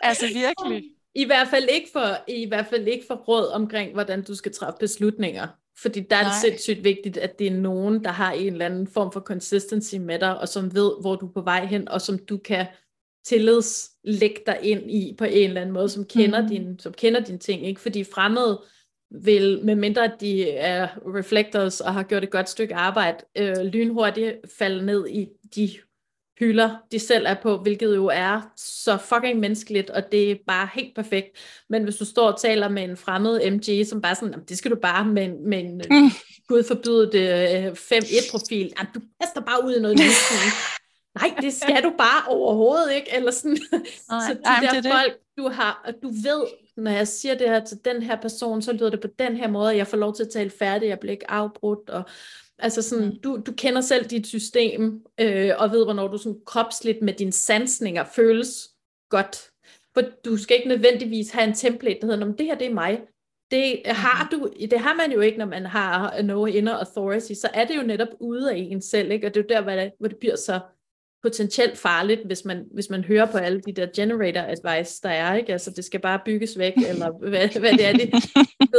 altså 0.00 0.26
virkelig. 0.26 0.84
I 1.14 1.24
hvert 1.24 1.48
fald 1.48 1.68
ikke 1.70 1.88
for 1.92 2.16
i 2.28 2.48
hvert 2.48 2.66
fald 2.66 2.88
ikke 2.88 3.04
for 3.08 3.14
råd 3.14 3.48
omkring 3.48 3.92
hvordan 3.92 4.24
du 4.24 4.34
skal 4.34 4.52
træffe 4.52 4.76
beslutninger, 4.80 5.46
fordi 5.82 6.00
der 6.00 6.16
er 6.16 6.24
det 6.24 6.32
sindssygt 6.40 6.84
vigtigt 6.84 7.16
at 7.16 7.38
det 7.38 7.46
er 7.46 7.50
nogen 7.50 8.04
der 8.04 8.10
har 8.10 8.32
en 8.32 8.52
eller 8.52 8.66
anden 8.66 8.86
form 8.86 9.12
for 9.12 9.20
consistency 9.20 9.94
med 9.94 10.18
dig 10.18 10.38
og 10.38 10.48
som 10.48 10.74
ved 10.74 11.00
hvor 11.00 11.16
du 11.16 11.26
er 11.26 11.32
på 11.32 11.40
vej 11.40 11.66
hen 11.66 11.88
og 11.88 12.00
som 12.00 12.18
du 12.18 12.36
kan 12.38 12.66
tillidslægge 13.28 14.40
dig 14.46 14.58
ind 14.62 14.90
i 14.90 15.14
på 15.18 15.24
en 15.24 15.48
eller 15.48 15.60
anden 15.60 15.74
måde, 15.74 15.88
som 15.88 16.04
kender, 16.04 16.42
mm. 16.42 16.48
din, 16.48 16.78
som 16.78 16.92
kender 16.92 17.20
dine 17.20 17.38
ting, 17.38 17.66
ikke? 17.66 17.80
Fordi 17.80 18.04
fremmede 18.04 18.62
vil, 19.10 19.60
medmindre 19.64 20.04
at 20.04 20.20
de 20.20 20.50
er 20.50 20.88
reflectors 21.06 21.80
og 21.80 21.94
har 21.94 22.02
gjort 22.02 22.24
et 22.24 22.30
godt 22.30 22.48
stykke 22.48 22.74
arbejde, 22.74 23.18
øh, 23.38 23.56
lynhurtigt 23.56 24.36
falde 24.58 24.86
ned 24.86 25.08
i 25.08 25.26
de 25.56 25.70
hylder, 26.38 26.76
de 26.92 26.98
selv 26.98 27.26
er 27.26 27.34
på, 27.42 27.56
hvilket 27.56 27.96
jo 27.96 28.06
er 28.06 28.40
så 28.56 28.96
fucking 28.96 29.40
menneskeligt, 29.40 29.90
og 29.90 30.12
det 30.12 30.30
er 30.30 30.36
bare 30.46 30.68
helt 30.74 30.94
perfekt. 30.94 31.28
Men 31.68 31.84
hvis 31.84 31.96
du 31.96 32.04
står 32.04 32.32
og 32.32 32.40
taler 32.40 32.68
med 32.68 32.82
en 32.82 32.96
fremmed 32.96 33.50
MG, 33.50 33.86
som 33.86 34.00
bare 34.00 34.14
sådan, 34.14 34.34
det 34.48 34.58
skal 34.58 34.70
du 34.70 34.76
bare 34.76 35.04
med, 35.04 35.28
med 35.28 35.58
en 35.58 35.82
mm. 35.90 36.10
gud 36.48 36.62
forbyde 36.68 37.10
det 37.12 37.70
5-1-profil, 37.70 38.72
du 38.94 39.00
kaster 39.20 39.40
bare 39.40 39.64
ud 39.64 39.76
i 39.76 39.80
noget 39.80 39.98
nej, 41.20 41.34
det 41.40 41.52
skal 41.52 41.82
du 41.82 41.92
bare 41.98 42.28
overhovedet 42.28 42.94
ikke, 42.94 43.16
eller 43.16 43.30
sådan. 43.30 43.58
Nej, 44.10 44.20
så 44.28 44.34
de 44.34 44.40
nej, 44.40 44.60
der 44.60 44.80
det 44.80 44.92
folk, 44.92 45.18
du 45.38 45.48
har, 45.48 45.92
du 46.02 46.08
ved, 46.08 46.46
når 46.76 46.90
jeg 46.90 47.08
siger 47.08 47.34
det 47.34 47.48
her 47.48 47.64
til 47.64 47.78
den 47.84 48.02
her 48.02 48.20
person, 48.20 48.62
så 48.62 48.72
lyder 48.72 48.90
det 48.90 49.00
på 49.00 49.08
den 49.18 49.36
her 49.36 49.48
måde, 49.48 49.76
jeg 49.76 49.86
får 49.86 49.96
lov 49.96 50.14
til 50.14 50.22
at 50.22 50.30
tale 50.30 50.50
færdigt, 50.50 50.90
jeg 50.90 50.98
bliver 50.98 51.12
ikke 51.12 51.30
afbrudt, 51.30 51.90
og 51.90 52.02
altså 52.58 52.82
sådan, 52.82 53.04
mm. 53.04 53.20
du, 53.20 53.42
du 53.46 53.52
kender 53.52 53.80
selv 53.80 54.04
dit 54.04 54.26
system, 54.26 55.02
øh, 55.20 55.52
og 55.58 55.70
ved, 55.70 55.84
hvornår 55.84 56.08
du 56.08 56.18
sådan 56.18 56.40
kropsligt 56.46 57.02
med 57.02 57.12
dine 57.12 57.32
sansninger 57.32 58.04
føles 58.04 58.68
godt. 59.10 59.50
For 59.94 60.02
du 60.24 60.36
skal 60.36 60.56
ikke 60.56 60.68
nødvendigvis 60.68 61.30
have 61.30 61.48
en 61.48 61.54
template, 61.54 62.00
der 62.00 62.06
hedder, 62.06 62.32
det 62.32 62.46
her 62.46 62.58
det 62.58 62.66
er 62.66 62.74
mig. 62.74 63.00
Det 63.50 63.82
har 63.86 64.28
du, 64.30 64.50
det 64.70 64.80
har 64.80 64.94
man 64.94 65.12
jo 65.12 65.20
ikke, 65.20 65.38
når 65.38 65.46
man 65.46 65.66
har 65.66 66.22
no 66.22 66.46
inner 66.46 66.74
authority, 66.74 67.32
så 67.32 67.48
er 67.54 67.64
det 67.64 67.76
jo 67.76 67.82
netop 67.82 68.08
ude 68.20 68.52
af 68.52 68.56
en 68.56 68.82
selv, 68.82 69.10
ikke? 69.10 69.26
og 69.26 69.34
det 69.34 69.40
er 69.40 69.44
jo 69.44 69.54
der, 69.56 69.62
hvor 69.62 69.72
det, 69.72 69.92
hvor 69.98 70.08
det 70.08 70.16
bliver 70.16 70.36
så 70.36 70.60
potentielt 71.22 71.78
farligt, 71.78 72.26
hvis 72.26 72.44
man, 72.44 72.64
hvis 72.74 72.90
man 72.90 73.04
hører 73.04 73.26
på 73.26 73.38
alle 73.38 73.60
de 73.60 73.72
der 73.72 73.86
generator 73.96 74.40
advice, 74.40 75.00
der 75.02 75.10
er, 75.10 75.34
ikke? 75.34 75.52
Altså, 75.52 75.70
det 75.70 75.84
skal 75.84 76.00
bare 76.00 76.20
bygges 76.24 76.58
væk, 76.58 76.72
eller 76.90 77.28
hvad, 77.28 77.60
hvad 77.60 77.72
det 77.72 77.86
er, 77.86 77.92
det 77.92 78.10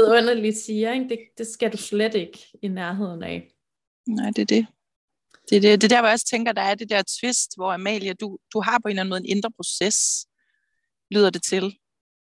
underligt 0.07 0.57
siger, 0.57 0.93
ikke? 0.93 1.09
Det, 1.09 1.19
det 1.37 1.47
skal 1.47 1.71
du 1.71 1.77
slet 1.77 2.15
ikke 2.15 2.39
i 2.61 2.67
nærheden 2.67 3.23
af. 3.23 3.51
Nej, 4.07 4.29
det 4.35 4.41
er 4.41 4.45
det. 4.45 4.65
Det 5.49 5.57
er, 5.57 5.61
det, 5.61 5.81
det 5.81 5.91
er 5.91 5.95
der, 5.95 6.01
hvor 6.01 6.07
jeg 6.07 6.13
også 6.13 6.25
tænker, 6.25 6.51
der 6.51 6.61
er 6.61 6.75
det 6.75 6.89
der 6.89 7.03
twist, 7.21 7.55
hvor 7.55 7.71
Amalie, 7.71 8.13
du, 8.13 8.37
du 8.53 8.61
har 8.61 8.79
på 8.79 8.87
en 8.87 8.89
eller 8.89 9.01
anden 9.01 9.09
måde 9.09 9.19
en 9.19 9.37
indre 9.37 9.51
proces, 9.51 10.27
lyder 11.11 11.29
det 11.29 11.43
til. 11.43 11.63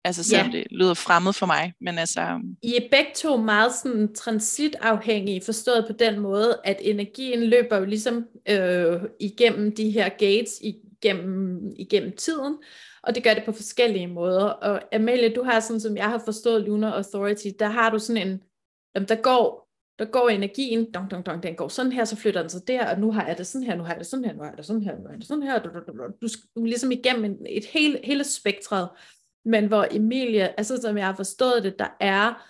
Altså 0.07 0.24
selvom 0.24 0.50
ja. 0.50 0.59
det 0.59 0.66
lyder 0.70 0.94
fremmed 0.94 1.32
for 1.32 1.46
mig, 1.46 1.72
men 1.80 1.98
altså... 1.98 2.40
I 2.62 2.74
er 2.76 2.88
begge 2.90 3.11
to 3.14 3.36
meget 3.36 3.74
sådan 3.74 4.14
transitafhængige, 4.14 5.42
forstået 5.44 5.84
på 5.86 5.92
den 5.92 6.20
måde, 6.20 6.61
at 6.64 6.76
energien 6.80 7.44
løber 7.44 7.76
jo 7.76 7.84
ligesom 7.84 8.26
øh, 8.48 9.00
igennem 9.20 9.74
de 9.74 9.90
her 9.90 10.09
gates, 10.09 10.61
igennem, 10.62 11.61
igennem 11.76 12.16
tiden, 12.16 12.57
og 13.02 13.14
det 13.14 13.24
gør 13.24 13.34
det 13.34 13.44
på 13.44 13.52
forskellige 13.52 14.07
måder. 14.07 14.44
Og 14.44 14.94
Amalie, 14.94 15.34
du 15.34 15.42
har 15.42 15.61
sådan, 15.61 15.80
som 15.80 15.96
jeg 15.96 16.11
har 16.11 16.22
forstået 16.24 16.62
Lunar 16.62 16.92
Authority, 16.92 17.48
der 17.59 17.68
har 17.68 17.90
du 17.90 17.98
sådan 17.98 18.28
en, 18.28 18.42
jamen, 18.94 19.09
der 19.09 19.16
går 19.22 19.66
der 19.98 20.04
går 20.04 20.28
energien, 20.28 20.92
dong, 20.92 21.11
dong, 21.11 21.26
dong, 21.26 21.42
den 21.42 21.54
går 21.54 21.68
sådan 21.68 21.92
her, 21.92 22.04
så 22.04 22.16
flytter 22.16 22.40
den 22.40 22.50
sig 22.50 22.68
der, 22.68 22.94
og 22.94 23.00
nu 23.00 23.12
har 23.12 23.26
jeg 23.26 23.38
det 23.38 23.46
sådan 23.46 23.66
her, 23.66 23.76
nu 23.76 23.82
har 23.82 23.92
jeg 23.92 23.98
det 23.98 24.07
sådan 24.07 24.24
her, 24.24 24.32
nu 24.32 24.42
har 24.42 24.48
jeg 24.48 24.57
det 24.57 24.66
sådan 24.66 24.82
her, 24.82 24.96
nu 24.96 25.02
har 25.04 25.11
jeg 25.11 25.18
det 25.18 25.28
sådan 25.28 25.42
her, 25.42 25.59
du, 25.59 25.68
du, 25.68 25.78
du, 25.78 25.92
du, 26.22 26.28
du 26.57 26.62
er 26.62 26.66
ligesom 26.66 26.90
igennem 26.90 27.38
et 27.48 27.64
hele, 27.64 28.00
hele 28.04 28.24
spektret, 28.24 28.88
men 29.47 29.66
hvor 29.66 29.86
Emilie, 29.90 30.59
altså 30.59 30.76
som 30.82 30.97
jeg 30.97 31.07
har 31.07 31.16
forstået 31.16 31.64
det, 31.64 31.78
der 31.78 31.97
er, 32.01 32.47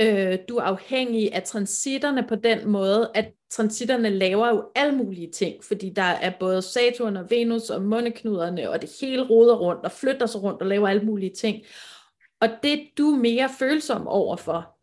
øh, 0.00 0.38
du 0.48 0.56
er 0.56 0.62
afhængig 0.62 1.34
af 1.34 1.42
transitterne 1.42 2.24
på 2.28 2.34
den 2.34 2.68
måde, 2.68 3.10
at 3.14 3.32
transitterne 3.50 4.10
laver 4.10 4.48
jo 4.48 4.64
alle 4.74 4.96
mulige 4.96 5.30
ting, 5.30 5.64
fordi 5.64 5.92
der 5.96 6.02
er 6.02 6.32
både 6.40 6.62
Saturn 6.62 7.16
og 7.16 7.30
Venus 7.30 7.70
og 7.70 7.82
måneknuderne, 7.82 8.70
og 8.70 8.82
det 8.82 8.90
hele 9.00 9.22
roder 9.22 9.56
rundt 9.56 9.84
og 9.84 9.92
flytter 9.92 10.26
sig 10.26 10.42
rundt 10.42 10.62
og 10.62 10.66
laver 10.66 10.88
alle 10.88 11.02
mulige 11.02 11.34
ting. 11.34 11.62
Og 12.40 12.48
det 12.62 12.72
er 12.72 12.84
du 12.98 13.04
mere 13.10 13.50
følsom 13.58 14.06
overfor. 14.06 14.76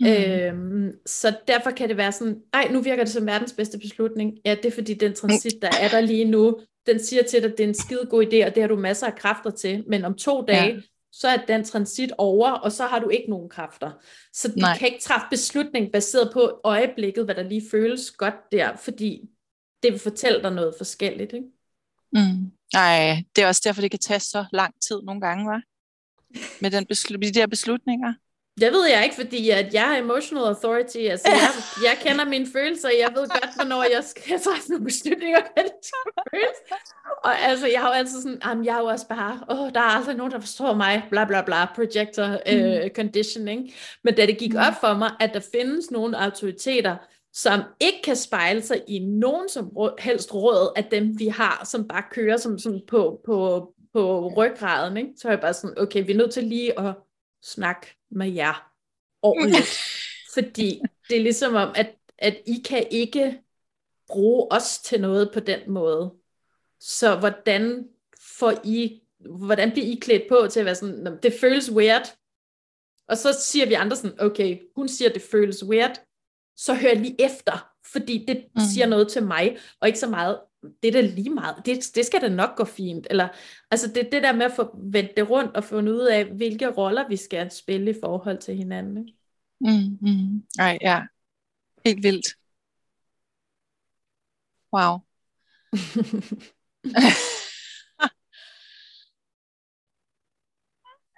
Mm. 0.00 0.06
Øhm, 0.06 0.92
så 1.06 1.36
derfor 1.48 1.70
kan 1.70 1.88
det 1.88 1.96
være 1.96 2.12
sådan, 2.12 2.40
ej, 2.52 2.68
nu 2.70 2.80
virker 2.80 3.04
det 3.04 3.12
som 3.12 3.26
verdens 3.26 3.52
bedste 3.52 3.78
beslutning. 3.78 4.38
Ja, 4.44 4.54
det 4.54 4.66
er 4.66 4.70
fordi 4.70 4.94
den 4.94 5.14
transit, 5.14 5.62
der 5.62 5.70
er 5.82 5.88
der 5.88 6.00
lige 6.00 6.24
nu, 6.24 6.60
den 6.86 6.98
siger 6.98 7.22
til 7.22 7.42
dig, 7.42 7.50
at 7.50 7.58
det 7.58 7.64
er 7.64 7.68
en 7.68 7.74
skide 7.74 8.06
god 8.10 8.22
idé, 8.22 8.46
og 8.46 8.54
det 8.54 8.62
har 8.62 8.68
du 8.68 8.76
masser 8.76 9.06
af 9.06 9.14
kræfter 9.14 9.50
til. 9.50 9.84
Men 9.86 10.04
om 10.04 10.14
to 10.14 10.44
dage, 10.48 10.74
ja 10.74 10.80
så 11.12 11.28
er 11.28 11.36
den 11.36 11.64
transit 11.64 12.12
over, 12.18 12.50
og 12.50 12.72
så 12.72 12.86
har 12.86 12.98
du 12.98 13.08
ikke 13.08 13.30
nogen 13.30 13.48
kræfter. 13.48 13.90
Så 14.32 14.48
du 14.48 14.54
Nej. 14.56 14.78
kan 14.78 14.88
ikke 14.88 15.00
træffe 15.00 15.26
beslutning 15.30 15.92
baseret 15.92 16.30
på 16.32 16.60
øjeblikket, 16.64 17.24
hvad 17.24 17.34
der 17.34 17.42
lige 17.42 17.62
føles 17.70 18.10
godt 18.10 18.34
der, 18.52 18.76
fordi 18.76 19.28
det 19.82 19.92
vil 19.92 20.00
fortælle 20.00 20.42
dig 20.42 20.50
noget 20.50 20.74
forskelligt. 20.78 21.32
Ikke? 21.32 21.46
Mm. 22.12 22.52
Ej, 22.74 23.24
det 23.36 23.44
er 23.44 23.48
også 23.48 23.62
derfor, 23.64 23.80
det 23.80 23.90
kan 23.90 24.00
tage 24.00 24.20
så 24.20 24.44
lang 24.52 24.74
tid 24.88 25.02
nogle 25.02 25.20
gange, 25.20 25.46
var 25.46 25.62
Med, 26.60 26.70
den 26.70 26.86
beslu- 26.92 27.16
de 27.28 27.32
der 27.32 27.46
beslutninger. 27.46 28.14
Det 28.60 28.72
ved 28.72 28.86
jeg 28.86 29.04
ikke, 29.04 29.16
fordi 29.16 29.50
at 29.50 29.74
jeg 29.74 29.94
er 29.94 30.02
emotional 30.02 30.44
authority. 30.44 30.98
Altså, 30.98 31.28
jeg, 31.28 31.50
jeg 31.84 31.98
kender 32.00 32.24
mine 32.24 32.46
følelser. 32.52 32.88
Jeg 32.88 33.10
ved 33.14 33.28
godt, 33.28 33.54
hvornår 33.56 33.82
jeg 33.82 34.04
skal 34.04 34.40
træffe 34.44 34.68
nogle 34.68 34.84
beslutninger 34.84 35.40
med 35.56 35.64
det 35.64 35.72
følelser. 36.32 36.74
Og 37.24 37.38
altså, 37.38 37.66
jeg 37.66 37.80
har 37.80 37.88
jo 37.88 37.94
altid 37.94 38.22
sådan, 38.22 38.40
jamen, 38.44 38.64
jeg 38.64 38.74
er 38.74 38.78
jo 38.78 38.84
også 38.84 39.08
bare, 39.08 39.40
åh, 39.50 39.72
der 39.74 39.80
er 39.80 39.94
aldrig 39.96 40.16
nogen, 40.16 40.32
der 40.32 40.40
forstår 40.40 40.74
mig, 40.74 41.02
bla 41.10 41.24
bla 41.24 41.42
bla, 41.42 41.66
projector 41.74 42.38
øh, 42.52 42.90
conditioning. 42.90 43.70
Men 44.04 44.14
da 44.14 44.26
det 44.26 44.38
gik 44.38 44.54
op 44.54 44.74
for 44.80 44.94
mig, 44.94 45.10
at 45.20 45.30
der 45.34 45.40
findes 45.54 45.90
nogle 45.90 46.18
autoriteter, 46.18 46.96
som 47.32 47.60
ikke 47.80 48.02
kan 48.04 48.16
spejle 48.16 48.62
sig 48.62 48.82
i 48.88 48.98
nogen 48.98 49.48
som 49.48 49.70
helst 49.98 50.34
råd 50.34 50.72
af 50.76 50.84
dem, 50.84 51.18
vi 51.18 51.26
har, 51.26 51.62
som 51.64 51.88
bare 51.88 52.02
kører 52.10 52.36
som, 52.36 52.58
som 52.58 52.80
på, 52.88 53.20
på, 53.26 53.68
på 53.92 54.32
ryggraden, 54.36 54.96
ikke? 54.96 55.10
så 55.16 55.28
er 55.28 55.32
jeg 55.32 55.40
bare 55.40 55.54
sådan, 55.54 55.78
okay, 55.78 56.06
vi 56.06 56.12
er 56.12 56.16
nødt 56.16 56.32
til 56.32 56.44
lige 56.44 56.80
at 56.80 56.94
snakke 57.42 57.99
med 58.10 58.30
jer 58.32 58.72
ordentligt. 59.22 59.78
Fordi 60.34 60.80
det 61.08 61.16
er 61.16 61.22
ligesom 61.22 61.54
om, 61.54 61.72
at, 61.76 61.94
at 62.18 62.36
I 62.46 62.62
kan 62.64 62.86
ikke 62.90 63.40
bruge 64.06 64.52
os 64.52 64.78
til 64.78 65.00
noget 65.00 65.30
på 65.32 65.40
den 65.40 65.60
måde. 65.70 66.12
Så 66.80 67.16
hvordan 67.18 67.88
får 68.38 68.52
I, 68.64 69.02
hvordan 69.18 69.70
bliver 69.72 69.86
I 69.86 69.98
klædt 70.02 70.22
på 70.28 70.46
til 70.50 70.60
at 70.60 70.66
være 70.66 70.74
sådan, 70.74 70.94
"Nå, 70.94 71.10
det 71.22 71.32
føles 71.40 71.70
weird, 71.72 72.16
og 73.08 73.16
så 73.16 73.32
siger 73.40 73.66
vi 73.66 73.74
andre 73.74 73.96
sådan, 73.96 74.20
okay, 74.20 74.58
hun 74.76 74.88
siger, 74.88 75.12
det 75.12 75.22
føles 75.22 75.64
weird, 75.64 76.00
så 76.56 76.74
hør 76.74 76.94
lige 76.94 77.16
efter, 77.24 77.70
fordi 77.92 78.24
det 78.28 78.44
Mm. 78.54 78.60
siger 78.74 78.86
noget 78.86 79.08
til 79.08 79.22
mig, 79.26 79.58
og 79.80 79.88
ikke 79.88 79.98
så 80.00 80.06
meget, 80.08 80.40
det 80.62 80.88
er 80.88 80.92
da 80.92 81.00
lige 81.00 81.30
meget, 81.30 81.56
det, 81.66 81.94
det 81.94 82.06
skal 82.06 82.20
da 82.20 82.28
nok 82.28 82.56
gå 82.56 82.64
fint, 82.64 83.06
eller, 83.10 83.28
altså 83.70 83.86
det, 83.86 84.08
det 84.12 84.22
der 84.22 84.32
med 84.32 84.46
at 84.46 84.52
få 84.56 84.76
vendt 84.78 85.16
det 85.16 85.30
rundt, 85.30 85.56
og 85.56 85.64
finde 85.64 85.92
ud 85.92 86.06
af, 86.06 86.24
hvilke 86.24 86.70
roller 86.70 87.08
vi 87.08 87.16
skal 87.16 87.50
spille 87.50 87.90
i 87.90 88.00
forhold 88.02 88.38
til 88.38 88.56
hinanden. 88.56 88.98
Ikke? 88.98 89.18
Mm, 89.60 89.98
mm. 90.00 90.42
Ej, 90.58 90.78
ja. 90.80 91.02
Helt 91.84 92.02
vildt. 92.02 92.26
Wow. 94.72 94.98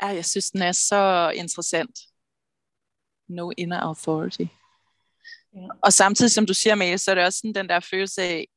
Ja, 0.02 0.06
jeg 0.06 0.24
synes, 0.24 0.50
den 0.50 0.62
er 0.62 0.72
så 0.72 1.32
interessant. 1.34 2.00
No 3.28 3.50
inner 3.56 3.80
authority. 3.80 4.40
Ja. 5.54 5.68
Og 5.82 5.92
samtidig, 5.92 6.30
som 6.30 6.46
du 6.46 6.54
siger, 6.54 6.72
Amalie, 6.72 6.98
så 6.98 7.10
er 7.10 7.14
det 7.14 7.24
også 7.24 7.38
sådan 7.38 7.54
den 7.54 7.68
der 7.68 7.80
følelse 7.80 8.22
af 8.22 8.48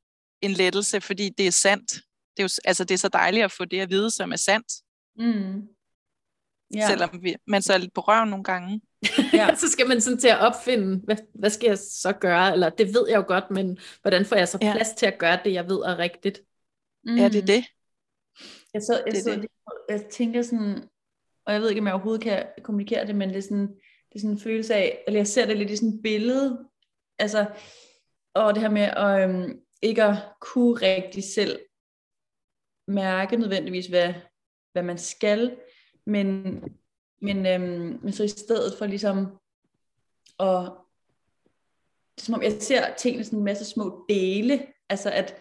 en 0.41 0.51
lettelse, 0.51 1.01
fordi 1.01 1.29
det 1.29 1.47
er 1.47 1.51
sandt. 1.51 1.91
Det 2.37 2.39
er, 2.39 2.43
jo, 2.43 2.49
altså, 2.65 2.83
det 2.83 2.93
er 2.93 2.97
så 2.97 3.09
dejligt 3.09 3.43
at 3.43 3.51
få 3.51 3.65
det 3.65 3.79
at 3.79 3.89
vide, 3.89 4.11
som 4.11 4.31
er 4.31 4.35
sandt, 4.35 4.67
Mm. 5.17 5.67
ja. 6.75 6.87
selvom 6.87 7.19
vi, 7.23 7.35
man 7.47 7.61
så 7.61 7.73
er 7.73 7.77
lidt 7.77 7.93
på 7.93 8.01
røven 8.01 8.29
nogle 8.29 8.43
gange. 8.43 8.81
ja. 9.33 9.55
så 9.55 9.69
skal 9.69 9.87
man 9.87 10.01
sådan 10.01 10.19
til 10.19 10.27
at 10.27 10.39
opfinde, 10.39 11.01
hvad, 11.03 11.15
hvad 11.35 11.49
skal 11.49 11.67
jeg 11.67 11.77
så 11.77 12.13
gøre, 12.13 12.53
eller 12.53 12.69
det 12.69 12.87
ved 12.87 13.05
jeg 13.09 13.15
jo 13.17 13.23
godt, 13.27 13.51
men 13.51 13.77
hvordan 14.01 14.25
får 14.25 14.35
jeg 14.35 14.47
så 14.47 14.57
Ja. 14.61 14.73
plads 14.73 14.89
til 14.89 15.05
at 15.05 15.17
gøre 15.17 15.39
det, 15.45 15.53
jeg 15.53 15.67
ved 15.69 15.75
er 15.77 15.97
rigtigt? 15.97 16.41
Mm. 17.03 17.15
Ja, 17.15 17.27
det 17.29 17.41
er 17.41 17.45
det. 17.45 17.65
Jeg, 18.73 18.81
så, 18.81 18.93
jeg, 19.05 19.11
Det 19.11 19.17
er 19.19 19.23
så, 19.23 19.29
det. 19.31 19.47
jeg 19.89 20.05
tænker 20.11 20.41
sådan, 20.41 20.83
og 21.45 21.53
jeg 21.53 21.61
ved 21.61 21.69
ikke, 21.69 21.79
om 21.81 21.85
jeg 21.87 21.93
overhovedet 21.93 22.23
kan 22.23 22.45
kommunikere 22.63 23.07
det, 23.07 23.15
men 23.15 23.29
det 23.29 23.37
er 23.37 23.41
sådan, 23.41 23.67
det 24.09 24.15
er 24.15 24.19
sådan 24.19 24.31
en 24.31 24.39
følelse 24.39 24.75
af, 24.75 25.03
eller 25.07 25.19
jeg 25.19 25.27
ser 25.27 25.45
det 25.45 25.57
lidt 25.57 25.69
i 25.71 25.75
sådan 25.75 25.89
et 25.89 26.01
billede, 26.03 26.65
altså, 27.19 27.45
og 28.35 28.53
det 28.53 28.61
her 28.61 28.69
med 28.69 28.81
at 28.81 29.29
øhm, 29.29 29.59
ikke 29.85 30.03
at 30.03 30.17
kunne 30.41 30.73
rigtig 30.81 31.23
selv 31.23 31.59
mærke 32.87 33.37
nødvendigvis, 33.37 33.87
hvad, 33.87 34.13
hvad 34.73 34.83
man 34.83 34.97
skal, 34.97 35.57
men, 36.05 36.43
men, 37.21 37.45
øhm, 37.45 37.99
men 38.03 38.13
så 38.13 38.23
i 38.23 38.27
stedet 38.27 38.77
for 38.77 38.85
ligesom 38.85 39.17
at, 40.39 40.71
det 42.15 42.21
er 42.21 42.25
som 42.25 42.33
om 42.33 42.41
jeg 42.43 42.51
ser 42.59 42.95
tingene 42.97 43.23
sådan 43.23 43.39
en 43.39 43.45
masse 43.45 43.65
små 43.65 44.05
dele, 44.09 44.67
altså 44.89 45.11
at 45.11 45.35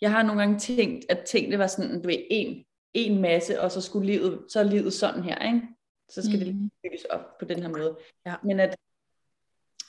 jeg 0.00 0.10
har 0.10 0.22
nogle 0.22 0.40
gange 0.42 0.58
tænkt, 0.58 1.06
at 1.08 1.24
tingene 1.26 1.58
var 1.58 1.66
sådan, 1.66 2.02
du 2.02 2.08
ved, 2.08 2.18
en, 2.30 2.64
en 2.94 3.20
masse, 3.22 3.60
og 3.60 3.72
så 3.72 3.80
skulle 3.80 4.06
livet, 4.06 4.44
så 4.48 4.60
er 4.60 4.64
livet 4.64 4.92
sådan 4.92 5.22
her, 5.22 5.52
ikke? 5.54 5.62
Så 6.08 6.22
skal 6.22 6.38
mm. 6.38 6.44
det 6.44 6.54
Mhm. 6.54 6.70
bygges 6.82 7.04
op 7.04 7.38
på 7.38 7.44
den 7.44 7.62
her 7.62 7.68
måde. 7.68 7.98
Ja. 8.26 8.34
Men 8.44 8.60
at, 8.60 8.76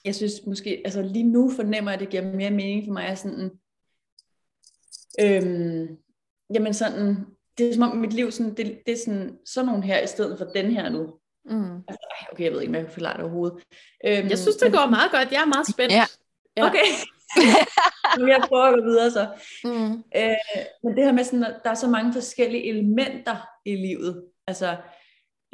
jeg 0.06 0.16
synes 0.16 0.46
måske, 0.48 0.82
altså 0.86 1.02
lige 1.02 1.24
nu 1.24 1.52
fornemmer 1.56 1.92
jeg, 1.92 1.94
at 1.94 2.00
det 2.00 2.10
giver 2.10 2.36
mere 2.36 2.52
mening 2.52 2.86
for 2.86 2.94
mig, 2.94 3.06
at 3.06 3.18
sådan, 3.20 3.52
øhm, 5.22 5.98
jamen 6.54 6.74
sådan, 6.74 7.26
det 7.58 7.70
er 7.70 7.74
som 7.74 7.92
om 7.92 7.98
mit 7.98 8.14
liv, 8.14 8.32
sådan, 8.32 8.54
det, 8.54 8.82
det 8.86 8.94
er 8.94 8.98
sådan, 9.06 9.38
sådan 9.46 9.66
nogle 9.66 9.84
her, 9.84 10.00
i 10.00 10.08
stedet 10.08 10.38
for 10.38 10.46
den 10.46 10.72
her 10.72 10.90
nu. 10.90 11.14
Mm. 11.46 11.76
Altså, 11.88 12.08
ej, 12.12 12.28
okay, 12.32 12.44
jeg 12.44 12.52
ved 12.52 12.62
ikke, 12.62 12.72
om 12.72 12.76
jeg 12.76 12.84
kan 12.84 12.94
forklare 12.94 13.18
det 13.18 13.24
overhovedet. 13.24 13.64
Øhm, 14.06 14.30
Jeg 14.30 14.40
synes, 14.40 14.56
det 14.56 14.72
går 14.72 14.90
meget 14.90 15.12
godt. 15.12 15.32
Jeg 15.32 15.42
er 15.42 15.46
meget 15.46 15.68
spændt. 15.68 15.94
Ja. 15.94 16.06
Ja. 16.58 16.66
Okay. 16.68 16.88
jeg 18.32 18.46
prøve 18.48 18.68
at 18.68 18.74
gå 18.74 18.82
videre 18.82 19.12
så. 19.12 19.28
Mm. 19.64 19.92
Øh, 20.16 20.36
men 20.84 20.96
det 20.96 21.06
her 21.06 21.12
med 21.12 21.24
sådan, 21.24 21.44
at 21.44 21.56
der 21.64 21.70
er 21.70 21.76
så 21.76 21.88
mange 21.88 22.14
forskellige 22.14 22.70
elementer 22.70 23.36
i 23.66 23.76
livet. 23.76 24.26
Altså, 24.48 24.78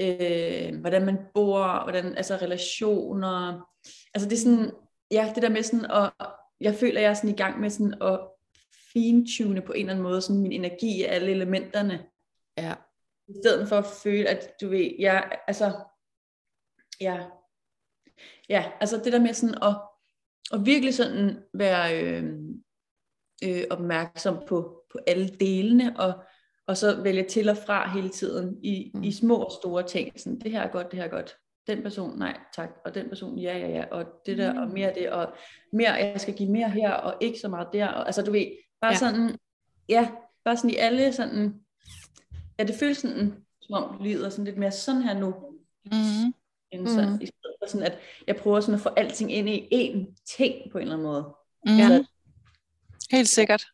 øh, 0.01 0.79
hvordan 0.79 1.05
man 1.05 1.17
bor, 1.33 1.83
hvordan, 1.83 2.17
altså 2.17 2.35
relationer. 2.35 3.67
Altså 4.13 4.29
det 4.29 4.35
er 4.35 4.41
sådan, 4.41 4.71
ja, 5.11 5.31
det 5.35 5.43
der 5.43 5.49
med 5.49 5.63
sådan, 5.63 5.91
og 5.91 6.11
jeg 6.61 6.75
føler, 6.75 7.01
jeg 7.01 7.09
er 7.09 7.13
sådan 7.13 7.29
i 7.29 7.37
gang 7.37 7.59
med 7.59 7.69
sådan 7.69 7.93
at 8.01 8.19
fintune 8.93 9.61
på 9.61 9.73
en 9.73 9.79
eller 9.79 9.91
anden 9.93 10.03
måde, 10.03 10.21
sådan 10.21 10.41
min 10.41 10.51
energi 10.51 10.97
i 10.97 11.03
alle 11.03 11.31
elementerne. 11.31 12.05
Ja. 12.57 12.73
I 13.27 13.33
stedet 13.43 13.69
for 13.69 13.75
at 13.77 13.85
føle, 14.03 14.29
at 14.29 14.61
du 14.61 14.69
ved, 14.69 14.91
jeg, 14.99 15.31
altså, 15.47 15.73
ja, 17.01 17.19
ja, 18.49 18.71
altså 18.81 18.97
det 19.03 19.13
der 19.13 19.19
med 19.19 19.33
sådan 19.33 19.55
at, 19.63 19.75
at 20.53 20.65
virkelig 20.65 20.93
sådan 20.93 21.43
være 21.53 22.03
øh, 22.03 22.23
øh, 23.43 23.63
opmærksom 23.69 24.37
på, 24.47 24.83
på 24.91 24.99
alle 25.07 25.27
delene, 25.39 25.99
og, 25.99 26.13
og 26.67 26.77
så 26.77 27.01
vælge 27.01 27.23
til 27.23 27.49
og 27.49 27.57
fra 27.57 27.89
hele 27.93 28.09
tiden 28.09 28.57
i, 28.63 28.91
Mm. 28.93 29.03
i 29.03 29.11
små 29.11 29.35
og 29.35 29.51
store 29.51 29.83
ting. 29.87 30.19
Sådan, 30.19 30.39
det 30.39 30.51
her 30.51 30.61
er 30.61 30.71
godt, 30.71 30.91
det 30.91 30.99
her 30.99 31.05
er 31.05 31.09
godt. 31.11 31.35
Den 31.67 31.81
person, 31.83 32.19
nej 32.19 32.37
tak. 32.55 32.69
Og 32.85 32.95
den 32.95 33.09
person, 33.09 33.37
ja, 33.39 33.57
ja, 33.57 33.67
ja. 33.67 33.85
Og 33.91 34.05
det 34.25 34.37
der, 34.37 34.59
og 34.61 34.67
Mm. 34.67 34.73
mere 34.73 34.93
det, 34.93 35.09
og 35.09 35.33
mere, 35.73 35.91
jeg 35.93 36.21
skal 36.21 36.33
give 36.33 36.51
mere 36.51 36.69
her, 36.69 36.91
og 36.91 37.17
ikke 37.21 37.39
så 37.39 37.47
meget 37.47 37.67
der. 37.73 37.87
Og, 37.87 38.05
altså 38.05 38.21
du 38.21 38.31
ved, 38.31 38.45
bare 38.81 38.91
Ja. 38.91 38.97
sådan, 38.97 39.37
ja, 39.89 40.09
bare 40.45 40.57
sådan 40.57 40.69
i 40.69 40.75
alle 40.75 41.13
sådan, 41.13 41.53
ja, 42.59 42.63
det 42.63 42.75
føles 42.75 42.97
sådan, 42.97 43.45
som 43.61 43.73
om 43.73 44.03
livet 44.03 44.25
er 44.25 44.29
sådan 44.29 44.45
lidt 44.45 44.57
mere 44.57 44.71
sådan 44.71 45.01
her 45.01 45.13
nu, 45.19 45.33
Mm. 45.85 46.33
end 46.71 46.87
sådan, 46.87 47.09
Mhm. 47.09 47.21
i 47.21 47.25
stedet 47.25 47.55
for 47.63 47.67
sådan, 47.69 47.85
at 47.87 47.99
jeg 48.27 48.35
prøver 48.35 48.59
sådan 48.59 48.75
at 48.75 48.81
få 48.81 48.89
alting 48.89 49.31
ind 49.33 49.49
i 49.49 49.67
én 49.71 50.23
ting 50.37 50.71
på 50.71 50.77
en 50.77 50.81
eller 50.81 50.93
anden 50.95 51.07
måde. 51.07 51.35
Mm. 51.65 51.77
Ja. 51.77 52.03
Helt 53.11 53.29
sikkert. 53.29 53.65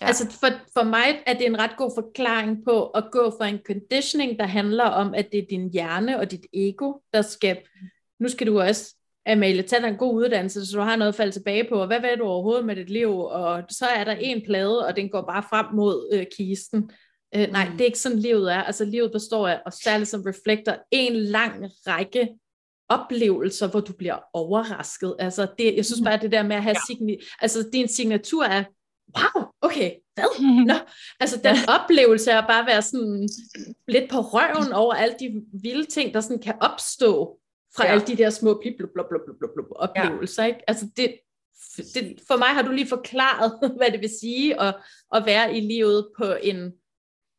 Ja. 0.00 0.06
Altså 0.06 0.30
for, 0.30 0.48
for 0.72 0.82
mig 0.82 1.22
er 1.26 1.34
det 1.34 1.46
en 1.46 1.58
ret 1.58 1.76
god 1.76 1.92
forklaring 1.96 2.64
på 2.64 2.86
at 2.86 3.04
gå 3.12 3.30
fra 3.38 3.46
en 3.46 3.58
conditioning, 3.66 4.38
der 4.38 4.46
handler 4.46 4.84
om, 4.84 5.14
at 5.14 5.28
det 5.32 5.38
er 5.42 5.46
din 5.50 5.72
hjerne 5.72 6.18
og 6.18 6.30
dit 6.30 6.46
ego, 6.52 6.92
der 7.12 7.22
skal, 7.22 7.58
nu 8.20 8.28
skal 8.28 8.46
du 8.46 8.60
også, 8.60 8.94
Amalie, 9.28 9.62
tage 9.62 9.82
dig 9.82 9.88
en 9.88 9.96
god 9.96 10.14
uddannelse, 10.14 10.66
så 10.66 10.76
du 10.76 10.82
har 10.82 10.96
noget 10.96 11.08
at 11.08 11.14
falde 11.14 11.32
tilbage 11.32 11.64
på, 11.68 11.74
og 11.80 11.86
hvad 11.86 12.00
vil 12.00 12.18
du 12.18 12.24
overhovedet 12.24 12.64
med 12.66 12.76
dit 12.76 12.90
liv, 12.90 13.18
og 13.18 13.62
så 13.70 13.86
er 13.86 14.04
der 14.04 14.12
en 14.12 14.42
plade, 14.46 14.86
og 14.86 14.96
den 14.96 15.08
går 15.08 15.20
bare 15.22 15.42
frem 15.50 15.66
mod 15.74 16.08
øh, 16.12 16.26
kisten. 16.38 16.90
Øh, 17.34 17.48
nej, 17.52 17.64
Mm. 17.68 17.72
det 17.72 17.80
er 17.80 17.84
ikke 17.84 17.98
sådan, 17.98 18.18
livet 18.18 18.52
er. 18.52 18.62
Altså 18.62 18.84
livet 18.84 19.12
består 19.12 19.48
af, 19.48 19.60
og 19.66 19.72
særligt 19.72 20.10
som 20.10 20.22
reflekter, 20.26 20.76
en 20.90 21.16
lang 21.16 21.64
række 21.86 22.28
oplevelser, 22.88 23.68
hvor 23.68 23.80
du 23.80 23.92
bliver 23.92 24.16
overrasket. 24.32 25.16
Altså 25.18 25.46
det, 25.58 25.76
jeg 25.76 25.84
synes 25.84 26.00
bare, 26.04 26.18
det 26.18 26.32
der 26.32 26.42
med 26.42 26.56
at 26.56 26.62
have, 26.62 26.76
ja. 26.90 26.94
signi- 26.94 27.36
altså 27.40 27.68
din 27.72 27.88
signatur 27.88 28.44
er, 28.44 28.64
wow, 29.18 29.44
okay, 29.62 29.90
hvad? 30.14 30.42
Nå, 30.66 30.74
altså 31.20 31.36
den 31.44 31.56
oplevelse 31.80 32.32
af 32.32 32.38
at 32.38 32.44
bare 32.48 32.66
være 32.66 32.82
sådan 32.82 33.28
lidt 33.88 34.10
på 34.10 34.16
røven 34.20 34.72
over 34.72 34.94
alle 34.94 35.14
de 35.20 35.42
vilde 35.62 35.84
ting, 35.84 36.14
der 36.14 36.20
sådan 36.20 36.42
kan 36.42 36.54
opstå 36.60 37.37
fra 37.76 37.84
ja. 37.84 37.92
Alle 37.92 38.06
de 38.06 38.16
der 38.16 38.30
små 38.30 38.60
blip, 38.62 38.76
blub, 38.78 38.90
blub, 38.92 39.06
blub, 39.08 39.24
blub, 39.26 39.38
blub, 39.38 39.50
blub, 39.54 39.66
oplevelser. 39.70 40.42
Ja. 40.42 40.48
Ikke? 40.48 40.60
Altså 40.68 40.86
det, 40.96 41.14
det, 41.76 42.20
for 42.28 42.36
mig 42.36 42.48
har 42.48 42.62
du 42.62 42.72
lige 42.72 42.88
forklaret, 42.88 43.58
hvad 43.78 43.90
det 43.92 44.00
vil 44.00 44.18
sige 44.20 44.60
at, 44.60 44.76
at 45.14 45.26
være 45.26 45.56
i 45.56 45.60
livet 45.60 46.08
på 46.18 46.24
en, 46.42 46.72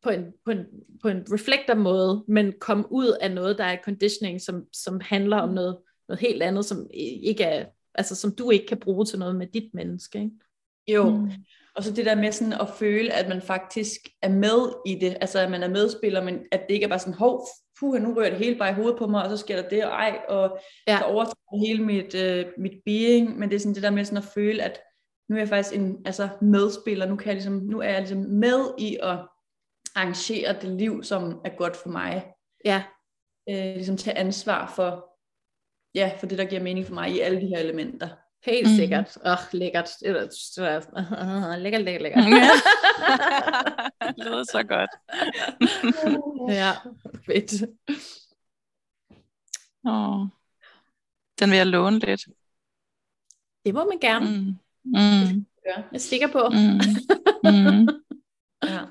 på 0.04 0.10
en, 0.10 0.26
på 0.46 0.52
en, 0.52 0.66
på 1.02 1.08
en 1.08 1.26
reflektor 1.34 1.74
måde, 1.74 2.24
men 2.28 2.54
komme 2.60 2.92
ud 2.92 3.18
af 3.22 3.32
noget, 3.32 3.58
der 3.58 3.64
er 3.64 3.78
conditioning, 3.84 4.42
som, 4.42 4.64
som 4.74 5.00
handler 5.00 5.38
om 5.38 5.50
noget, 5.50 5.78
noget 6.08 6.20
helt 6.20 6.44
andet, 6.44 6.66
som 6.66 6.88
ikke 6.94 7.44
er, 7.44 7.66
altså 7.96 8.16
som 8.16 8.36
du 8.36 8.52
ikke 8.52 8.68
kan 8.68 8.80
bruge 8.80 9.06
til 9.06 9.20
noget 9.20 9.36
med 9.36 9.48
dit 9.48 9.74
menneske. 9.74 10.20
Ikke? 10.20 10.32
Jo, 10.88 11.10
mm. 11.10 11.32
og 11.76 11.84
så 11.84 11.92
det 11.92 12.06
der 12.06 12.16
med 12.16 12.32
sådan 12.32 12.54
at 12.54 12.70
føle, 12.80 13.14
at 13.14 13.30
man 13.30 13.42
faktisk 13.42 14.00
er 14.22 14.30
med 14.30 14.74
i 14.86 14.96
det, 14.96 15.18
altså 15.22 15.40
at 15.40 15.52
man 15.52 15.64
er 15.64 15.70
medspiller, 15.70 16.24
men 16.24 16.40
at 16.52 16.62
det 16.68 16.74
ikke 16.74 16.84
er 16.84 16.90
bare 16.90 17.00
sådan, 17.00 17.14
hov, 17.14 17.48
puh, 17.80 18.02
nu 18.02 18.14
rører 18.14 18.30
det 18.30 18.40
hele 18.40 18.58
bare 18.58 18.70
i 18.72 18.74
hovedet 18.74 18.98
på 18.98 19.08
mig, 19.08 19.24
og 19.24 19.30
så 19.30 19.38
sker 19.38 19.62
der 19.62 19.70
det, 19.70 19.86
og 19.86 19.92
ej, 19.92 20.20
og 20.28 20.60
Ja. 20.88 20.98
så 20.98 21.04
overtager 21.06 21.68
hele 21.68 21.84
mit, 21.86 22.16
øh, 22.16 22.46
mit 22.58 22.82
being, 22.86 23.40
men 23.40 23.50
det 23.50 23.56
er 23.56 23.60
sådan 23.60 23.76
det 23.76 23.84
der 23.84 23.90
med 23.90 24.06
sådan 24.06 24.18
at 24.18 24.24
føle, 24.34 24.64
at 24.64 24.82
nu 25.30 25.36
er 25.36 25.40
jeg 25.40 25.50
faktisk 25.50 25.76
en 25.76 26.02
altså 26.06 26.30
medspiller, 26.42 27.06
nu, 27.06 27.16
kan 27.16 27.28
jeg 27.28 27.36
ligesom, 27.36 27.54
nu 27.54 27.80
er 27.80 27.90
jeg 27.90 28.00
ligesom 28.00 28.18
med 28.18 28.74
i 28.78 28.98
at 29.04 29.18
arrangere 29.96 30.54
det 30.62 30.70
liv, 30.70 31.04
som 31.04 31.42
er 31.46 31.50
godt 31.58 31.76
for 31.76 31.90
mig. 31.90 32.34
Ja, 32.66 32.84
Øh, 33.50 33.56
ligesom 33.76 33.98
tage 33.98 34.18
ansvar 34.18 34.74
for, 34.76 35.18
ja, 35.96 36.12
for 36.20 36.26
det, 36.28 36.38
der 36.38 36.46
giver 36.46 36.62
mening 36.64 36.86
for 36.86 36.94
mig 36.94 37.10
i 37.12 37.20
alle 37.20 37.42
de 37.42 37.48
her 37.48 37.58
elementer. 37.58 38.08
Helt 38.46 38.68
Mhm. 38.68 38.76
sikkert. 38.76 39.18
Åh, 39.26 39.32
oh, 39.32 39.38
lækkert. 39.54 39.90
Er, 40.06 40.14
er, 40.14 41.58
lækkert, 41.64 41.82
lækkert, 41.82 42.02
lækkert. 42.02 42.24
Det 44.18 44.26
lyder 44.26 44.44
så 44.44 44.64
godt. 44.64 44.90
ja, 46.60 46.72
fedt. 47.26 47.54
Åh. 49.86 50.28
Den 51.40 51.50
vil 51.50 51.58
jeg 51.58 51.68
låne 51.68 52.00
lidt. 52.00 52.22
Det 53.66 53.74
må 53.74 53.86
man 53.86 54.00
gerne. 54.00 54.26
Mm. 54.26 54.56
Mm. 54.86 55.46
Jeg 55.92 56.02
stikker 56.02 56.28
på. 56.28 56.40
Mm. 56.52 56.80
Mm. 57.44 57.88
Ja. 58.64 58.82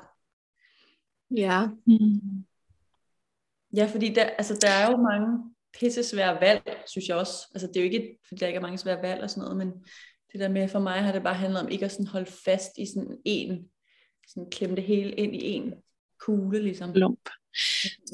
Ja. 1.37 1.67
Mm. 1.87 2.45
Ja, 3.77 3.89
fordi 3.93 4.15
der, 4.15 4.23
altså, 4.25 4.59
der 4.63 4.69
er 4.71 4.91
jo 4.91 4.97
mange 4.97 5.55
pisse 5.73 6.05
svære 6.05 6.41
valg, 6.41 6.83
synes 6.87 7.09
jeg 7.09 7.17
også. 7.17 7.33
Altså, 7.55 7.67
det 7.67 7.77
er 7.77 7.81
jo 7.81 7.91
ikke, 7.91 8.19
fordi 8.29 8.41
der 8.41 8.47
ikke 8.47 8.57
er 8.57 8.63
mange 8.63 8.79
svære 8.79 9.03
valg 9.03 9.23
og 9.23 9.31
sådan 9.31 9.41
noget, 9.41 9.57
men 9.57 9.73
det 10.33 10.41
der 10.41 10.49
med, 10.49 10.69
for 10.69 10.79
mig 10.79 11.03
har 11.03 11.13
det 11.13 11.23
bare 11.23 11.35
handlet 11.35 11.63
om 11.63 11.69
ikke 11.69 11.85
at 11.85 11.93
sådan 11.93 12.07
holde 12.07 12.31
fast 12.45 12.71
i 12.79 12.87
sådan 12.87 13.19
en, 13.25 13.69
sådan 14.29 14.51
klemme 14.51 14.77
det 14.77 14.85
hele 14.85 15.13
ind 15.13 15.35
i 15.35 15.45
en 15.45 15.75
kugle, 16.21 16.63
ligesom. 16.63 16.93
Lump. 16.93 17.29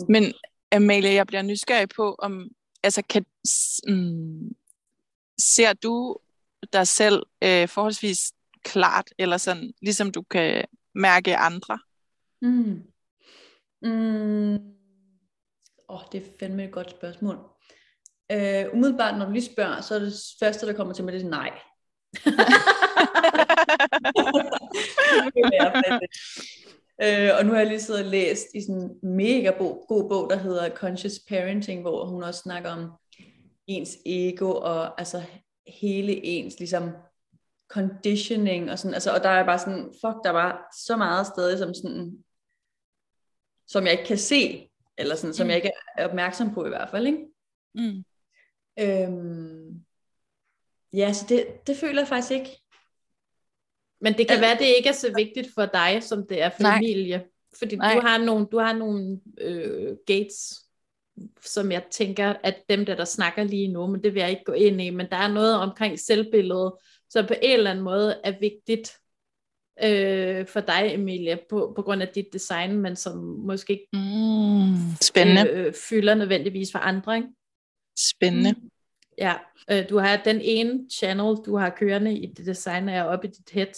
Men 0.08 0.24
Amalie, 0.72 1.12
jeg 1.12 1.26
bliver 1.26 1.42
nysgerrig 1.42 1.88
på, 1.88 2.14
om 2.18 2.48
altså 2.82 3.02
kan, 3.08 3.26
mm, 3.88 4.54
ser 5.40 5.72
du 5.72 6.16
dig 6.72 6.88
selv 6.88 7.22
øh, 7.44 7.68
forholdsvis 7.68 8.32
klart, 8.62 9.14
eller 9.18 9.36
sådan, 9.36 9.72
ligesom 9.82 10.12
du 10.12 10.22
kan 10.22 10.64
mærke 10.94 11.36
andre? 11.36 11.78
Mm. 12.42 12.82
Mm. 13.82 14.73
Åh, 15.94 16.00
det 16.12 16.22
er 16.22 16.26
fandme 16.40 16.64
et 16.64 16.72
godt 16.72 16.90
spørgsmål. 16.90 17.38
Øh, 18.32 18.64
umiddelbart, 18.72 19.18
når 19.18 19.26
du 19.26 19.32
lige 19.32 19.52
spørger, 19.52 19.80
så 19.80 19.94
er 19.94 19.98
det 19.98 20.14
første, 20.40 20.66
der 20.66 20.72
kommer 20.72 20.94
til 20.94 21.04
mig, 21.04 21.12
det 21.12 21.22
er 21.22 21.28
nej. 21.28 21.50
øh, 27.02 27.30
og 27.38 27.46
nu 27.46 27.52
har 27.52 27.58
jeg 27.58 27.66
lige 27.66 27.80
siddet 27.80 28.04
og 28.04 28.10
læst 28.10 28.46
i 28.54 28.60
sådan 28.60 28.82
en 28.82 29.16
mega 29.16 29.50
bo- 29.58 29.84
god 29.88 30.08
bog, 30.08 30.30
der 30.30 30.36
hedder 30.36 30.76
Conscious 30.76 31.18
Parenting, 31.28 31.80
hvor 31.80 32.06
hun 32.06 32.22
også 32.22 32.40
snakker 32.40 32.70
om 32.70 32.92
ens 33.66 33.96
ego 34.06 34.50
og 34.50 35.00
altså 35.00 35.22
hele 35.66 36.24
ens 36.24 36.58
ligesom 36.58 36.90
conditioning 37.68 38.70
og 38.70 38.78
sådan, 38.78 38.94
altså, 38.94 39.14
og 39.14 39.22
der 39.22 39.28
er 39.28 39.44
bare 39.44 39.58
sådan, 39.58 39.84
fuck, 39.84 40.16
der 40.24 40.30
var 40.30 40.66
så 40.84 40.96
meget 40.96 41.26
stadig 41.26 41.58
som 41.58 41.74
sådan, 41.74 42.24
som 43.66 43.84
jeg 43.84 43.92
ikke 43.92 44.04
kan 44.04 44.18
se, 44.18 44.70
eller 44.98 45.14
sådan, 45.16 45.34
som 45.34 45.46
Mm. 45.46 45.48
jeg 45.48 45.56
ikke 45.56 45.70
er 45.98 46.08
opmærksom 46.08 46.54
på 46.54 46.66
i 46.66 46.68
hvert 46.68 46.90
fald, 46.90 47.06
ikke? 47.06 47.18
Mm. 47.74 48.04
Øhm, 48.80 49.84
ja, 50.92 51.12
så 51.12 51.26
det, 51.28 51.66
det 51.66 51.76
føler 51.76 52.00
jeg 52.00 52.08
faktisk 52.08 52.32
ikke. 52.32 52.60
Men 54.00 54.14
det 54.14 54.28
kan 54.28 54.40
være, 54.40 54.58
det 54.58 54.66
ikke 54.76 54.88
er 54.88 54.92
så 54.92 55.12
vigtigt 55.16 55.48
for 55.54 55.66
dig, 55.66 56.02
som 56.02 56.26
det 56.26 56.42
er 56.42 56.50
for 56.50 56.62
Nej. 56.62 57.24
Fordi 57.58 57.76
Nej. 57.76 57.94
du 57.94 58.00
har 58.00 58.18
nogle, 58.18 58.46
du 58.46 58.58
har 58.58 58.72
nogle 58.72 59.20
øh, 59.38 59.96
gates, 60.06 60.60
som 61.44 61.72
jeg 61.72 61.84
tænker, 61.90 62.34
at 62.42 62.62
dem 62.68 62.86
der, 62.86 62.94
der 62.94 63.04
snakker 63.04 63.44
lige 63.44 63.68
nu, 63.68 63.86
men 63.86 64.02
det 64.02 64.14
vil 64.14 64.20
jeg 64.20 64.30
ikke 64.30 64.44
gå 64.44 64.52
ind 64.52 64.80
i, 64.80 64.90
men 64.90 65.10
der 65.10 65.16
er 65.16 65.28
noget 65.28 65.56
omkring 65.56 65.98
selvbilledet, 65.98 66.72
som 67.08 67.26
på 67.26 67.34
en 67.42 67.58
eller 67.58 67.70
anden 67.70 67.84
måde 67.84 68.20
er 68.24 68.38
vigtigt 68.40 68.92
øh, 69.82 70.46
for 70.46 70.60
dig, 70.60 70.90
Emilie, 70.94 71.38
på, 71.50 71.72
på 71.76 71.82
grund 71.82 72.02
af 72.02 72.08
dit 72.08 72.26
design, 72.32 72.76
men 72.76 72.96
som 72.96 73.18
måske 73.46 73.72
ikke 73.72 73.88
Mm. 73.92 74.96
Spændende. 75.00 75.50
øh, 75.50 75.72
fylder 75.88 76.14
nødvendigvis 76.14 76.72
for 76.72 76.78
andre. 76.78 77.16
Ikke? 77.16 77.28
Spændende. 77.98 78.54
Ja, 79.18 79.34
øh, 79.70 79.88
du 79.88 79.98
har 79.98 80.16
den 80.16 80.40
ene 80.40 80.80
channel, 80.92 81.36
du 81.46 81.56
har 81.56 81.70
kørende 81.70 82.18
i 82.18 82.26
det 82.26 82.46
design, 82.46 82.88
er 82.88 83.02
oppe 83.02 83.28
i 83.28 83.30
dit 83.30 83.50
head, 83.52 83.74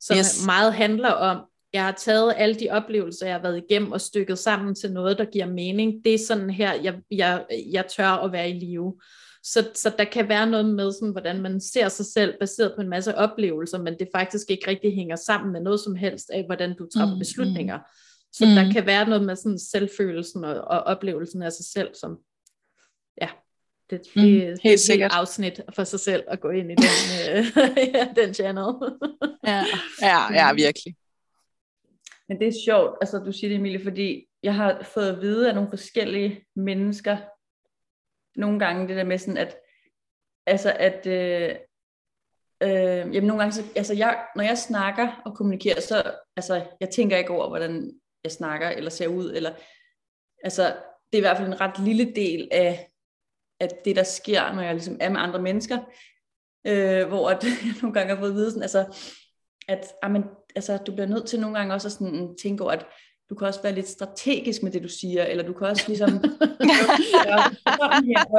som 0.00 0.16
yes. 0.16 0.46
meget 0.46 0.74
handler 0.74 1.10
om, 1.10 1.40
jeg 1.72 1.84
har 1.84 1.92
taget 1.92 2.34
alle 2.36 2.54
de 2.54 2.68
oplevelser, 2.70 3.26
jeg 3.26 3.34
har 3.34 3.42
været 3.42 3.62
igennem, 3.70 3.92
og 3.92 4.00
stykket 4.00 4.38
sammen 4.38 4.74
til 4.74 4.92
noget, 4.92 5.18
der 5.18 5.24
giver 5.24 5.46
mening. 5.46 6.04
Det 6.04 6.14
er 6.14 6.18
sådan 6.18 6.50
her, 6.50 6.74
jeg, 6.74 6.94
jeg, 7.10 7.44
jeg 7.72 7.86
tør 7.96 8.06
at 8.08 8.32
være 8.32 8.50
i 8.50 8.52
live. 8.52 9.00
Så, 9.42 9.68
så 9.74 9.92
der 9.98 10.04
kan 10.04 10.28
være 10.28 10.46
noget 10.50 10.66
med, 10.66 10.92
sådan, 10.92 11.10
hvordan 11.12 11.42
man 11.42 11.60
ser 11.60 11.88
sig 11.88 12.06
selv, 12.06 12.34
baseret 12.40 12.72
på 12.76 12.80
en 12.82 12.88
masse 12.88 13.14
oplevelser, 13.16 13.78
men 13.82 13.98
det 13.98 14.08
faktisk 14.14 14.50
ikke 14.50 14.70
rigtig 14.70 14.94
hænger 14.94 15.16
sammen 15.16 15.52
med 15.52 15.60
noget 15.60 15.80
som 15.80 15.94
helst 15.94 16.30
af, 16.30 16.44
hvordan 16.46 16.76
du 16.76 16.86
træffer 16.94 17.06
Mm, 17.06 17.10
mm, 17.10 17.14
mm. 17.14 17.18
beslutninger. 17.18 17.78
Så 18.32 18.44
Mm. 18.44 18.50
der 18.54 18.72
kan 18.72 18.86
være 18.86 19.08
noget 19.08 19.26
med 19.26 19.36
sådan 19.36 19.58
selvfølelsen 19.58 20.44
og, 20.44 20.54
og 20.60 20.80
oplevelsen 20.80 21.42
af 21.42 21.52
sig 21.52 21.64
selv, 21.64 21.94
som 21.94 22.18
ja, 23.20 23.28
det, 23.90 24.00
det, 24.00 24.16
Mm, 24.16 24.22
det 24.22 24.30
helt 24.32 24.44
er 24.48 24.52
et 24.52 24.60
helt 24.62 24.80
sikkert. 24.80 25.10
afsnit 25.14 25.60
for 25.74 25.84
sig 25.84 26.00
selv 26.00 26.24
at 26.28 26.40
gå 26.40 26.50
ind 26.50 26.70
i 26.72 26.74
den, 26.74 26.84
øh, 27.36 27.46
ja, 27.94 28.08
den 28.22 28.34
channel. 28.34 28.74
Ja. 29.46 29.64
ja, 30.02 30.32
ja, 30.32 30.52
virkelig. 30.52 30.94
Men 32.28 32.38
det 32.38 32.48
er 32.48 32.52
sjovt, 32.64 32.98
altså 33.00 33.18
du 33.18 33.32
siger 33.32 33.48
det 33.48 33.56
Emilie, 33.56 33.82
fordi 33.84 34.26
jeg 34.42 34.54
har 34.54 34.82
fået 34.94 35.08
at 35.08 35.20
vide 35.20 35.48
af 35.48 35.54
nogle 35.54 35.70
forskellige 35.70 36.44
mennesker, 36.56 37.16
nogle 38.36 38.58
gange 38.58 38.88
det 38.88 38.96
der 38.96 39.04
med 39.04 39.18
sådan, 39.18 39.36
at, 39.36 39.56
altså 40.46 40.76
at, 40.78 41.06
øh, 41.06 41.56
øh, 42.62 43.14
jamen 43.14 43.26
nogle 43.26 43.42
gange, 43.42 43.52
så, 43.52 43.62
altså 43.76 43.94
jeg, 43.94 44.26
når 44.36 44.42
jeg 44.42 44.58
snakker 44.58 45.22
og 45.24 45.36
kommunikerer, 45.36 45.80
så, 45.80 46.14
altså 46.36 46.66
jeg 46.80 46.90
tænker 46.90 47.16
ikke 47.16 47.32
over, 47.32 47.48
hvordan 47.48 47.92
jeg 48.24 48.32
snakker 48.32 48.68
eller 48.68 48.90
ser 48.90 49.08
ud, 49.08 49.32
eller, 49.32 49.52
altså 50.44 50.62
det 51.12 51.14
er 51.14 51.18
i 51.18 51.20
hvert 51.20 51.36
fald 51.36 51.48
en 51.48 51.60
ret 51.60 51.78
lille 51.78 52.12
del 52.16 52.48
af, 52.52 52.90
af 53.60 53.68
det, 53.84 53.96
der 53.96 54.02
sker, 54.02 54.52
når 54.52 54.62
jeg 54.62 54.74
ligesom 54.74 54.96
er 55.00 55.08
med 55.08 55.20
andre 55.20 55.42
mennesker, 55.42 55.78
øh, 56.66 57.08
hvor 57.08 57.30
at, 57.30 57.44
jeg 57.66 57.74
nogle 57.82 57.94
gange 57.94 58.14
har 58.14 58.20
fået 58.20 58.30
at 58.30 58.34
vide 58.34 58.50
sådan, 58.50 58.62
altså, 58.62 59.04
at 59.68 59.84
ah, 59.84 59.84
amen, 60.02 60.24
altså, 60.56 60.76
du 60.76 60.92
bliver 60.92 61.06
nødt 61.06 61.26
til 61.26 61.40
nogle 61.40 61.58
gange 61.58 61.74
også 61.74 61.88
at 61.88 61.92
sådan, 61.92 62.36
tænke 62.42 62.62
over, 62.62 62.72
at 62.72 62.86
du 63.30 63.34
kan 63.34 63.46
også 63.46 63.62
være 63.62 63.74
lidt 63.74 63.88
strategisk 63.88 64.62
med 64.62 64.72
det, 64.72 64.82
du 64.82 64.88
siger, 64.88 65.24
eller 65.24 65.44
du 65.44 65.52
kan 65.52 65.66
også 65.66 65.84
ligesom 65.86 66.10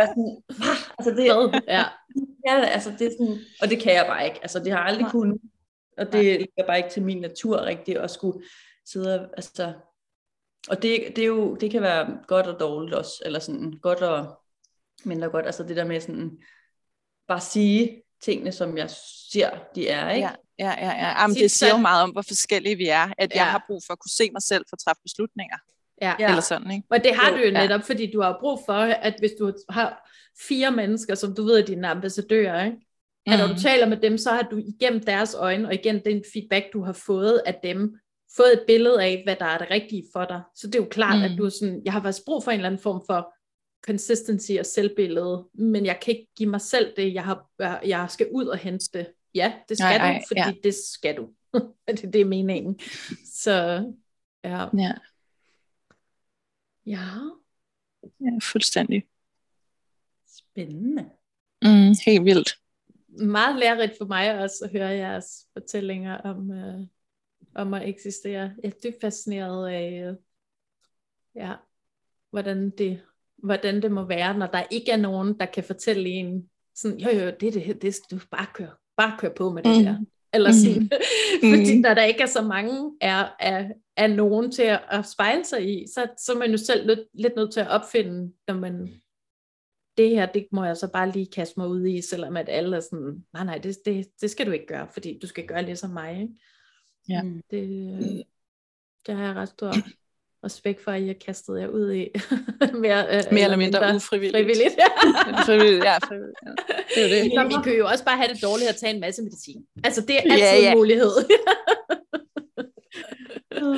sådan 0.07 0.43
altså 0.97 1.11
det, 1.11 1.25
ja. 1.67 1.83
ja, 2.47 2.65
altså 2.65 2.93
det 2.99 3.07
er 3.07 3.11
sådan, 3.11 3.37
og 3.61 3.69
det 3.69 3.79
kan 3.79 3.93
jeg 3.93 4.05
bare 4.07 4.25
ikke, 4.25 4.39
altså 4.41 4.59
det 4.59 4.71
har 4.71 4.79
jeg 4.79 4.87
aldrig 4.87 5.03
Nej. 5.03 5.11
kunnet, 5.11 5.41
og 5.97 6.13
det 6.13 6.23
ligger 6.23 6.65
bare 6.67 6.77
ikke 6.77 6.89
til 6.89 7.03
min 7.03 7.21
natur 7.21 7.65
rigtigt, 7.65 7.97
at 7.97 8.11
skulle 8.11 8.47
sidde 8.85 9.19
og, 9.19 9.27
altså, 9.37 9.73
og 10.69 10.81
det, 10.81 11.03
det, 11.15 11.21
er 11.21 11.27
jo, 11.27 11.55
det 11.55 11.71
kan 11.71 11.81
være 11.81 12.17
godt 12.27 12.47
og 12.47 12.59
dårligt 12.59 12.95
også, 12.95 13.23
eller 13.25 13.39
sådan 13.39 13.71
godt 13.71 14.01
og 14.01 14.41
mindre 15.05 15.29
godt, 15.29 15.45
altså 15.45 15.63
det 15.63 15.75
der 15.75 15.85
med 15.85 16.01
sådan, 16.01 16.41
bare 17.27 17.41
sige 17.41 18.03
tingene, 18.21 18.51
som 18.51 18.77
jeg 18.77 18.89
ser, 19.31 19.49
de 19.75 19.87
er, 19.87 20.11
ikke? 20.11 20.27
Ja, 20.27 20.35
ja, 20.65 20.73
ja. 20.85 20.91
ja. 21.03 21.21
Jamen, 21.21 21.35
det 21.35 21.51
siger 21.51 21.69
jo 21.69 21.77
meget 21.77 22.03
om, 22.03 22.09
hvor 22.09 22.21
forskellige 22.21 22.75
vi 22.75 22.87
er. 22.87 23.07
At 23.17 23.29
jeg 23.29 23.35
Ja. 23.35 23.43
har 23.43 23.63
brug 23.67 23.81
for 23.85 23.93
at 23.93 23.99
kunne 23.99 24.11
se 24.11 24.29
mig 24.33 24.41
selv 24.41 24.65
for 24.69 24.75
at 24.75 24.79
træffe 24.79 25.01
beslutninger. 25.03 25.57
Ja. 26.01 26.13
Ja. 26.19 26.29
Eller 26.29 26.41
sådan, 26.41 26.71
ikke? 26.71 26.83
Og 26.89 27.03
det 27.03 27.15
har 27.15 27.29
Jo, 27.29 27.35
du 27.37 27.41
jo 27.41 27.51
ja. 27.51 27.61
netop, 27.61 27.81
fordi 27.83 28.11
du 28.11 28.21
har 28.21 28.37
brug 28.39 28.59
for, 28.65 28.73
at 29.07 29.15
hvis 29.19 29.31
du 29.39 29.53
har 29.69 30.09
fire 30.47 30.71
mennesker, 30.71 31.15
som 31.15 31.35
du 31.35 31.43
ved 31.43 31.59
er 31.61 31.65
dine 31.65 31.87
ambassadører, 31.87 32.65
ikke? 32.65 32.77
at 33.27 33.39
når 33.39 33.47
du 33.47 33.59
taler 33.61 33.85
med 33.87 33.97
dem, 33.97 34.17
så 34.17 34.29
har 34.31 34.41
du 34.41 34.57
igennem 34.57 35.03
deres 35.03 35.33
øjne, 35.35 35.67
og 35.67 35.73
igen 35.73 35.99
den 36.05 36.23
feedback, 36.33 36.65
du 36.73 36.83
har 36.83 36.93
fået 36.93 37.41
af 37.45 37.59
dem, 37.63 37.95
fået 38.37 38.53
et 38.53 38.63
billede 38.67 39.03
af, 39.03 39.21
hvad 39.25 39.35
der 39.35 39.45
er 39.45 39.57
det 39.57 39.67
rigtige 39.71 40.03
for 40.13 40.25
dig. 40.25 40.41
Så 40.55 40.67
det 40.67 40.75
er 40.75 40.79
jo 40.79 40.87
klart, 40.91 41.17
Mm. 41.17 41.23
at 41.23 41.31
du 41.37 41.45
er 41.45 41.49
sådan, 41.49 41.81
jeg 41.85 41.93
har 41.93 42.01
faktisk 42.01 42.25
brug 42.25 42.43
for 42.43 42.51
en 42.51 42.55
eller 42.59 42.69
anden 42.69 42.81
form 42.81 43.01
for 43.09 43.33
consistency 43.85 44.51
og 44.59 44.65
selvbillede, 44.65 45.45
men 45.53 45.85
jeg 45.85 45.99
kan 46.01 46.13
ikke 46.13 46.27
give 46.37 46.49
mig 46.49 46.61
selv 46.61 46.93
det, 46.97 47.13
jeg, 47.13 47.23
har, 47.23 47.45
jeg 47.85 48.05
skal 48.09 48.27
ud 48.31 48.45
og 48.45 48.57
hente 48.57 48.85
det. 48.93 49.07
Ja, 49.35 49.53
det 49.69 49.77
skal 49.77 49.85
Nej, 49.85 49.97
du, 49.97 50.03
ej, 50.03 50.21
fordi 50.27 50.39
ja. 50.39 50.53
det 50.63 50.75
skal 50.75 51.17
du. 51.17 51.29
det, 51.87 52.01
det 52.13 52.21
er 52.21 52.25
meningen. 52.25 52.79
Så 53.25 53.53
ja. 54.43 54.67
Ja, 54.77 54.93
Ja, 56.85 57.05
ja, 58.03 58.37
fuldstændig. 58.41 59.07
Spændende. 60.27 61.09
Mm, 61.61 61.95
helt 62.05 62.25
vildt. 62.25 62.57
meget 63.07 63.59
lærerigt 63.59 63.97
for 63.97 64.05
mig 64.05 64.39
også 64.39 64.65
at 64.65 64.71
høre 64.71 64.89
jeres 64.89 65.47
fortællinger 65.53 66.17
om, 66.17 66.51
øh, 66.51 66.87
om 67.55 67.73
at 67.73 67.89
eksistere. 67.89 68.53
Jeg 68.63 68.69
er 68.69 68.79
dybt 68.83 69.01
fascineret 69.01 69.69
af, 69.69 70.09
øh, 70.09 70.15
ja, 71.35 71.55
hvordan 72.29 72.69
det, 72.69 73.01
hvordan 73.37 73.81
det 73.81 73.91
må 73.91 74.03
være, 74.03 74.37
når 74.37 74.47
der 74.47 74.63
ikke 74.71 74.91
er 74.91 74.97
nogen, 74.97 75.39
der 75.39 75.45
kan 75.45 75.63
fortælle 75.63 76.09
en, 76.09 76.49
sådan, 76.75 76.99
jo 76.99 77.09
jo, 77.09 77.31
det 77.39 77.47
er 77.47 77.51
det, 77.51 77.81
det 77.81 77.99
du 78.11 78.19
bare 78.31 78.47
kør, 78.53 78.80
bare 79.01 79.17
kør 79.19 79.29
på 79.33 79.51
med 79.51 79.63
det 79.63 79.77
Mm. 79.77 79.83
der. 79.85 79.97
Eller 80.33 80.49
Mm. 80.49 80.53
sådan, 80.53 80.89
fordi 81.53 81.75
Mm. 81.75 81.81
når 81.81 81.93
der 81.93 82.03
ikke 82.03 82.21
er 82.21 82.25
så 82.37 82.41
mange 82.41 82.91
af, 83.01 83.29
af, 83.39 83.71
er 83.97 84.07
nogen 84.07 84.51
til 84.51 84.63
at, 84.63 84.81
at 84.91 85.05
spejle 85.05 85.45
sig 85.45 85.69
i, 85.73 85.85
så, 85.93 86.07
så 86.17 86.33
er 86.33 86.37
man 86.37 86.51
jo 86.51 86.57
selv 86.57 86.87
lidt, 86.87 86.99
lidt 87.13 87.35
nødt 87.35 87.53
til 87.53 87.59
at 87.59 87.67
opfinde, 87.67 88.33
når 88.47 88.53
man, 88.55 89.01
det 89.97 90.09
her, 90.09 90.25
det 90.25 90.47
må 90.51 90.65
jeg 90.65 90.77
så 90.77 90.91
bare 90.91 91.11
lige 91.11 91.27
kaste 91.35 91.59
mig 91.59 91.67
ud 91.67 91.85
i, 91.85 92.01
selvom 92.01 92.37
at 92.37 92.49
alle 92.49 92.75
er 92.75 92.79
sådan, 92.79 93.25
nej 93.33 93.43
nej, 93.45 93.57
det, 93.57 93.77
det, 93.85 94.07
det 94.21 94.29
skal 94.29 94.45
du 94.45 94.51
ikke 94.51 94.67
gøre, 94.67 94.87
fordi 94.93 95.19
du 95.21 95.27
skal 95.27 95.47
gøre 95.47 95.63
ligesom 95.65 95.89
mig. 95.89 96.21
Ikke? 96.21 96.33
Ja. 97.09 97.21
Det, 97.51 98.23
det 99.07 99.15
har 99.15 99.25
jeg 99.25 99.35
ret 99.35 99.49
stor 99.49 99.73
respekt 100.43 100.83
for, 100.83 100.91
at 100.91 101.01
I 101.01 101.07
har 101.07 101.13
kastet 101.13 101.61
jer 101.61 101.67
ud 101.67 101.93
i. 101.93 102.07
mere, 102.83 103.17
øh, 103.17 103.23
Mere 103.31 103.43
eller 103.43 103.57
mindre, 103.57 103.79
mindre 103.79 103.95
ufrivilligt. 103.95 104.37
Frivilligt, 104.37 104.75
ja. 104.77 104.87
frivilligt, 105.47 105.83
ja, 105.83 105.97
frivilligt. 105.97 106.37
Ja. 106.45 106.51
Det 106.95 107.05
er 107.05 107.23
det. 107.23 107.33
Nå, 107.35 107.43
vi 107.43 107.55
kan 107.63 107.77
jo 107.77 107.87
også 107.87 108.05
bare 108.05 108.17
have 108.17 108.33
det 108.33 108.41
dårligt 108.41 108.69
at 108.69 108.75
tage 108.75 108.93
en 108.93 108.99
masse 108.99 109.23
medicin. 109.23 109.67
Altså, 109.83 110.01
det 110.01 110.15
er 110.15 110.21
altid 110.21 110.37
ja, 110.37 110.55
ja. 110.55 110.71
en 110.71 110.77
mulighed. 110.77 111.11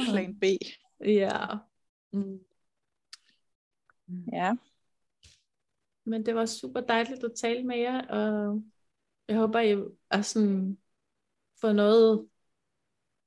Plan 0.10 0.40
B. 0.40 0.44
Ja. 1.06 1.40
Mm. 2.14 2.40
Ja. 4.34 4.54
Men 6.06 6.26
det 6.26 6.36
var 6.36 6.46
super 6.46 6.82
dejligt 6.82 7.24
at 7.24 7.32
tale 7.36 7.64
med 7.64 7.78
jer, 7.78 8.08
og 8.08 8.64
jeg 9.28 9.38
håber, 9.38 9.60
I 9.60 9.76
er 10.12 10.22
sådan, 10.22 10.78
får 11.62 11.72
noget, 11.72 12.28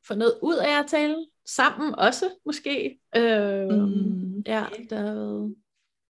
får 0.07 0.15
noget 0.15 0.39
ud 0.43 0.57
af 0.57 0.79
at 0.79 0.87
tale 0.87 1.27
sammen 1.47 1.95
også, 1.95 2.31
måske. 2.47 2.99
Øh, 3.17 3.69
mm. 3.69 4.41
Ja, 4.47 4.65
det 4.91 4.99
har, 4.99 5.05
været, 5.05 5.55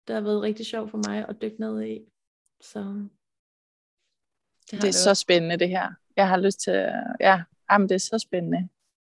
det 0.08 0.14
har 0.14 0.22
været 0.22 0.42
rigtig 0.42 0.66
sjovt 0.66 0.90
for 0.90 1.00
mig 1.08 1.26
at 1.28 1.36
dykke 1.42 1.60
ned 1.60 1.84
i. 1.84 2.00
Så 2.60 3.08
det, 4.70 4.82
det 4.82 4.88
er 4.88 4.92
så 4.92 5.14
spændende 5.14 5.56
det 5.56 5.68
her. 5.68 5.92
Jeg 6.16 6.28
har 6.28 6.36
lyst 6.36 6.60
til, 6.60 6.88
ja, 7.20 7.42
jamen, 7.70 7.88
det 7.88 7.94
er 7.94 7.98
så 7.98 8.18
spændende. 8.18 8.68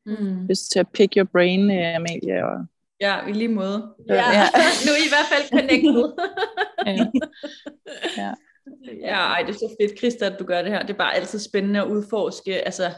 Mm. 0.06 0.46
Lyst 0.46 0.70
til 0.70 0.78
at 0.78 0.88
pick 0.88 1.16
your 1.16 1.24
brain, 1.24 1.70
øh, 1.70 1.96
Amalie. 1.96 2.46
Og... 2.46 2.66
Ja, 3.00 3.26
i 3.26 3.32
lige 3.32 3.48
måde. 3.48 3.94
Ja, 4.08 4.14
ja. 4.14 4.44
nu 4.86 4.90
er 4.92 4.96
I 4.96 5.06
i 5.06 5.12
hvert 5.14 5.30
fald 5.32 5.50
connected. 5.50 6.12
ja. 6.86 7.06
ja. 8.22 8.34
Ja, 9.00 9.16
ej, 9.16 9.42
det 9.42 9.48
er 9.48 9.58
så 9.58 9.76
fedt, 9.80 9.98
Christa, 9.98 10.26
at 10.26 10.38
du 10.38 10.44
gør 10.44 10.62
det 10.62 10.72
her. 10.72 10.82
Det 10.82 10.90
er 10.90 10.98
bare 10.98 11.14
altid 11.14 11.38
spændende 11.38 11.80
at 11.80 11.86
udforske, 11.86 12.54
altså, 12.54 12.90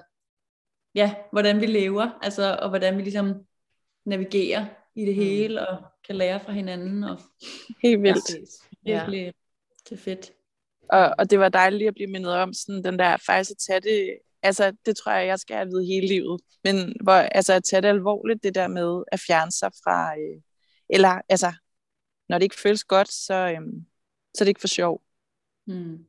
ja, 0.97 1.15
hvordan 1.33 1.61
vi 1.61 1.67
lever, 1.67 2.19
altså, 2.23 2.59
og 2.63 2.69
hvordan 2.69 2.97
vi 2.97 3.03
ligesom 3.03 3.35
navigerer 4.05 4.67
i 4.95 5.05
det 5.05 5.17
mm. 5.17 5.23
hele, 5.23 5.69
og 5.69 5.85
kan 6.07 6.17
lære 6.17 6.41
fra 6.41 6.53
hinanden. 6.53 7.05
Og, 7.05 7.19
Helt 7.83 8.03
vildt. 8.03 8.31
Ja, 8.87 8.99
virkelig, 8.99 9.25
ja. 9.25 9.31
det 9.89 9.93
er 9.93 10.03
fedt. 10.03 10.33
Og, 10.89 11.15
og 11.19 11.31
det 11.31 11.39
var 11.39 11.49
dejligt 11.49 11.89
at 11.89 11.95
blive 11.95 12.11
mindet 12.11 12.33
om 12.33 12.53
sådan 12.53 12.85
den 12.85 12.99
der, 12.99 13.17
faktisk 13.27 13.51
at 13.51 13.57
tage 13.67 13.81
det, 13.81 14.19
altså 14.43 14.77
det 14.87 14.97
tror 14.97 15.13
jeg, 15.13 15.27
jeg 15.27 15.39
skal 15.39 15.57
have 15.57 15.69
vide 15.69 15.87
hele 15.87 16.07
livet, 16.07 16.41
men 16.65 16.97
hvor, 17.03 17.13
altså 17.13 17.53
at 17.53 17.65
tage 17.65 17.83
det 17.83 17.89
alvorligt, 17.89 18.43
det 18.43 18.55
der 18.55 18.69
med 18.69 19.03
at 19.13 19.21
fjerne 19.21 19.53
sig 19.53 19.71
fra, 19.85 20.19
øh, 20.19 20.41
eller 20.91 21.21
altså, 21.29 21.53
når 22.29 22.39
det 22.39 22.45
ikke 22.45 22.61
føles 22.61 22.85
godt, 22.85 23.13
så, 23.13 23.35
øh, 23.35 23.61
så 24.35 24.43
er 24.43 24.45
det 24.45 24.49
ikke 24.49 24.61
for 24.61 24.69
sjov. 24.69 25.03
Mm. 25.67 26.07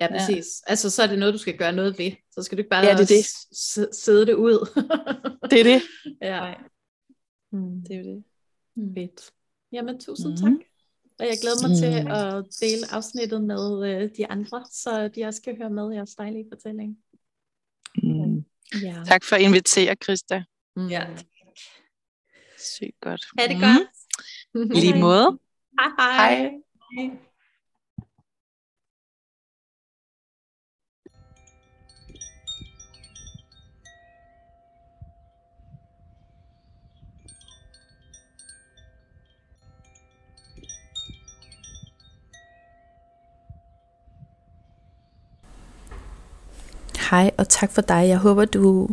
Ja, 0.00 0.08
præcis. 0.08 0.62
Ja. 0.66 0.70
Altså, 0.70 0.90
så 0.90 1.02
er 1.02 1.06
det 1.06 1.18
noget, 1.18 1.34
du 1.34 1.38
skal 1.38 1.56
gøre 1.56 1.72
noget 1.72 1.98
ved. 1.98 2.12
Så 2.30 2.42
skal 2.42 2.58
du 2.58 2.60
ikke 2.60 2.70
bare 2.70 2.84
ja, 2.84 2.92
det 2.92 3.00
er 3.00 3.06
det. 3.06 3.94
sidde 3.96 4.26
det 4.26 4.34
ud. 4.34 4.82
det 5.50 5.60
er 5.60 5.64
det. 5.64 5.82
Ja. 6.22 6.54
Mm. 7.52 7.82
Det 7.82 7.94
er 7.94 7.98
jo 7.98 8.04
det. 8.04 8.24
Mm. 8.76 8.94
Fedt. 8.94 9.30
Jamen, 9.72 10.00
tusind 10.00 10.30
mm. 10.30 10.36
tak. 10.36 10.52
Og 11.18 11.26
jeg 11.26 11.38
glæder 11.40 11.68
mig 11.68 11.70
mm. 11.70 11.76
til 11.76 12.12
at 12.12 12.44
dele 12.60 12.94
afsnittet 12.94 13.42
med 13.42 13.88
øh, 13.88 14.10
de 14.16 14.26
andre, 14.26 14.64
så 14.70 15.08
de 15.08 15.24
også 15.24 15.36
skal 15.36 15.56
høre 15.56 15.70
med 15.70 15.92
i 15.92 15.94
jeres 15.94 16.14
dejlige 16.14 16.46
fortælling. 16.52 16.98
Mm. 18.02 18.44
Ja. 18.82 19.02
Tak 19.06 19.24
for 19.24 19.36
at 19.36 19.42
invitere, 19.42 19.96
Christa. 20.04 20.44
Mm. 20.76 20.88
Ja. 20.88 21.06
Sygt 22.58 23.00
godt. 23.00 23.24
Ha' 23.38 23.46
det 23.46 23.56
mm. 23.56 23.62
godt. 23.62 24.76
I 24.76 24.80
lige 24.80 25.00
måde. 25.00 25.38
Hej 25.78 25.88
hej. 25.98 26.50
hej. 26.96 27.10
Hej 47.10 47.30
og 47.38 47.48
tak 47.48 47.72
for 47.72 47.82
dig. 47.82 48.08
Jeg 48.08 48.18
håber, 48.18 48.44
du 48.44 48.88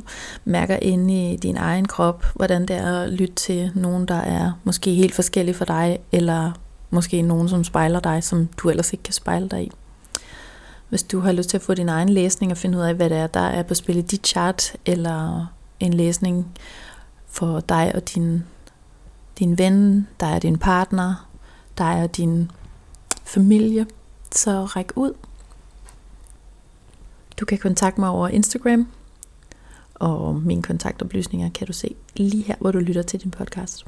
mærker 0.45 0.77
inde 0.81 1.33
i 1.33 1.35
din 1.35 1.57
egen 1.57 1.85
krop, 1.85 2.25
hvordan 2.35 2.65
det 2.65 2.75
er 2.75 3.01
at 3.01 3.09
lytte 3.09 3.35
til 3.35 3.71
nogen, 3.75 4.05
der 4.05 4.15
er 4.15 4.51
måske 4.63 4.93
helt 4.93 5.15
forskellig 5.15 5.55
for 5.55 5.65
dig, 5.65 5.99
eller 6.11 6.51
måske 6.89 7.21
nogen, 7.21 7.49
som 7.49 7.63
spejler 7.63 7.99
dig, 7.99 8.23
som 8.23 8.49
du 8.57 8.69
ellers 8.69 8.93
ikke 8.93 9.03
kan 9.03 9.13
spejle 9.13 9.47
dig 9.49 9.63
i. 9.63 9.71
Hvis 10.89 11.03
du 11.03 11.19
har 11.19 11.31
lyst 11.31 11.49
til 11.49 11.57
at 11.57 11.63
få 11.63 11.73
din 11.73 11.89
egen 11.89 12.09
læsning 12.09 12.51
og 12.51 12.57
finde 12.57 12.77
ud 12.77 12.83
af, 12.83 12.95
hvad 12.95 13.09
det 13.09 13.17
er, 13.17 13.27
der 13.27 13.39
er 13.39 13.63
på 13.63 13.73
spil 13.73 13.97
i 13.97 14.01
dit 14.01 14.27
chart, 14.27 14.75
eller 14.85 15.45
en 15.79 15.93
læsning 15.93 16.47
for 17.27 17.59
dig 17.59 17.91
og 17.95 18.15
din, 18.15 18.43
din 19.39 19.57
ven, 19.57 20.07
der 20.19 20.27
er 20.27 20.39
din 20.39 20.57
partner, 20.57 21.29
der 21.77 21.83
er 21.83 22.07
din 22.07 22.51
familie, 23.23 23.85
så 24.31 24.65
ræk 24.65 24.91
ud 24.95 25.13
du 27.39 27.45
kan 27.45 27.57
kontakte 27.57 28.01
mig 28.01 28.09
over 28.09 28.27
Instagram, 28.27 28.87
og 29.93 30.35
mine 30.35 30.63
kontaktoplysninger 30.63 31.49
kan 31.49 31.67
du 31.67 31.73
se 31.73 31.95
lige 32.15 32.43
her, 32.43 32.55
hvor 32.59 32.71
du 32.71 32.79
lytter 32.79 33.01
til 33.01 33.19
din 33.23 33.31
podcast. 33.31 33.85